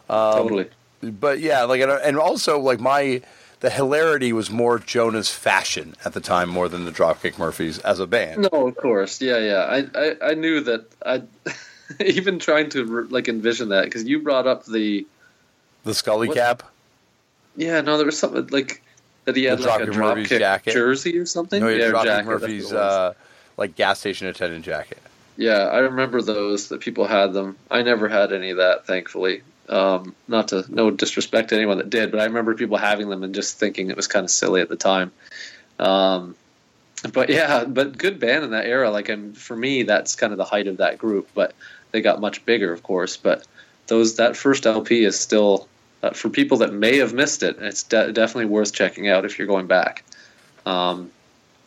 [0.09, 0.67] Um, totally.
[1.01, 3.23] but yeah, like and- and also like my
[3.59, 7.99] the hilarity was more Jonah's fashion at the time more than the Dropkick Murphys as
[7.99, 8.47] a band.
[8.51, 9.19] No, of course.
[9.21, 9.55] Yeah, yeah.
[9.63, 10.85] I I, I knew that.
[11.05, 11.23] I
[12.03, 15.05] even trying to like envision that because you brought up the
[15.83, 16.63] The Scally What- cap.
[17.55, 17.81] yeah.
[17.81, 18.83] No, there was something like
[19.25, 20.73] that he had The like a Dropkick Murphys dropkick jacket.
[20.73, 21.61] jersey or something.
[21.61, 23.13] No, yeah, yeah, or Dropkick jacket, that's what it Murphys uh,
[23.57, 24.99] like gas station attendant jacket.
[25.39, 27.57] Yeah, I remember those that people had them.
[27.69, 29.41] I never had any of that, thankfully.
[29.69, 33.23] Um, not to no disrespect to anyone that did, but I remember people having them
[33.23, 35.11] and just thinking it was kind of silly at the time.
[35.77, 36.35] Um,
[37.13, 38.89] but yeah, but good band in that era.
[38.89, 41.27] Like, and for me, that's kind of the height of that group.
[41.33, 41.53] But
[41.91, 43.17] they got much bigger, of course.
[43.17, 43.45] But
[43.87, 45.67] those that first LP is still
[46.03, 47.57] uh, for people that may have missed it.
[47.59, 50.03] It's de- definitely worth checking out if you're going back.
[50.65, 51.11] Um,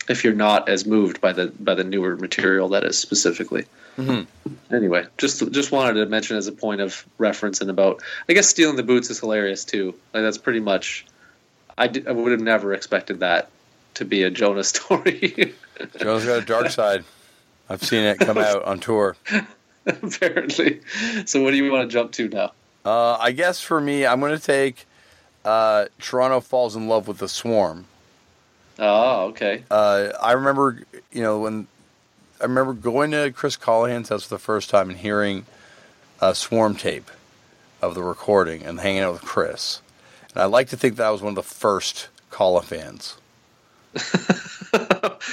[0.08, 3.64] if you're not as moved by the by the newer material that is specifically.
[4.72, 8.48] Anyway, just just wanted to mention as a point of reference and about I guess
[8.48, 9.94] stealing the boots is hilarious too.
[10.14, 11.04] Like that's pretty much
[11.76, 13.50] I, d- I would have never expected that
[13.94, 15.54] to be a Jonah story.
[15.98, 17.04] Jonah's got a dark side.
[17.68, 19.16] I've seen it come out on tour.
[19.86, 20.80] apparently.
[21.26, 22.52] So what do you want to jump to now?
[22.84, 24.86] Uh, I guess for me, I'm going to take
[25.44, 27.86] uh, Toronto falls in love with the Swarm.
[28.78, 29.64] Oh, okay.
[29.70, 31.66] uh, I remember, you know, when
[32.40, 35.44] I remember going to Chris Colohan's house for the first time and hearing
[36.20, 37.10] a swarm tape
[37.82, 39.80] of the recording and hanging out with Chris.
[40.34, 43.16] And I like to think that I was one of the first Calla fans.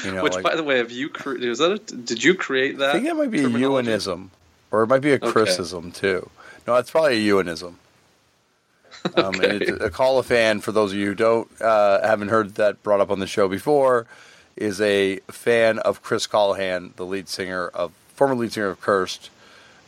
[0.04, 1.72] You know, Which, like, by the way, have you cre- was that?
[1.72, 2.90] A, did you create that?
[2.90, 3.48] I think that might be a?
[3.48, 4.30] Ewanism,
[4.72, 6.30] or it might be a Chrisism too.
[6.66, 7.76] No, it's probably a Ewanism.
[9.16, 12.28] Um, and it, a call a fan for those of you who don't uh, haven't
[12.28, 14.06] heard that brought up on the show before
[14.58, 19.30] is a fan of Chris Colohan, the lead singer of former lead singer of Cursed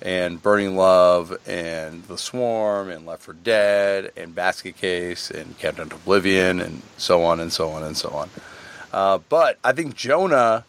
[0.01, 5.81] and Burning Love and The Swarm and Left for Dead and Basket Case and to
[5.81, 8.29] Oblivion and so on and so on and so on.
[8.93, 10.63] Uh, but I think Jonah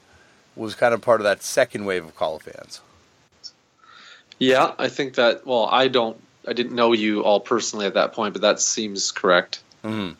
[0.56, 2.80] was kind of part of that second wave of Call of fans.
[4.38, 5.46] Yeah, I think that.
[5.46, 6.18] Well, I don't.
[6.48, 9.62] I didn't know you all personally at that point, but that seems correct.
[9.84, 10.14] Mm-hmm.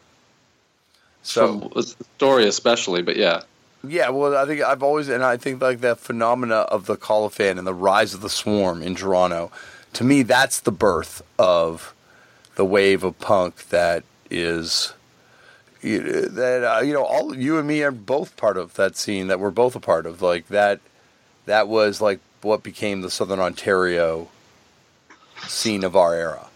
[1.23, 1.83] So From the
[2.17, 3.43] story, especially, but yeah.
[3.83, 7.59] Yeah, well, I think I've always, and I think like that phenomena of the Fan
[7.59, 9.51] and the rise of the Swarm in Toronto,
[9.95, 11.95] to me, that's the birth of
[12.57, 14.93] the wave of punk that is
[15.83, 19.41] that uh, you know all you and me are both part of that scene that
[19.41, 20.21] we're both a part of.
[20.21, 20.81] Like that
[21.47, 24.29] that was like what became the southern ontario
[25.47, 26.47] scene of our era.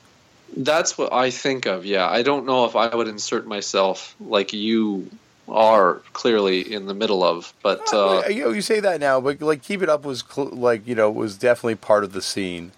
[0.56, 2.09] That's what i think of yeah.
[2.09, 5.10] I don't know if i would insert myself like you
[5.49, 9.41] are clearly in the middle of but uh, you know you say that now but
[9.43, 12.73] like keep it up was cl- like you know was definitely part of the scene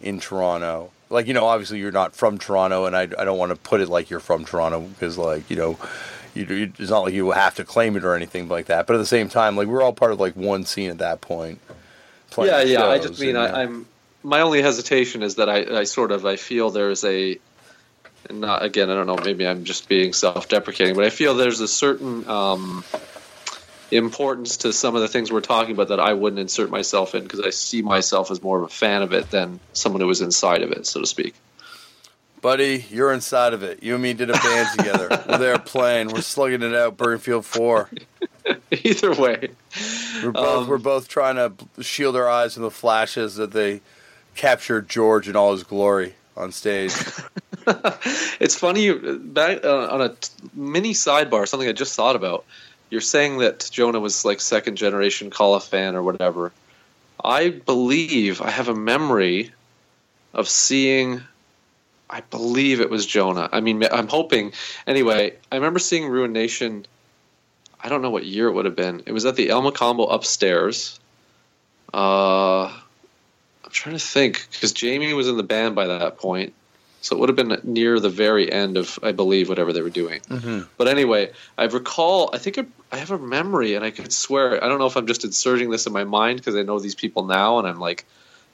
[0.00, 0.90] in toronto.
[1.10, 3.80] Like you know obviously you're not from toronto and i, I don't want to put
[3.80, 5.78] it like you're from toronto because like you know
[6.34, 8.94] you, you, it's not like you have to claim it or anything like that but
[8.94, 11.60] at the same time like we're all part of like one scene at that point
[12.38, 13.86] yeah yeah i just mean and, I, i'm
[14.22, 17.38] my only hesitation is that I, I sort of i feel there's a
[18.30, 21.68] not again i don't know maybe i'm just being self-deprecating but i feel there's a
[21.68, 22.84] certain um,
[23.92, 27.22] importance to some of the things we're talking about that I wouldn't insert myself in
[27.22, 30.20] because I see myself as more of a fan of it than someone who was
[30.20, 31.34] inside of it, so to speak.
[32.40, 33.82] Buddy, you're inside of it.
[33.82, 35.08] You and me did a band together.
[35.28, 36.08] We're there playing.
[36.08, 36.96] We're slugging it out.
[36.96, 37.88] Burnfield Four.
[38.72, 39.50] Either way,
[40.24, 43.80] we're both um, we're both trying to shield our eyes from the flashes that they
[44.34, 46.92] captured George in all his glory on stage.
[48.40, 50.14] it's funny back uh, on a
[50.54, 51.46] mini sidebar.
[51.46, 52.44] Something I just thought about
[52.92, 56.52] you're saying that Jonah was like second generation of fan or whatever.
[57.24, 59.50] I believe I have a memory
[60.34, 61.22] of seeing.
[62.10, 63.48] I believe it was Jonah.
[63.50, 64.52] I mean, I'm hoping.
[64.86, 66.84] Anyway, I remember seeing Ruination.
[67.80, 69.04] I don't know what year it would have been.
[69.06, 71.00] It was at the El Mocambo upstairs.
[71.94, 76.52] Uh, I'm trying to think because Jamie was in the band by that point.
[77.02, 79.90] So it would have been near the very end of, I believe, whatever they were
[79.90, 80.20] doing.
[80.22, 80.60] Mm-hmm.
[80.78, 82.58] But anyway, I recall, I think
[82.92, 85.70] I have a memory, and I could swear, I don't know if I'm just inserting
[85.70, 88.06] this in my mind because I know these people now, and I'm like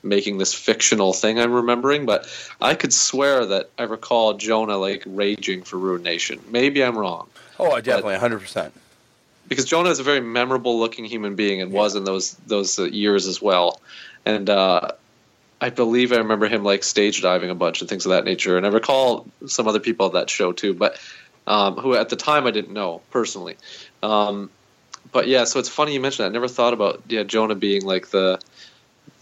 [0.02, 2.26] making this fictional thing I'm remembering, but
[2.60, 6.40] I could swear that I recall Jonah like raging for Ruination.
[6.48, 7.28] Maybe I'm wrong.
[7.58, 8.72] Oh, I definitely, hundred percent.
[9.48, 11.78] Because Jonah is a very memorable looking human being and yeah.
[11.78, 13.80] was in those those uh, years as well,
[14.24, 14.92] and uh,
[15.60, 18.56] I believe I remember him like stage diving a bunch and things of that nature.
[18.56, 20.98] And I recall some other people at that show too, but
[21.46, 23.56] um, who at the time I didn't know personally.
[24.02, 24.50] Um,
[25.10, 26.30] but yeah, so it's funny you mentioned that.
[26.30, 28.38] I never thought about yeah Jonah being like the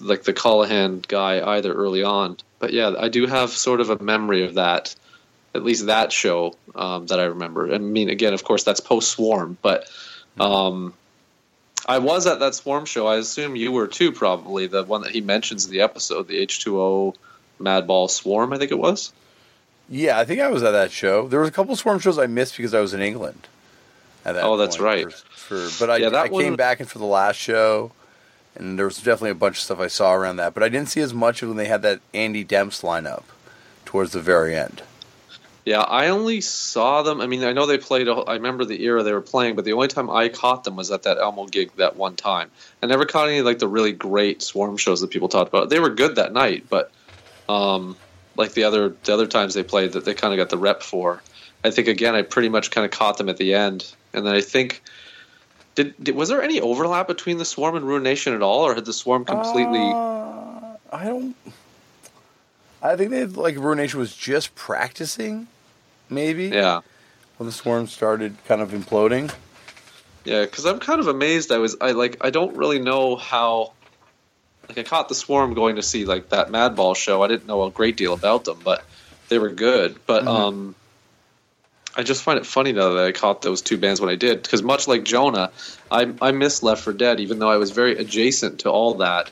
[0.01, 2.37] like the Colohan guy either early on.
[2.59, 4.95] But yeah, I do have sort of a memory of that,
[5.55, 7.73] at least that show um, that I remember.
[7.73, 9.89] I mean, again, of course, that's post Swarm, but
[10.41, 10.95] um,
[11.87, 13.07] I was at that Swarm show.
[13.07, 16.39] I assume you were too, probably the one that he mentions in the episode, the
[16.39, 17.15] H two O
[17.61, 18.53] Madball Swarm.
[18.53, 19.13] I think it was.
[19.89, 21.29] Yeah, I think I was at that show.
[21.29, 23.47] There was a couple Swarm shows I missed because I was in England.
[24.25, 25.13] At that oh, that's right.
[25.13, 26.43] For, for, but I, yeah, I one...
[26.43, 27.93] came back in for the last show,
[28.57, 30.55] and there was definitely a bunch of stuff I saw around that.
[30.55, 33.23] But I didn't see as much of when they had that Andy Demps lineup
[33.85, 34.83] towards the very end.
[35.67, 37.21] Yeah, I only saw them.
[37.21, 38.09] I mean, I know they played.
[38.09, 40.93] I remember the era they were playing, but the only time I caught them was
[40.93, 42.53] at that Elmo gig that one time.
[42.81, 45.69] I never caught any like the really great Swarm shows that people talked about.
[45.69, 46.93] They were good that night, but
[47.49, 47.97] um,
[48.37, 50.85] like the other the other times they played, that they kind of got the rep
[50.85, 51.21] for.
[51.65, 54.35] I think again, I pretty much kind of caught them at the end, and then
[54.35, 54.83] I think.
[55.75, 58.85] Did, did was there any overlap between the Swarm and Ruination at all, or had
[58.85, 59.81] the Swarm completely?
[59.81, 61.35] Uh, I don't.
[62.81, 65.49] I think they like Ruination was just practicing
[66.09, 66.47] maybe.
[66.49, 66.81] Yeah.
[67.37, 69.33] When the swarm started kind of imploding.
[70.25, 71.53] Yeah, because I'm kind of amazed.
[71.53, 73.73] I was I like I don't really know how.
[74.69, 77.23] Like I caught the swarm going to see like that Madball show.
[77.23, 78.85] I didn't know a great deal about them, but
[79.29, 79.97] they were good.
[80.07, 80.29] But mm-hmm.
[80.29, 80.75] um,
[81.95, 84.43] I just find it funny now that I caught those two bands when I did,
[84.43, 85.53] because much like Jonah,
[85.91, 89.31] I I missed Left for Dead, even though I was very adjacent to all that.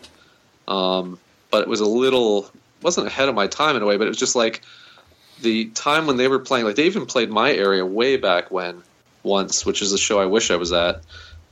[0.68, 1.18] Um,
[1.50, 2.50] but it was a little
[2.82, 4.62] wasn't ahead of my time in a way, but it was just like
[5.44, 8.82] the time when they were playing, like they even played my area way back when
[9.22, 11.02] once, which is a show I wish I was at.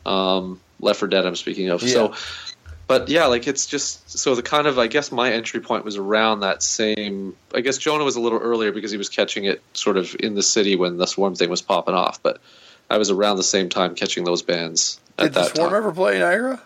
[0.05, 1.81] Um, Left for Dead, I'm speaking of.
[1.83, 1.93] Yeah.
[1.93, 2.15] So
[2.93, 5.97] but yeah, like it's just so the kind of I guess my entry point was
[5.97, 7.35] around that same.
[7.55, 10.35] I guess Jonah was a little earlier because he was catching it sort of in
[10.35, 12.41] the city when the Swarm thing was popping off, but
[12.91, 15.77] I was around the same time catching those bands at Did the that Swarm time.
[15.79, 16.61] ever play Niagara?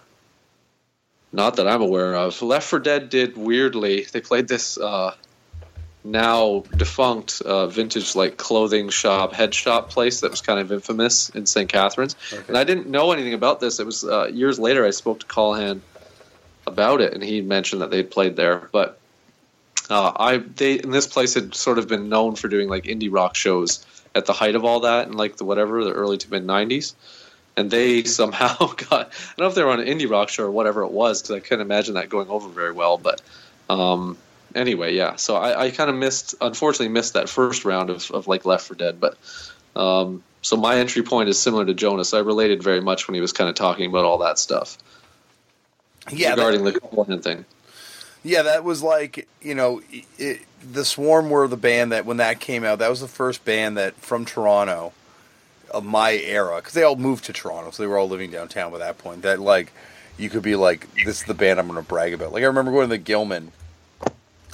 [1.32, 2.40] Not that I'm aware of.
[2.42, 4.06] Left for Dead did weirdly.
[4.10, 5.14] They played this uh,
[6.10, 11.28] now defunct uh, vintage like clothing shop, head shop place that was kind of infamous
[11.30, 11.68] in St.
[11.68, 12.16] Catharines.
[12.48, 13.80] And I didn't know anything about this.
[13.80, 15.80] It was uh, years later I spoke to Colohan
[16.66, 18.68] about it, and he mentioned that they'd played there.
[18.72, 18.98] But
[19.90, 23.12] uh, I they and this place had sort of been known for doing like indie
[23.12, 23.84] rock shows
[24.14, 26.94] at the height of all that and like the whatever the early to mid '90s
[27.56, 28.56] and they somehow
[28.88, 30.92] got I don't know if they were on an indie rock show or whatever it
[30.92, 32.98] was because I couldn't imagine that going over very well.
[32.98, 33.22] But
[33.68, 34.16] um,
[34.56, 35.16] anyway, yeah.
[35.16, 38.66] So I, I kind of missed, unfortunately, missed that first round of, of like Left
[38.66, 38.98] for Dead.
[39.00, 39.16] But
[39.76, 42.12] um, so my entry point is similar to Jonah's.
[42.14, 44.78] I related very much when he was kind of talking about all that stuff
[46.10, 47.44] Yeah, that- regarding the Copeland thing.
[48.24, 49.82] Yeah, that was like you know,
[50.18, 50.40] it,
[50.72, 53.76] the Swarm were the band that when that came out, that was the first band
[53.76, 54.92] that from Toronto,
[55.70, 58.72] of my era, because they all moved to Toronto, so they were all living downtown
[58.72, 59.22] by that point.
[59.22, 59.72] That like,
[60.18, 62.32] you could be like, this is the band I'm going to brag about.
[62.32, 63.52] Like I remember going to the Gilman,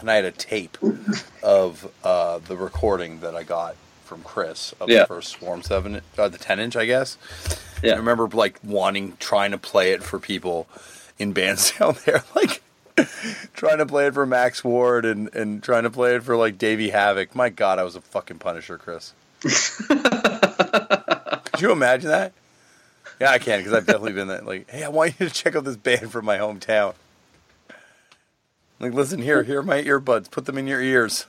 [0.02, 0.76] and I had a tape
[1.42, 3.74] of uh, the recording that I got
[4.04, 5.00] from Chris of Yeah.
[5.00, 7.16] the first Swarm seven, uh, the ten inch, I guess.
[7.82, 7.94] Yeah.
[7.94, 10.68] I remember like wanting, trying to play it for people
[11.18, 12.62] in bands down there, like
[13.54, 16.58] trying to play it for Max Ward and, and trying to play it for like
[16.58, 17.34] Davey Havok.
[17.34, 19.14] My God, I was a fucking Punisher, Chris.
[19.42, 20.00] Could
[21.60, 22.32] you imagine that?
[23.20, 24.46] Yeah, I can because I've definitely been that.
[24.46, 26.94] Like, hey, I want you to check out this band from my hometown.
[28.82, 30.28] Like, listen here, here are my earbuds.
[30.28, 31.26] Put them in your ears.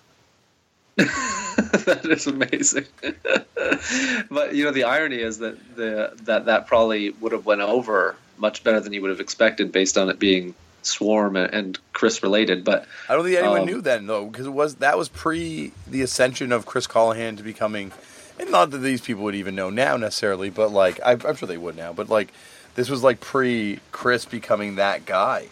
[0.95, 2.85] that is amazing.
[4.31, 8.15] but you know, the irony is that the that that probably would have went over
[8.37, 12.23] much better than you would have expected based on it being Swarm and, and Chris
[12.23, 12.63] related.
[12.63, 15.71] But I don't think anyone Um, knew then though, because it was that was pre
[15.87, 17.91] the ascension of Chris Colohan to becoming,
[18.39, 21.47] and not that these people would even know now necessarily, but like I, I'm sure
[21.47, 21.93] they would now.
[21.93, 22.33] But like
[22.73, 25.49] this was like pre Chris becoming that guy.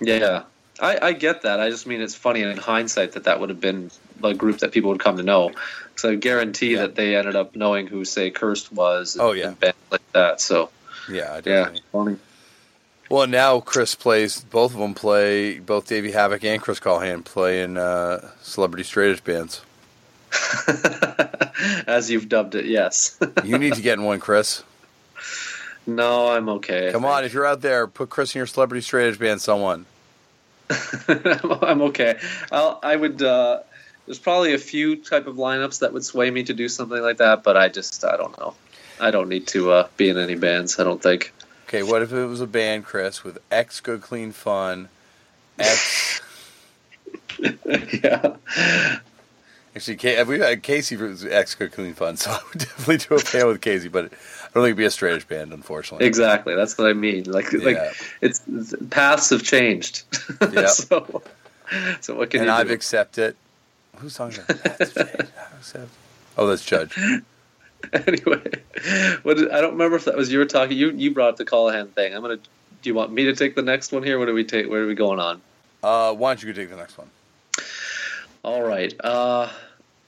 [0.00, 0.42] yeah,
[0.80, 1.60] I, I get that.
[1.60, 3.90] I just mean it's funny in hindsight that that would have been
[4.22, 5.52] a group that people would come to know.
[5.96, 6.82] So I guarantee Yeah.
[6.82, 9.14] that they ended up knowing who say Cursed was.
[9.14, 9.48] And, Oh, yeah.
[9.48, 10.40] and bands like that.
[10.40, 10.70] So
[11.08, 11.80] Yeah, yeah, definitely.
[11.92, 12.16] funny.
[13.08, 14.40] Well, now Chris plays.
[14.50, 15.58] Both of them play.
[15.60, 19.60] Both Davey Havok and Chris Colohan play in uh, celebrity straight edge bands.
[21.86, 23.18] As you've dubbed it, yes.
[23.44, 24.62] You need to get in one, Chris.
[25.86, 26.90] no, I'm okay.
[26.92, 29.40] Come on, if you're out there, put Chris in your celebrity straight edge band.
[29.40, 29.86] Someone.
[31.08, 32.18] I'm okay.
[32.50, 33.22] I'll, I would.
[33.22, 33.60] Uh,
[34.06, 37.18] there's probably a few type of lineups that would sway me to do something like
[37.18, 38.54] that, but I just I don't know.
[39.00, 40.78] I don't need to uh, be in any bands.
[40.78, 41.32] I don't think.
[41.68, 44.88] Okay, what if it was a band, Chris, with X Good Clean Fun,
[45.58, 46.20] X.
[47.42, 48.36] yeah.
[49.74, 53.14] Actually, Ca- we had Casey was X Good Clean Fun, so I would definitely do
[53.16, 54.12] a band with Casey, but
[54.54, 56.06] don't think it'd be a straight edge band, unfortunately.
[56.06, 56.54] Exactly.
[56.54, 57.24] That's what I mean.
[57.24, 57.58] Like Yeah.
[57.64, 58.40] like it's
[58.90, 60.04] paths have changed.
[60.52, 60.66] Yeah.
[60.68, 61.22] so
[62.00, 62.74] so what can and I've do?
[62.74, 63.36] accepted.
[63.96, 64.62] Whose song is that?
[64.78, 65.28] That's Jade.
[65.62, 65.88] I've.
[66.36, 66.96] Oh, that's Judge.
[67.92, 68.42] anyway,
[69.22, 70.76] what did- I don't remember if that was you were talking.
[70.76, 72.14] You you brought up the Colohan thing.
[72.14, 72.36] I'm gonna.
[72.36, 74.18] Do you want me to take the next one here?
[74.18, 74.68] What do we take?
[74.68, 75.40] Where are we going on?
[75.82, 77.08] Uh, why don't you go take the next one?
[78.42, 78.92] All right.
[79.02, 79.48] Uh,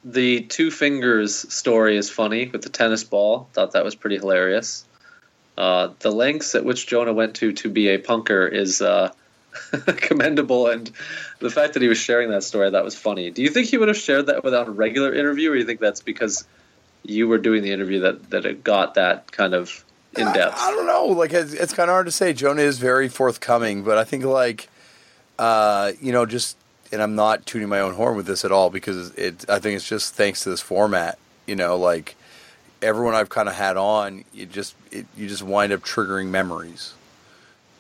[0.07, 3.49] the two fingers story is funny with the tennis ball.
[3.53, 4.85] Thought that was pretty hilarious.
[5.59, 9.11] Uh, the lengths at which Jonah went to to be a punker is uh,
[9.97, 10.91] commendable, and
[11.41, 13.31] the fact that he was sharing that story that was funny.
[13.31, 15.67] Do you think he would have shared that without a regular interview, or do you
[15.67, 16.47] think that's because
[17.03, 19.85] you were doing the interview that that it got that kind of
[20.17, 20.57] in depth?
[20.57, 21.07] I, I don't know.
[21.07, 22.33] Like it's, it's kind of hard to say.
[22.33, 24.69] Jonah is very forthcoming, but I think like,
[25.37, 26.57] uh, you know, just
[26.97, 29.45] and I'm not tooting my own horn with this at all because it.
[29.51, 31.19] I think it's just thanks to this format.
[31.47, 32.17] You know, like
[32.81, 36.95] everyone I've kind of had on, you just it, you just wind up triggering memories.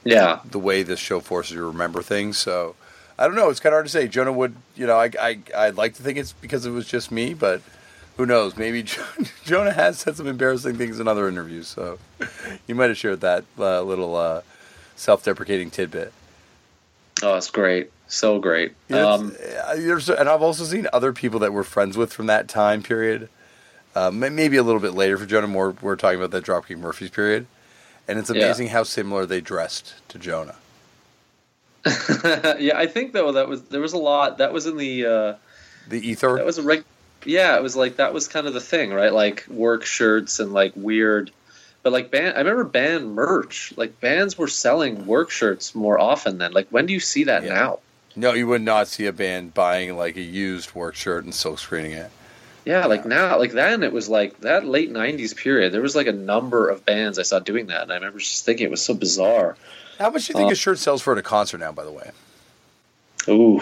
[0.04, 2.36] Yeah, the way this show forces you to remember things.
[2.36, 2.76] So
[3.18, 3.48] I don't know.
[3.48, 4.06] It's kind of hard to say.
[4.06, 7.10] Jonah would, you know, I I I'd like to think it's because it was just
[7.10, 7.62] me, but
[8.18, 8.54] who knows?
[8.58, 8.84] Maybe
[9.44, 11.98] Jonah has said some embarrassing things in other interviews, so
[12.66, 14.42] you might have shared that uh, little uh,
[14.94, 16.12] self-deprecating tidbit.
[17.22, 18.74] Oh, it's great, so great.
[18.92, 19.34] Um,
[19.64, 22.82] uh, there's- and I've also seen other people that we're friends with from that time
[22.82, 23.28] period.
[23.94, 25.46] Uh, maybe a little bit later for Jonah.
[25.46, 27.46] More, we're talking about that Dropkick Murphys period,
[28.06, 28.44] and it's Yeah.
[28.44, 30.56] amazing how similar they dressed to Jonah.
[32.58, 35.06] yeah, I think though that was there was a lot that was in the.
[35.06, 35.34] Uh,
[35.88, 36.36] The ether.
[36.36, 36.84] That was a reg.
[37.24, 39.12] Yeah, it was like that was kind of the thing, right?
[39.12, 41.30] Like work shirts and like weird,
[41.86, 43.72] But like band, I remember band merch.
[43.76, 46.50] Like bands were selling work shirts more often then.
[46.50, 47.54] Like when do you see that Yeah.
[47.54, 47.78] now?
[48.16, 51.60] No, you would not see a band buying like a used work shirt and silk
[51.60, 52.10] screening it.
[52.64, 55.72] Yeah, like now, like then it was like that late '90s period.
[55.72, 58.44] There was like a number of bands I saw doing that, and I remember just
[58.44, 59.56] thinking it was so bizarre.
[60.00, 61.70] How much do you think Uh, a shirt sells for at a concert now?
[61.70, 62.10] By the way,
[63.28, 63.60] Ooh,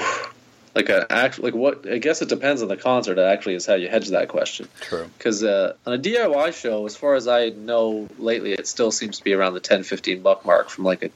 [0.75, 1.87] like a act, like what?
[1.89, 3.19] I guess it depends on the concert.
[3.19, 4.69] Actually, is how you hedge that question.
[4.81, 5.09] true.
[5.17, 9.19] Because uh, on a DIY show, as far as I know lately, it still seems
[9.19, 11.11] to be around the 10, 15 buck mark from like a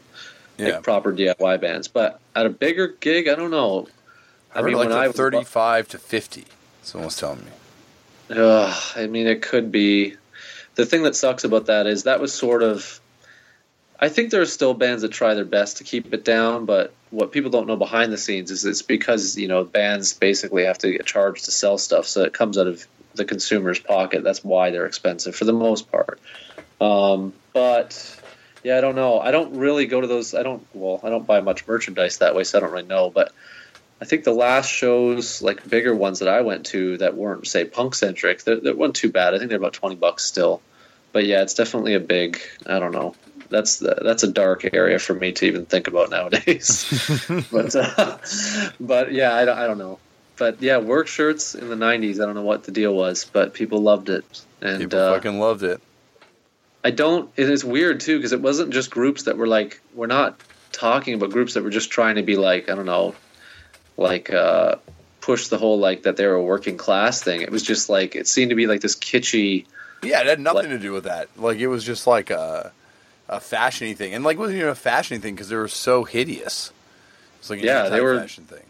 [0.59, 1.89] Yeah, like proper DIY bands.
[1.89, 3.89] But at a bigger gig, I don't know.
[4.55, 6.45] I mean, like when I was- thirty-five to fifty.
[6.83, 7.51] Someone's telling me.
[8.31, 10.15] Ugh, I mean, it could be.
[10.77, 13.01] The thing that sucks about that is that was sort of.
[14.01, 16.95] I think there are still bands that try their best to keep it down, but
[17.11, 20.79] what people don't know behind the scenes is it's because you know bands basically have
[20.79, 24.23] to get charged to sell stuff, so it comes out of the consumer's pocket.
[24.25, 26.21] That's why they're expensive for the most part.
[26.81, 28.21] Um, but
[28.63, 29.21] yeah, I don't know.
[29.21, 30.35] I don't really go to those.
[30.35, 30.67] I don't.
[30.75, 33.11] Well, I don't buy much merchandise that way, so I don't really know.
[33.11, 33.33] But
[34.01, 37.65] I think the last shows, like bigger ones that I went to that weren't say
[37.65, 39.35] punk centric, that, weren't too bad.
[39.35, 40.61] I think they're about twenty bucks still.
[41.13, 42.41] But yeah, it's definitely a big.
[42.67, 43.15] I don't know.
[43.51, 46.85] That's the, that's a dark area for me to even think about nowadays.
[47.51, 48.19] but uh,
[48.79, 49.99] but yeah, I don't, I don't know.
[50.37, 52.21] But yeah, work shirts in the '90s.
[52.23, 54.25] I don't know what the deal was, but people loved it,
[54.61, 55.81] and People uh, fucking loved it.
[56.85, 57.31] I don't.
[57.37, 61.15] It is weird too because it wasn't just groups that were like we're not talking
[61.15, 63.15] about groups that were just trying to be like I don't know,
[63.97, 64.77] like uh,
[65.21, 67.41] push the whole like that they were a working class thing.
[67.41, 69.65] It was just like it seemed to be like this kitschy.
[70.03, 71.29] Yeah, it had nothing Like- to do with that.
[71.37, 72.73] Like it was just like a
[73.29, 76.05] a fashiony thing, and like it wasn't even a fashiony thing because they were so
[76.05, 76.73] hideous.
[77.39, 78.63] It's like Yeah, they were- anti-fashion thing.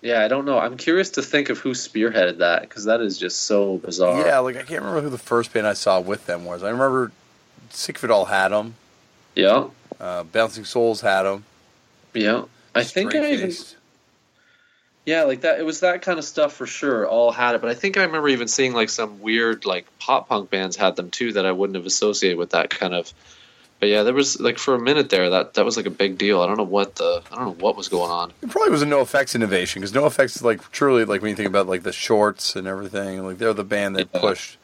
[0.00, 0.58] Yeah, I don't know.
[0.60, 4.24] I'm curious to think of who spearheaded that because that is just so bizarre.
[4.24, 6.62] Yeah, like I can't remember who the first band I saw with them was.
[6.62, 7.10] I remember
[7.70, 8.76] Sick of It All had them.
[9.34, 9.64] yeah,
[9.98, 11.44] Uh, Bouncing Souls had them.
[12.14, 12.44] yeah.
[12.76, 13.52] I think I even
[15.04, 15.58] yeah, like that.
[15.58, 17.06] It was that kind of stuff for sure.
[17.08, 20.28] All had it, but I think I remember even seeing like some weird like pop
[20.28, 23.12] punk bands had them too that I wouldn't have associated with that kind of.
[23.80, 26.18] But yeah, there was like for a minute there that that was like a big
[26.18, 26.42] deal.
[26.42, 28.32] I don't know what the I don't know what was going on.
[28.42, 31.48] It probably was a NOFX innovation because NOFX is like truly like when you think
[31.48, 34.20] about like the shorts and everything, like they're the band that Yeah.
[34.20, 34.56] pushed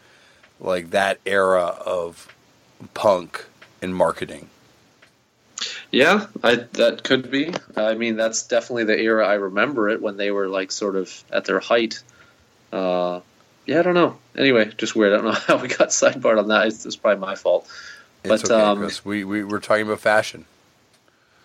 [0.58, 2.26] like that era of
[2.92, 3.44] punk
[3.80, 4.48] and marketing.
[5.92, 7.52] Yeah, I that could be.
[7.76, 11.22] I mean, that's definitely the era I remember it when they were like sort of
[11.30, 12.02] at their height.
[12.72, 13.20] Uh,
[13.64, 14.18] yeah, I don't know.
[14.36, 15.12] Anyway, just weird.
[15.12, 16.66] I don't know how we got sidebarred on that.
[16.66, 17.68] It's, it's probably my fault.
[18.24, 19.04] It's But, okay, um, Chris.
[19.04, 20.46] We, we we're talking about fashion.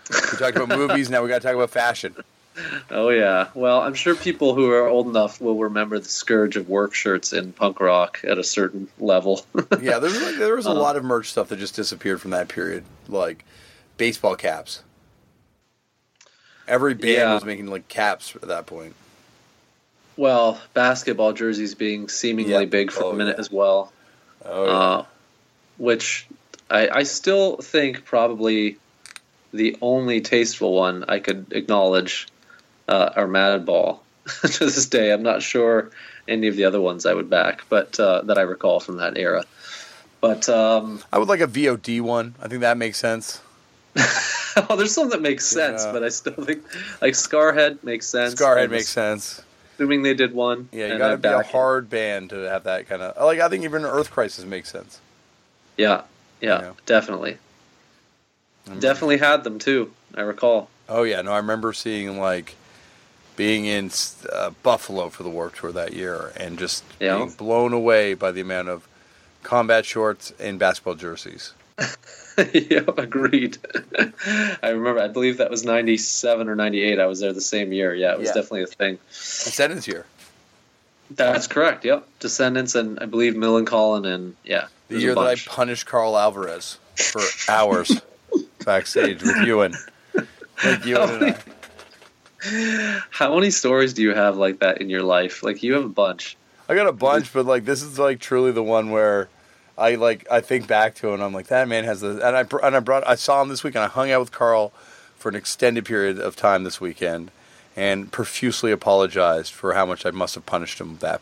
[0.09, 1.09] We talked about movies.
[1.09, 2.15] Now we got to talk about fashion.
[2.89, 3.49] Oh yeah.
[3.53, 7.31] Well, I'm sure people who are old enough will remember the scourge of work shirts
[7.31, 9.45] in punk rock at a certain level.
[9.81, 10.79] Yeah, there was like, there was a Uh-huh.
[10.81, 13.45] lot of merch stuff that just disappeared from that period, like
[13.97, 14.81] baseball caps.
[16.67, 17.33] Every band Yeah.
[17.33, 18.95] was making like caps at that point.
[20.17, 22.65] well, basketball jerseys being seemingly Yeah.
[22.65, 23.41] big for Oh, a minute yeah.
[23.41, 23.93] as well.
[24.43, 24.71] Oh, yeah.
[24.71, 25.05] uh,
[25.77, 26.27] which
[26.69, 28.77] I, I still think probably
[29.51, 32.27] the only tasteful one I could acknowledge
[32.87, 33.99] uh, are Madball.
[34.41, 35.89] to this day, I'm not sure
[36.27, 39.17] any of the other ones I would back, but uh, that I recall from that
[39.17, 39.43] era.
[40.21, 42.35] But um, I would like a VOD one.
[42.41, 43.41] I think that makes sense.
[43.95, 45.91] oh, there's some that makes sense, Yeah.
[45.91, 46.63] but I still think
[47.01, 48.35] like Scarhead makes sense.
[48.35, 49.41] Scarhead I'm makes sense.
[49.75, 50.69] Assuming they did one.
[50.71, 51.51] Yeah, you got to I be a back it.
[51.51, 53.39] hard band to have that kind of like.
[53.39, 54.99] I think even Earth Crisis makes sense.
[55.77, 56.01] Yeah,
[56.41, 56.71] yeah, Yeah.
[56.85, 57.37] definitely.
[58.67, 58.79] Mm.
[58.79, 59.91] Definitely had them too.
[60.15, 60.69] I recall.
[60.87, 62.55] Oh yeah, no, I remember seeing like
[63.35, 63.89] being in
[64.31, 67.17] uh, Buffalo for the Warped Tour that year and just Yeah.
[67.17, 68.87] being blown away by the amount of
[69.43, 71.53] combat shorts and basketball jerseys.
[72.53, 73.57] yeah, agreed.
[74.61, 74.99] I remember.
[74.99, 76.99] I believe that was '97 or '98.
[76.99, 77.93] I was there the same year.
[77.95, 78.33] Yeah, it was Yeah.
[78.33, 78.97] definitly a thing.
[79.09, 80.05] Descendents here.
[81.11, 81.85] That's correct.
[81.85, 86.77] Yep, Descendents and I believe Millencolin and yeah, The year that I punished Karl Alvarez
[86.95, 88.01] for hours
[88.65, 89.75] backstage with Ewan.
[90.63, 93.01] Like Ewan and I.
[93.11, 95.43] How many stories do you have like that in your life?
[95.43, 96.37] Like you have a bunch.
[96.67, 99.29] I got a bunch, but like this is like truly the one where
[99.77, 102.35] I like I think back to it and I'm like that man has the and
[102.35, 104.73] I and I brought I saw him this week and I hung out with Carl
[105.17, 107.31] for an extended period of time this weekend
[107.75, 111.21] and profusely apologized for how much I must have punished him at that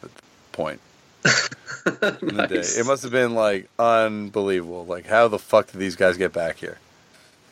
[0.52, 0.80] point
[2.22, 2.76] Nice.
[2.76, 2.82] day.
[2.82, 4.86] It must have been like unbelievable.
[4.86, 6.78] Like how the fuck did these guys get back here?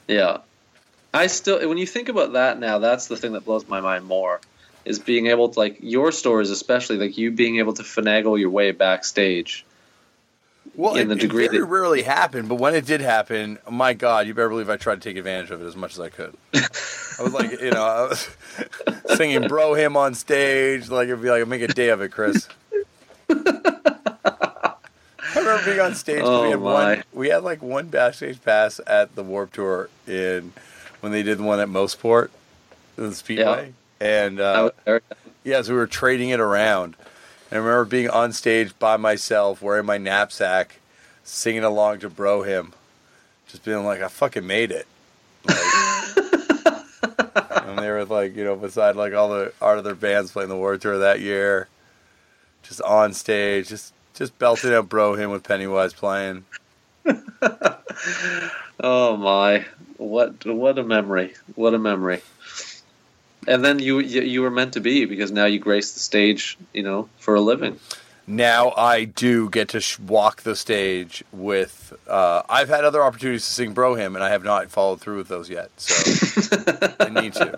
[0.08, 0.40] Yeah.
[1.14, 4.04] I still, when you think about that now, that's the thing that blows my mind
[4.06, 4.42] more
[4.84, 8.50] is being able to, like, your stories, especially, like you being able to finagle your
[8.50, 9.66] way backstage.
[10.76, 13.60] Well, in it, the degree it very that rarely happened, but when it did happen,
[13.70, 16.02] my God, you better believe I tried to take advantage of it as much as
[16.02, 16.36] I could.
[16.54, 18.30] I was like, you know, I was
[19.16, 22.50] singing "Bro Hymn" on stage, like it'd be like make a day of it, Chris.
[23.30, 24.76] I
[25.36, 26.22] remember being on stage.
[26.22, 26.74] 'cause we Oh, had my.
[26.96, 27.04] one.
[27.14, 30.54] We had like one backstage pass at the Warped Tour in
[31.02, 32.30] when they did the one at Mosport,
[32.96, 35.02] the Speedway, and uh, was there.
[35.44, 36.96] yeah, so we were trading it around.
[37.52, 40.80] And I remember being on stage by myself, wearing my knapsack,
[41.24, 42.74] singing along to Bro Hymn,
[43.48, 44.88] just being like, I fucking made it.
[45.48, 45.58] Like,
[47.68, 50.58] and they were like, you know, beside like all the art other bands playing the
[50.58, 51.68] World Tour that year,
[52.68, 56.46] just on stage, just just belting out Bro Hymn with Pennywise playing.
[58.80, 59.66] Oh my!
[59.98, 61.34] What what a memory!
[61.56, 62.22] What a memory!
[63.48, 66.58] And then you you, you were meant to be because now you grace the stage,
[66.74, 67.80] you know, for a living.
[68.28, 71.94] now I do get to sh- walk the stage with.
[72.08, 75.18] Uh, I've had other opportunities to sing Bro Hymn, and I have not followed through
[75.18, 75.72] with those yet.
[75.78, 76.58] So
[77.00, 77.58] I need to.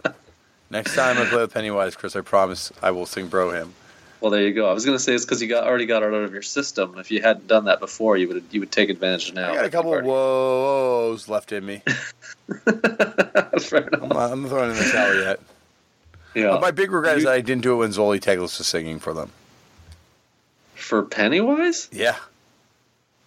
[0.70, 3.74] Next time I play with Pennywise, Chris, I promise I will sing Bro Hymn.
[4.20, 4.68] Well, there you go.
[4.70, 6.42] I was going to say it's because you got already got it out of your
[6.42, 6.96] system.
[6.98, 9.52] If you hadn't done that before, you would you would take advantage now.
[9.52, 11.84] I got a couple of woes left in me.
[12.68, 15.40] I'm, not, I'm throwing in the towel yet.
[16.34, 16.50] Yeah.
[16.52, 18.68] But my big regret is You- that I didn't do it when Zoli Teglas was
[18.68, 19.32] singing for them.
[20.76, 22.16] For Pennywise, Yeah,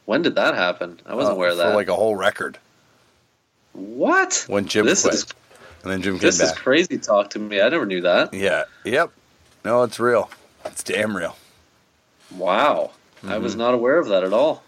[0.06, 0.98] when did that happen?
[1.04, 1.74] I wasn't Uh, aware of that.
[1.74, 2.58] like a whole record
[3.72, 4.44] what?
[4.48, 5.26] when Jim this quit, is
[5.82, 7.60] and then Jim came this is crazy talk to me.
[7.60, 8.32] I never knew that.
[8.34, 8.64] Yeah.
[8.84, 9.10] Yep.
[9.64, 10.30] No, it's real.
[10.70, 11.36] It's damn real.
[12.36, 12.92] Wow,
[13.22, 13.42] I Mm-hmm.
[13.42, 14.62] was not aware of that at all.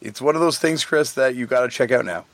[0.00, 2.24] It's one of those things, Chris, that you got to check out now.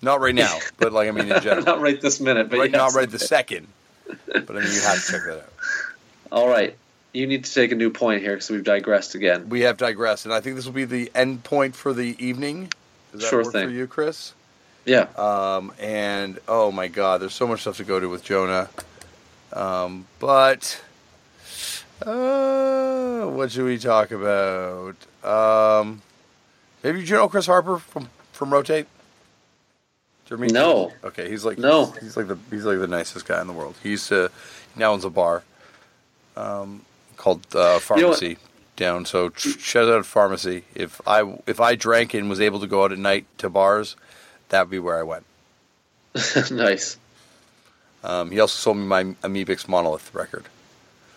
[0.00, 1.64] Not right now, but like I mean in general.
[1.64, 2.78] not right this minute, but right, yes.
[2.78, 3.66] not right the second.
[4.26, 5.52] But I mean, you have to check that out.
[6.32, 6.76] All right,
[7.12, 9.48] you need to take a new point here because we've digressed again.
[9.48, 12.72] We have digressed, and I think this will be the end point for the evening.
[13.12, 13.66] Does that Sure work thing.
[13.68, 14.32] for you, Chris?
[14.86, 18.70] Yeah, Um, and oh my God, there's so much stuff to go to with Jonah.
[19.52, 20.80] Um, but
[22.06, 24.96] uh, what should we talk about?
[25.24, 26.02] Um,
[26.82, 28.86] maybe you know Chris Harper from from Rotate.
[30.30, 30.92] You No.
[31.02, 31.86] Okay, he's like No.
[31.86, 33.76] He's like the he's like the nicest guy in the world.
[33.82, 34.30] He used to
[34.74, 35.42] he now owns a bar
[36.36, 36.82] um,
[37.16, 37.78] called uh, You know?
[37.78, 38.36] Pharmacy
[38.76, 39.04] down.
[39.04, 40.64] So tr- shout out Pharmacy.
[40.74, 43.96] If I if I drank and was able to go out at night to bars,
[44.50, 45.24] that would be where I went.
[46.50, 46.98] nice.
[48.04, 50.44] Um, he also sold me my Amebix Monolith record.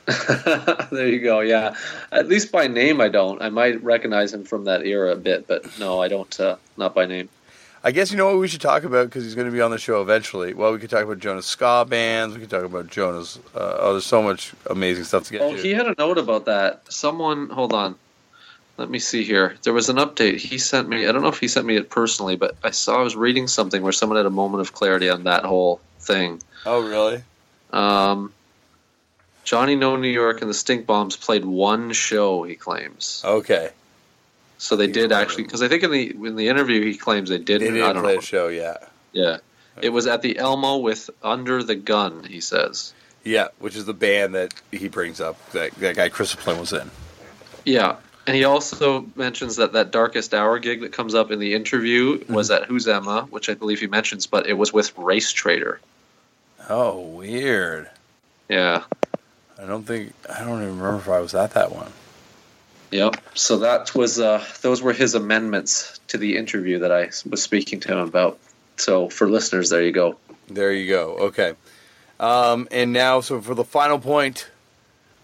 [0.91, 1.39] there you go.
[1.41, 1.75] Yeah,
[2.11, 3.41] at least by name, I don't.
[3.41, 6.39] I might recognize him from that era a bit, but no, I don't.
[6.39, 7.29] Uh, not by name.
[7.83, 9.71] I guess you know what we should talk about because he's going to be on
[9.71, 10.53] the show eventually.
[10.53, 12.35] Well, we could talk about Jonah's ska bands.
[12.35, 13.39] We could talk about Jonah's.
[13.55, 15.61] Uh, oh, there's so much amazing stuff to get Oh, to.
[15.61, 16.83] he had a note about that.
[16.93, 17.95] Someone, hold on.
[18.77, 19.55] Let me see here.
[19.63, 21.07] There was an update he sent me.
[21.07, 23.47] I don't know if he sent me it personally, but I saw I was reading
[23.47, 26.39] something where someone had a moment of clarity on that whole thing.
[26.67, 27.23] oh, really?
[27.73, 28.31] Um,
[29.51, 32.43] Johnny No New York and the Stink Bombs played one show.
[32.43, 33.21] He claims.
[33.25, 33.71] Okay.
[34.57, 37.27] So they He's did actually, because I think in the in the interview he claims
[37.27, 37.81] they They didn't.
[37.81, 38.19] I don't play know.
[38.19, 38.77] a show, yeah.
[39.11, 39.39] Yeah,
[39.81, 42.23] it was at the Elmo with Under the Gun.
[42.23, 42.93] He says.
[43.25, 45.35] Yeah, which is the band that he brings up.
[45.51, 46.89] That, that guy Chris Flynn was in.
[47.65, 51.55] Yeah, and he also mentions that that Darkest Hour gig that comes up in the
[51.55, 52.33] interview mm-hmm.
[52.33, 55.79] was at Who's Emma, which I believe he mentions, but it was with Racetraitor.
[56.69, 57.89] Oh, weird.
[58.47, 58.83] Yeah.
[59.61, 61.91] I don't think I don't even remember if I was at that one.
[62.91, 63.15] Yep.
[63.35, 67.79] So that was uh, those were his amendments to the interview that I was speaking
[67.81, 68.39] to him about.
[68.77, 70.17] So for listeners, there you go.
[70.47, 71.15] There you go.
[71.27, 71.53] Okay.
[72.19, 74.49] Um, and now, so for the final point,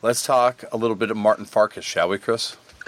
[0.01, 2.55] let's talk a little bit of Martin Farkas, shall we, Chris?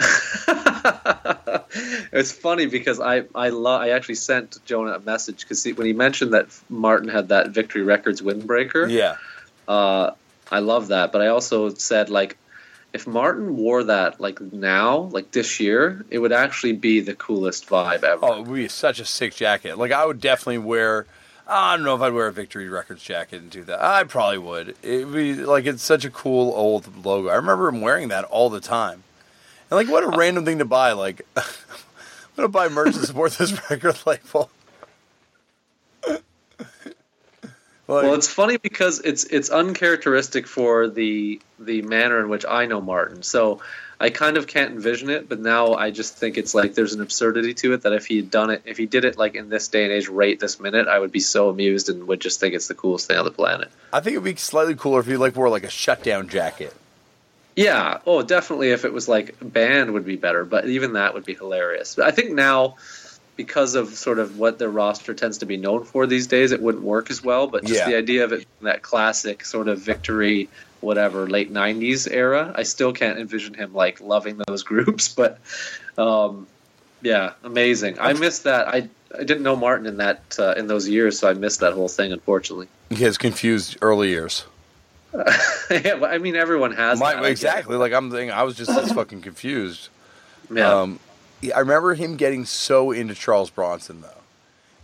[2.12, 5.92] it's funny because I I lo- I actually sent Jonah a message because when he
[5.92, 9.16] mentioned that Martin had that Victory Records windbreaker, Yeah.
[9.68, 10.12] uh,
[10.50, 11.12] I love that.
[11.12, 12.36] But I also said like,
[12.92, 17.68] if Martin wore that like now, like this year, it would actually be the coolest
[17.68, 18.24] vibe ever.
[18.24, 19.78] Oh, it would be such a sick jacket.
[19.78, 21.06] Like, I would definitely wear.
[21.46, 23.82] I don't know if I'd wear a Victory Records jacket and do that.
[23.82, 24.76] I probably would.
[24.82, 27.28] It'd be like it's such a cool old logo.
[27.28, 29.02] I remember him wearing that all the time.
[29.70, 30.92] And like, what a uh, random thing to buy.
[30.92, 31.44] Like, I'm
[32.36, 34.50] gonna buy merch to support this record label.
[36.06, 36.22] like,
[37.90, 42.80] Well, it's funny because it's it's uncharacteristic for the the manner in which I know
[42.80, 43.22] Martin.
[43.22, 43.60] So
[43.98, 47.02] I kind of can't envision it, but now I just think it's like there's an
[47.02, 49.50] absurdity to it that if he had done it, if he did it like in
[49.50, 52.40] this day and age, right this minute, I would be so amused and would just
[52.40, 53.70] think it's the coolest thing on the planet.
[53.92, 56.74] I think it'd be slightly cooler if he like wore like a shutdown jacket.
[57.56, 57.98] Yeah.
[58.06, 58.70] Oh, definitely.
[58.70, 60.46] If it was like band, would be better.
[60.46, 61.98] But even that would be hilarious.
[61.98, 62.76] I think now,
[63.44, 66.60] because of sort of what their roster tends to be known for these days, it
[66.60, 67.46] wouldn't work as well.
[67.46, 67.88] But just Yeah.
[67.88, 70.48] the idea of it, that classic sort of victory,
[70.82, 75.08] whatever, late '90s era, I still can't envision him like loving those groups.
[75.08, 75.38] But
[75.96, 76.46] um,
[77.00, 77.98] yeah, amazing.
[77.98, 78.68] I missed that.
[78.68, 78.88] I
[79.18, 81.88] I didn't know Martin in that uh, in those years, so I missed that whole
[81.88, 82.12] thing.
[82.12, 82.68] Unfortunately.
[82.90, 84.44] He has confused early years.
[85.14, 87.30] yeah, well, I mean, everyone has My, that, I get it.
[87.32, 87.76] exactly.
[87.76, 89.88] Like I'm thinking, I was just as fucking confused.
[90.54, 90.72] Yeah.
[90.82, 91.09] Um, yeah,
[91.54, 94.22] I remember him getting so into Charles Bronson though,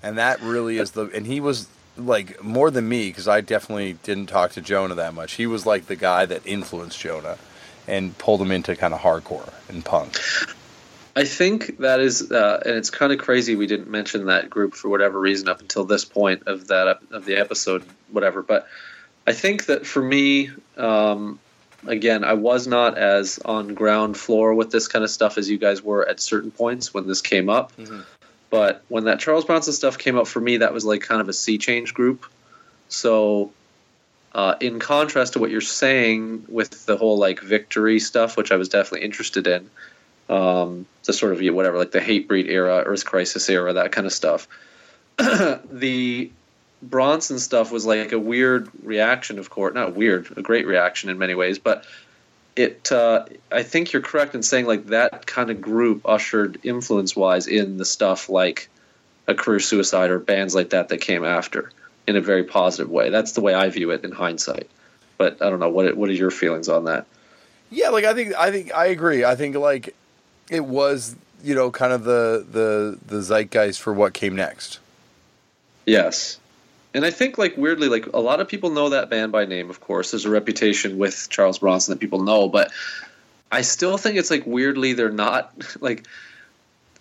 [0.02, 1.10] and that really is the.
[1.14, 1.68] And he was
[1.98, 5.34] like more than me because I definitely didn't talk to Jonah that much.
[5.34, 7.38] He was like the guy that influenced Jonah
[7.86, 10.18] and pulled him into kind of hardcore and punk.
[11.14, 14.74] I think that is, uh, and it's kind of crazy we didn't mention that group
[14.74, 18.42] for whatever reason up until this point of that of the episode, whatever.
[18.42, 18.66] But
[19.26, 21.38] I think that for me, um,
[21.88, 25.58] again, I was not as on ground floor with this kind of stuff as you
[25.58, 27.72] guys were at certain points when this came up.
[28.50, 31.28] But when that Charles Bronson stuff came up for me, that was like kind of
[31.28, 32.26] a sea change group.
[32.88, 33.52] So,
[34.32, 38.56] uh, in contrast to what you're saying with the whole like victory stuff, which I
[38.56, 39.70] was definitely interested in,
[40.28, 44.06] um, the sort of yeah, whatever, like the Hatebreed era, Earth Crisis era, that kind
[44.06, 44.46] of stuff.
[45.16, 46.30] the
[46.88, 51.18] Bronson stuff was like a weird reaction, of course, not weird, a great reaction in
[51.18, 51.84] many ways, but
[52.54, 52.90] it.
[52.90, 57.76] Uh, I think you're correct in saying like that kind of group ushered influence-wise in
[57.76, 58.68] the stuff like
[59.26, 61.70] a career suicide or bands like that that came after
[62.06, 63.10] in a very positive way.
[63.10, 64.70] That's the way I view it in hindsight.
[65.18, 67.06] But I don't know what what are your feelings on that?
[67.70, 69.24] Yeah, like I think I think I agree.
[69.24, 69.94] I think like
[70.50, 74.78] it was you know kind of the the the zeitgeist for what came next.
[75.86, 76.38] Yes.
[76.96, 79.68] And I think like weirdly like a lot of people know that band by name
[79.68, 80.12] of course.
[80.12, 82.72] There's a reputation with Charles Bronson that people know, but
[83.52, 86.06] I still think it's like weirdly they're not like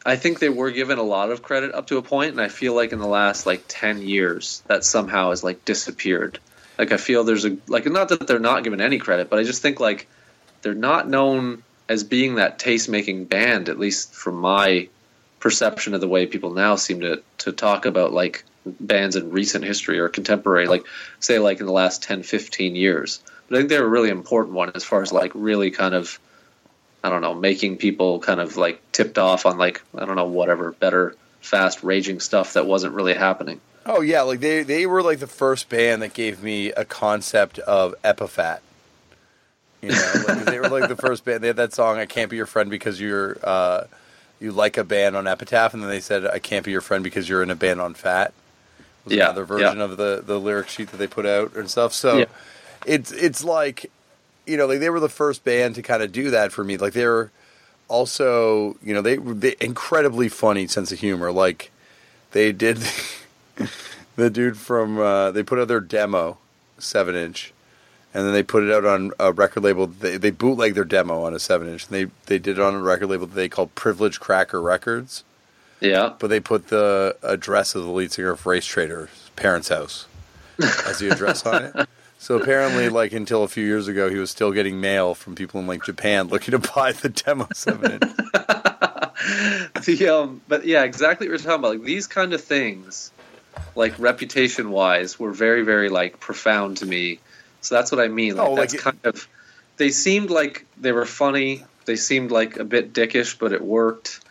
[0.06, 2.50] I think they were given a lot of credit up to a point and I
[2.50, 6.40] feel like in the last like 10 years that somehow has like disappeared.
[6.78, 9.44] Like I feel there's a like not that they're not given any credit, but I
[9.44, 10.10] just think like
[10.62, 14.90] they're not known as being that taste making band at least from my
[15.40, 19.64] perception of the way people now seem to to talk about like bands in recent
[19.64, 20.86] history or contemporary like
[21.20, 24.56] say like in the last 10 15 years but i think they're a really important
[24.56, 26.20] one as far as like really kind of
[27.04, 30.28] i don't know making people kind of like tipped off on like i don't know
[30.28, 35.04] whatever better fast raging stuff that wasn't really happening Oh yeah, like they they were
[35.04, 38.60] like the first band that gave me a concept of epiphat.
[39.82, 41.44] You know, like, they were like the first band.
[41.44, 43.84] They had that song "I Can't Be Your Friend Because You're uh,
[44.40, 47.04] You Like a Band" on Epitaph, and then they said "I Can't Be Your Friend
[47.04, 48.34] Because You're in a Band on Fat."
[49.08, 49.84] Yeah, another version yeah.
[49.84, 51.94] of the the lyric sheet that they put out and stuff.
[51.94, 52.26] So Yeah.
[52.86, 53.92] it's it's like
[54.46, 56.78] you know, like they were the first band to kind of do that for me.
[56.78, 57.32] Like they were
[57.88, 61.32] also, you know, they they incredibly funny sense of humor.
[61.32, 61.72] Like
[62.32, 62.78] they did
[64.16, 66.38] the dude from uh, they put out their demo
[66.78, 67.54] seven inch,
[68.14, 69.88] and then they put it out on a record label.
[69.88, 71.88] They they bootleg their demo on a seven inch.
[71.88, 75.24] And they they did it on a record label that they called Privilege Cracker Records.
[75.90, 76.14] Yeah.
[76.20, 80.08] But they put the address of the lead singer of Racetraitor's parents' house
[80.60, 81.90] as the address on it.
[82.18, 85.60] So apparently, like until a few years ago, he was still getting mail from people
[85.60, 88.02] in like Japan looking to buy the demo seven inch.
[89.86, 91.72] the um but yeah exactly what you're talking about.
[91.78, 93.12] Like these kind of things
[93.76, 97.20] like reputation wise were very very like profound to me.
[97.62, 98.38] So that's what i mean.
[98.38, 99.28] Like Oh, like that's it- kind of
[99.78, 101.64] they seemed like they were funny.
[101.86, 104.22] They seemed like a bit dickish but it worked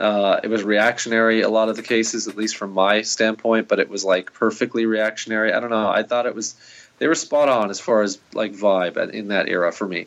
[0.00, 3.78] uh, it was reactionary a lot of the cases at least from my standpoint but
[3.78, 6.54] it was like perfectly reactionary i don't know i thought it was
[6.98, 10.06] they were spot on as far as like vibe in that era for me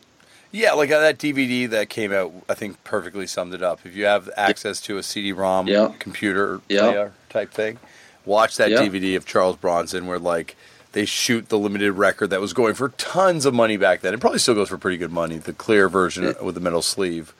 [0.52, 3.80] Yeah, like uh, that DVD that came out, I think perfectly summed it up.
[3.84, 5.92] If you have access to a CD-ROM Yeah.
[5.98, 7.08] computer Yeah.
[7.28, 7.78] type thing,
[8.24, 8.82] watch that Yeah.
[8.82, 10.54] DVD of Charles Bronson where like
[10.92, 14.14] they shoot the limited record that was going for tons of money back then.
[14.14, 15.38] It probably still goes for pretty good money.
[15.38, 17.34] The clear version with the metal sleeve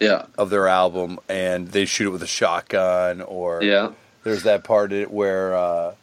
[0.00, 3.20] yeah of their album, and they shoot it with a shotgun.
[3.22, 3.92] Or yeah
[4.24, 5.94] there's that part it where uh,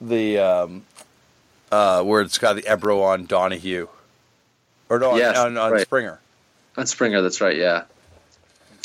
[0.00, 0.82] the um,
[1.70, 3.88] uh, where it's got the Ebro on Donahue,
[4.88, 5.82] or no, on- Yes, on, on right.
[5.82, 6.20] Springer.
[6.76, 7.84] on springer that's right yeah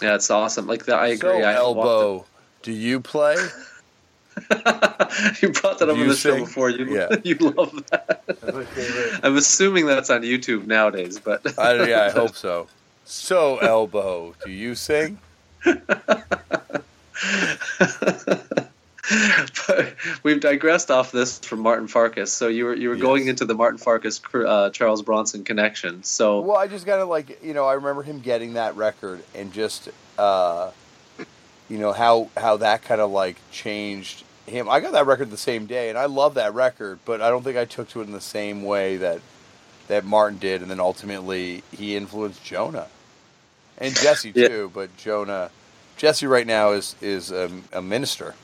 [0.02, 2.26] yeah it's awesome like that i So agree I walked elbow,
[2.64, 3.36] do you play?
[5.42, 6.70] you brought that up on you the show before.
[6.70, 7.16] You Yeah.
[7.24, 9.20] you love that.
[9.24, 12.68] I'm assuming that's on YouTube nowadays, but I, yeah, I hope so.
[13.10, 15.20] So elbow, do you sing?
[15.64, 15.80] but
[20.24, 22.34] we've digressed off this from Martin Farkas.
[22.34, 23.02] So you were you were yes.
[23.02, 26.04] going into the Martin Farkas uh, Charles Bronson connection.
[26.04, 29.24] So well, I just got to like you know I remember him getting that record
[29.34, 30.72] and just uh,
[31.70, 34.68] you know how how that kind of like changed him.
[34.68, 37.44] I got that record the same day, and I love that record, but I don't
[37.44, 39.22] think I took to it in the same way that
[39.88, 42.90] that Martin did, and then ultimately he influenced Jonah
[43.78, 44.40] and Jesse too.
[44.42, 44.68] Yeah.
[44.74, 45.50] But Jonah,
[45.98, 48.36] Jesse right now is is a, a, minister.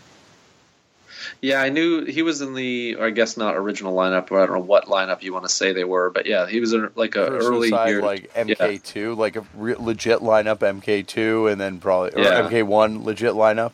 [1.41, 4.45] Yeah, I knew he was in the, or I guess not original lineup, or I
[4.45, 6.89] don't know what lineup you want to say they were, but yeah, he was in
[6.95, 9.15] like a early side, year, like MK two, yeah.
[9.15, 12.49] like a re- legit lineup MK two, and then probably or yeah.
[12.49, 13.71] MK one legit lineup.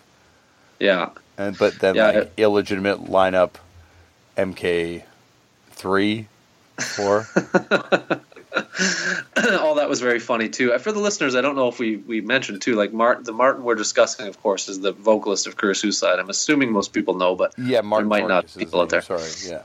[0.80, 3.52] Yeah, and but then like it, illegitimate lineup
[4.38, 5.04] MK
[5.72, 6.28] three,
[6.78, 7.28] four.
[8.56, 8.64] all
[9.76, 10.78] that was very funny too.
[10.80, 13.64] For the listeners, I don't know if we, we mentioned too, like Martin, the Martin
[13.64, 16.20] we're discussing, of course, is the vocalist of Career Suicide.
[16.20, 19.02] I'm assuming most people know, but yeah, Martin there might Marcus not people out there.
[19.02, 19.64] Sorry, yeah.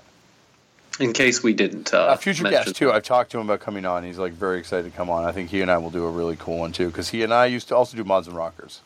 [1.00, 2.92] In case we didn't, uh, a future guest too.
[2.92, 4.04] I've talked to him about coming on.
[4.04, 5.24] He's like very excited to come on.
[5.24, 7.34] I think he and I will do a really cool one too, because he and
[7.34, 8.80] I used to also do Mods and Rockers.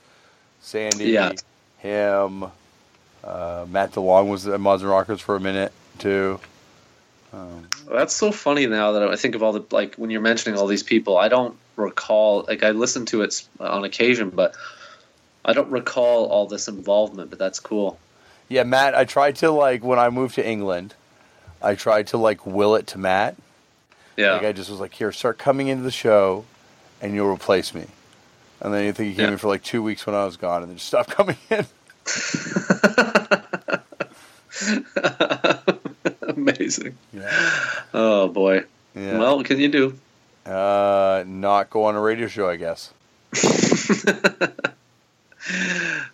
[0.60, 1.32] Sandy, yeah.
[1.78, 2.44] him,
[3.24, 6.40] uh, Matt DeLong was at Mods and Rockers for a minute too.
[7.32, 10.59] Um, That's so funny now that I think of all the like when you're mentioning
[10.59, 11.18] all these people.
[11.18, 14.55] I don't recall like I listen to it on occasion, but
[15.44, 17.30] I don't recall all this involvement.
[17.30, 17.98] But that's cool.
[18.48, 18.94] Yeah, Matt.
[18.94, 20.94] I tried to like when I moved to England.
[21.60, 23.36] I tried to like will it to Matt.
[24.16, 24.32] Yeah.
[24.32, 26.44] Like I just was like, here, start coming into the show,
[27.00, 27.86] and you'll replace me.
[28.60, 29.32] And then you think he came yeah.
[29.32, 31.66] in for like two weeks when I was gone, and then just stopped coming in.
[36.39, 36.97] Amazing.
[37.12, 37.31] Yeah.
[37.93, 38.65] Oh boy.
[38.94, 39.19] Yeah.
[39.19, 39.98] Well, what can you do?
[40.47, 42.93] Uh, not go on a radio show, I guess.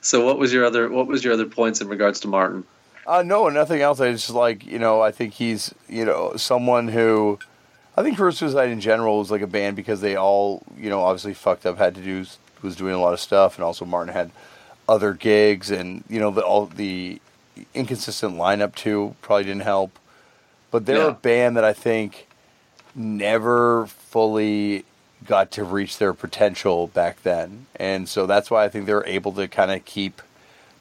[0.01, 2.65] so, what was your other what was your other points in regards to Martin?
[3.07, 4.01] Uh, no, nothing else.
[4.01, 7.39] I just like you know, I think he's you know someone who,
[7.97, 11.01] I think Career Suicide in general was like a band because they all you know
[11.03, 12.25] obviously fucked up, had to do
[12.63, 14.31] was doing a lot of stuff, and also Martin had
[14.89, 17.21] other gigs, and you know the all the
[17.73, 19.99] inconsistent lineup too probably didn't help.
[20.75, 21.11] But they're yeah.
[21.11, 22.27] a band that I think
[22.97, 24.85] never fully
[25.25, 27.67] got to reach their potential back then.
[27.77, 30.21] And so that's why I think they're able to kind of keep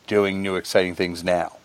[0.07, 1.57] doing new exciting things now.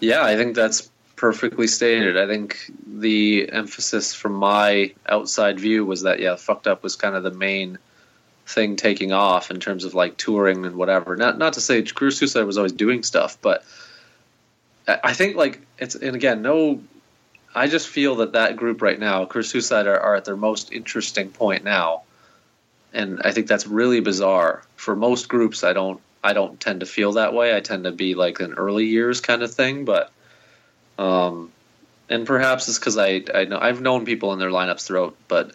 [0.00, 2.16] Yeah, I think that's perfectly stated.
[2.16, 2.56] I think
[2.86, 7.32] the emphasis from my outside view was that yeah, fucked up was kind of the
[7.32, 7.76] main
[8.46, 11.16] thing taking off in terms of like touring and whatever.
[11.16, 13.62] Not not to say Career Suicide was always doing stuff, but
[14.88, 16.80] I think like it's and again no
[17.54, 20.72] I just feel that that group right now, Career Suicide, are, are at their most
[20.72, 22.02] interesting point now,
[22.92, 24.62] and I think that's really bizarre.
[24.76, 27.56] For most groups, I don't I don't tend to feel that way.
[27.56, 30.12] I tend to be like an early years kind of thing, but
[30.98, 31.50] um,
[32.08, 35.52] and perhaps it's because I I know I've known people in their lineups throughout, but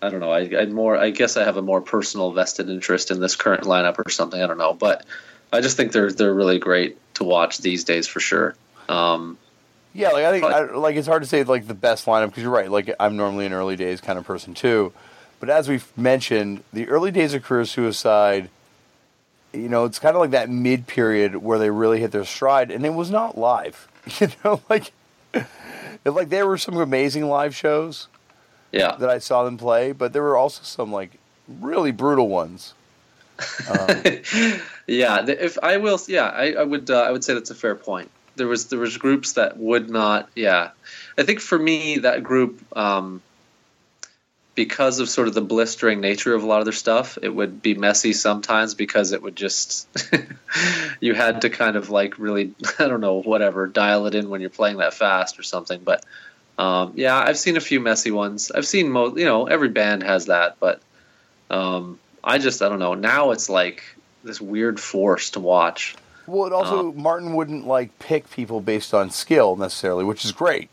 [0.00, 0.32] I don't know.
[0.32, 3.64] I I more I guess I have a more personal vested interest in this current
[3.64, 4.40] lineup or something.
[4.40, 5.04] I don't know, but
[5.52, 8.54] I just think they're they're really great to watch these days for sure.
[8.88, 9.38] Um,
[9.96, 12.42] yeah, like I think I, like it's hard to say like the best lineup because
[12.42, 12.70] you're right.
[12.70, 14.92] Like I'm normally an early days kind of person too,
[15.40, 18.50] but as we've mentioned, the early days of career suicide,
[19.52, 22.70] you know, it's kind of like that mid period where they really hit their stride,
[22.70, 23.88] and it was not live.
[24.20, 24.92] You know, like
[26.04, 28.06] like there were some amazing live shows.
[28.70, 31.18] Yeah, that I saw them play, but there were also some like
[31.48, 32.74] really brutal ones.
[33.68, 34.02] Um,
[34.86, 37.74] yeah, if I will, yeah, I, I would, uh, I would say that's a fair
[37.74, 40.28] point there was there was groups that would not.
[40.34, 40.70] Yeah,
[41.18, 42.62] I think for me that group.
[42.76, 43.22] Um,
[44.56, 47.60] because of sort of the blistering nature of a lot of their stuff, it would
[47.60, 49.86] be messy sometimes because it would just
[51.00, 54.40] you had to kind of like really I don't know whatever dial it in when
[54.40, 55.82] you're playing that fast or something.
[55.84, 56.04] But
[56.58, 58.50] um, yeah, I've seen a few messy ones.
[58.50, 60.80] I've seen most you know every band has that, but
[61.50, 62.94] um, I just I don't know.
[62.94, 63.84] Now it's like
[64.24, 65.94] this weird force to watch.
[66.26, 70.32] Well, it also um, Martin wouldn't like pick people based on skill necessarily, which is
[70.32, 70.70] great.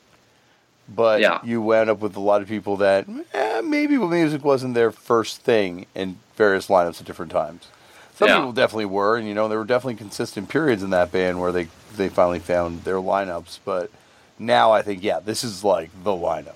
[0.94, 1.40] But yeah.
[1.44, 5.42] you wound up with a lot of people that eh, maybe music wasn't their first
[5.42, 7.68] thing in various lineups at different times.
[8.16, 8.38] Some yeah.
[8.38, 11.52] people definitely were, and you know there were definitely consistent periods in that band where
[11.52, 13.60] they they finally found their lineups.
[13.64, 13.92] But
[14.38, 16.56] now I think yeah, this is like the lineup.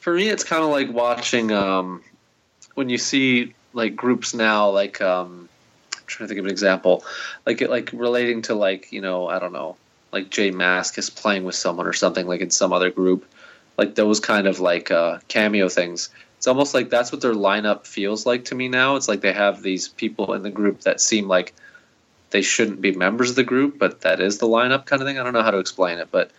[0.00, 2.02] For me, it's kind of like watching um,
[2.74, 5.48] when you see like groups now, like um,
[6.08, 7.04] trying to think of an example,
[7.46, 9.76] like like relating to like you know I don't know
[10.12, 13.24] like J Mascis playing with someone or something like in some other group,
[13.76, 16.08] like those kind of like uh, cameo things.
[16.36, 18.96] It's almost like that's what their lineup feels like to me now.
[18.96, 21.52] It's like they have these people in the group that seem like
[22.30, 25.18] they shouldn't be members of the group, but that is the lineup kind of thing.
[25.18, 26.30] I don't know how to explain it, but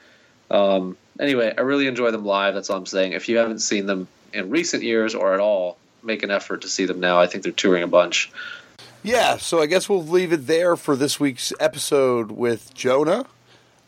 [0.49, 2.53] um, anyway, I really enjoy them live.
[2.53, 3.13] That's all I'm saying.
[3.13, 6.69] If you haven't seen them in recent years or at all, make an effort to
[6.69, 7.19] see them now.
[7.19, 8.31] I think they're touring a bunch.
[9.03, 13.25] Yeah, so I guess we'll leave it there for this week's episode with Jonah.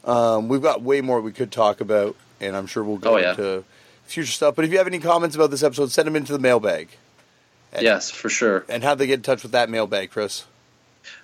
[0.05, 3.17] Um, we've got way more we could talk about, and I'm sure we'll go Oh,
[3.17, 3.31] yeah.
[3.31, 3.63] into
[4.05, 4.55] future stuff.
[4.55, 6.89] But if you have any comments about this episode, send them into the mailbag.
[7.73, 8.65] And- Yes, for sure.
[8.69, 10.45] And how they get in touch with that mailbag, Chris?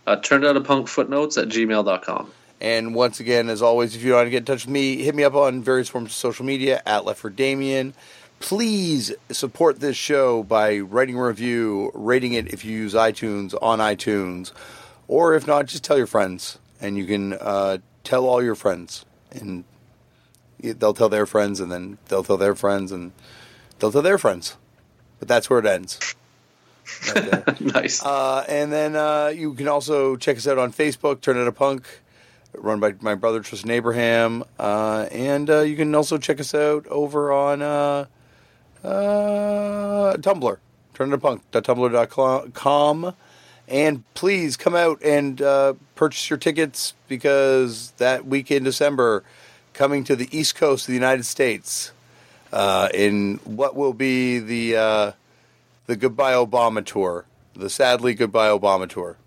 [0.06, 2.32] Uh, turned out a punk footnotes at gmail.com.
[2.60, 5.14] And once again, as always, if you want to get in touch with me, hit
[5.16, 7.94] me up on various forms of social media at Left for Damian.
[8.40, 13.80] Please support this show by writing a review, rating it if you use iTunes on
[13.80, 14.52] iTunes,
[15.08, 19.06] or if not, just tell your friends, and you can uh, tell all your friends,
[19.32, 19.64] and
[20.60, 23.12] they'll tell their friends, and then they'll tell their friends, and
[23.80, 24.56] they'll tell their friends.
[25.20, 26.00] But that's where it ends.
[27.16, 28.06] Right nice.
[28.06, 31.52] Uh, and then uh, you can also check us out on Facebook, Turned Out a
[31.52, 31.86] Punk,
[32.54, 34.44] run by my brother Tristan Abraham.
[34.60, 38.08] Uh, and uh, you can also check us out over on
[38.84, 40.58] uh, Tumblr,
[40.94, 43.14] turnitapunk.tumblr.com.
[43.70, 49.26] And please come out and uh, purchase your tickets because that week in December,
[49.74, 51.92] coming to the East Coast of the United States,
[52.54, 55.12] uh, in what will be the uh,
[55.86, 57.26] the Goodbye Obama tour,
[57.56, 59.18] the sadly Goodbye Obama tour.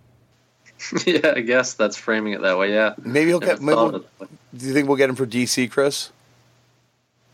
[1.06, 2.72] yeah, I guess that's framing it that way.
[2.72, 2.94] Yeah.
[3.02, 3.60] Maybe he'll get.
[3.60, 4.04] Maybe we'll-
[4.56, 6.12] do you think we'll get him for DC, Chris?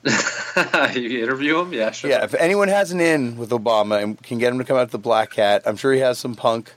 [0.95, 1.73] you interview him?
[1.73, 2.11] Yeah, sure.
[2.11, 2.25] Yeah.
[2.25, 4.93] If anyone has an in with Obama and can get him to come out to
[4.93, 6.73] the Black Cat, I'm sure he has some punk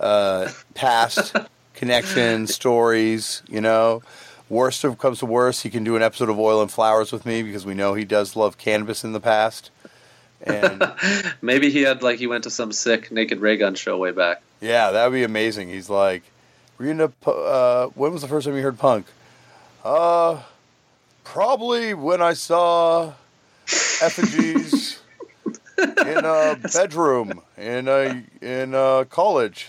[0.00, 1.34] uh, past
[1.74, 3.42] connections, stories.
[3.48, 4.02] You know,
[4.48, 7.24] worst of comes to worst, he can do an episode of Oil and Flowers with
[7.24, 9.70] me because we know he does love cannabis in the past.
[10.42, 10.92] And
[11.42, 14.42] Maybe he had like he went to some sick Naked Raygun show way back.
[14.60, 15.68] Yeah, that would be amazing.
[15.68, 16.22] He's like,
[16.76, 19.06] were you into, uh, when was the first time you heard punk?
[19.84, 20.42] Uh,
[21.32, 23.12] probably when I saw
[24.00, 24.98] effigies
[25.76, 29.68] in a bedroom in a, in a college.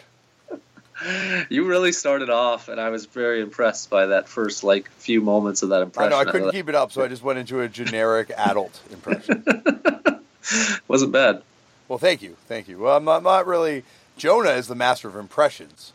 [1.50, 5.62] You really started off, and I was very impressed by that first like few moments
[5.62, 6.14] of that impression.
[6.14, 8.80] I know, I couldn't keep it up, so I just went into a generic adult
[8.92, 9.44] impression.
[10.88, 11.42] Wasn't bad.
[11.90, 12.36] Well, thank you.
[12.48, 12.80] Thank you.
[12.80, 13.84] Well, I'm not, I'm not really,
[14.18, 15.92] Jonah is the master of impressions.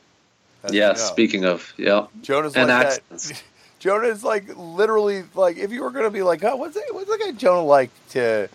[0.62, 0.94] as you know.
[0.94, 2.06] Speaking of, yeah.
[2.22, 3.28] Jonah's And like accents.
[3.28, 3.42] that.
[3.84, 7.10] Jonah is like literally like if you were gonna be like, oh, what's it, what's
[7.10, 8.48] the guy Jonah like to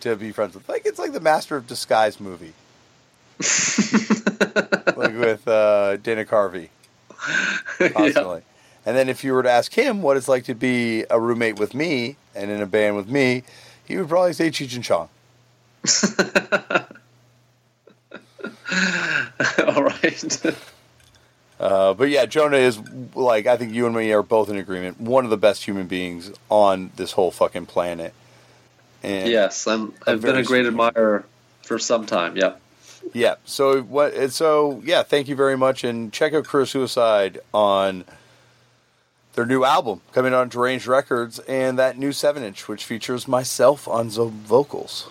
[0.00, 0.68] to be friends with?
[0.68, 2.54] Like it's like the Master of Disguise movie,
[4.96, 6.70] like with uh, Dana Carvey
[7.78, 7.88] yeah.
[7.90, 8.42] constantly.
[8.84, 11.56] And then if you were to ask him what it's like to be a roommate
[11.56, 13.44] with me and in a band with me,
[13.84, 15.08] he would probably say Cheech and Chong.
[19.76, 20.64] All right.
[21.60, 22.80] Uh, but yeah, Jonah is
[23.14, 25.00] like I think you and me are both in agreement.
[25.00, 28.12] One of the best human beings on this whole fucking planet.
[29.02, 29.94] And yes, I'm.
[30.06, 31.24] I've been a great admirer
[31.62, 32.36] for some time.
[32.36, 32.54] Yeah.
[33.12, 33.36] Yeah.
[33.44, 34.32] So what?
[34.32, 35.02] So yeah.
[35.02, 38.04] Thank you very much, and check out Career Suicide on
[39.34, 44.08] their new album coming on Deranged Records, and that new seven-inch, which features myself on
[44.08, 45.08] the vocals.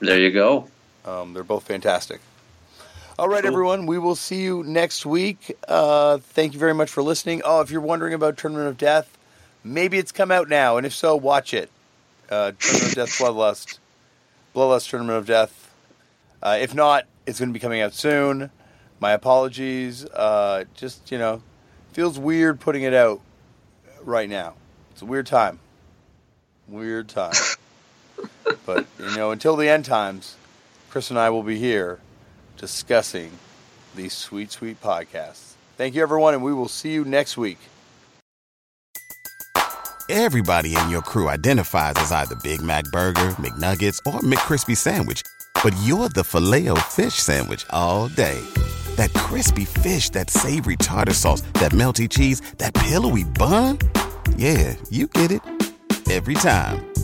[0.00, 0.68] There you go.
[1.04, 2.20] Um, they're both fantastic.
[3.22, 3.86] All right, everyone.
[3.86, 5.56] We will see you next week.
[5.68, 7.40] Uh, thank you very much for listening.
[7.44, 9.16] Oh, if you're wondering about Tournament of Death,
[9.62, 11.70] maybe it's come out now, and if so, watch it.
[12.28, 13.78] Uh, Tournament of Death, Bloodlust,
[14.56, 15.72] Bloodlust, Tournament of Death.
[16.42, 18.50] Uh, if not, it's going to be coming out soon.
[18.98, 20.04] My apologies.
[20.04, 21.42] Uh, just you know,
[21.92, 23.20] feels weird putting it out
[24.02, 24.54] right now.
[24.90, 25.60] It's a weird time.
[26.66, 27.34] Weird time.
[28.66, 30.34] but you know, until the end times,
[30.90, 32.00] Chris and I will be here
[32.62, 33.32] discussing
[33.96, 35.54] these sweet, sweet podcasts.
[35.76, 37.58] Thank you, everyone, and we will see you next week.
[40.08, 45.22] Everybody in your crew identifies as either Big Mac Burger, McNuggets, or McCrispy Sandwich.
[45.64, 48.40] But you're the filet fish Sandwich all day.
[48.96, 53.78] That crispy fish, that savory tartar sauce, that melty cheese, that pillowy bun.
[54.36, 55.42] Yeah, you get it.
[56.10, 56.91] Every time.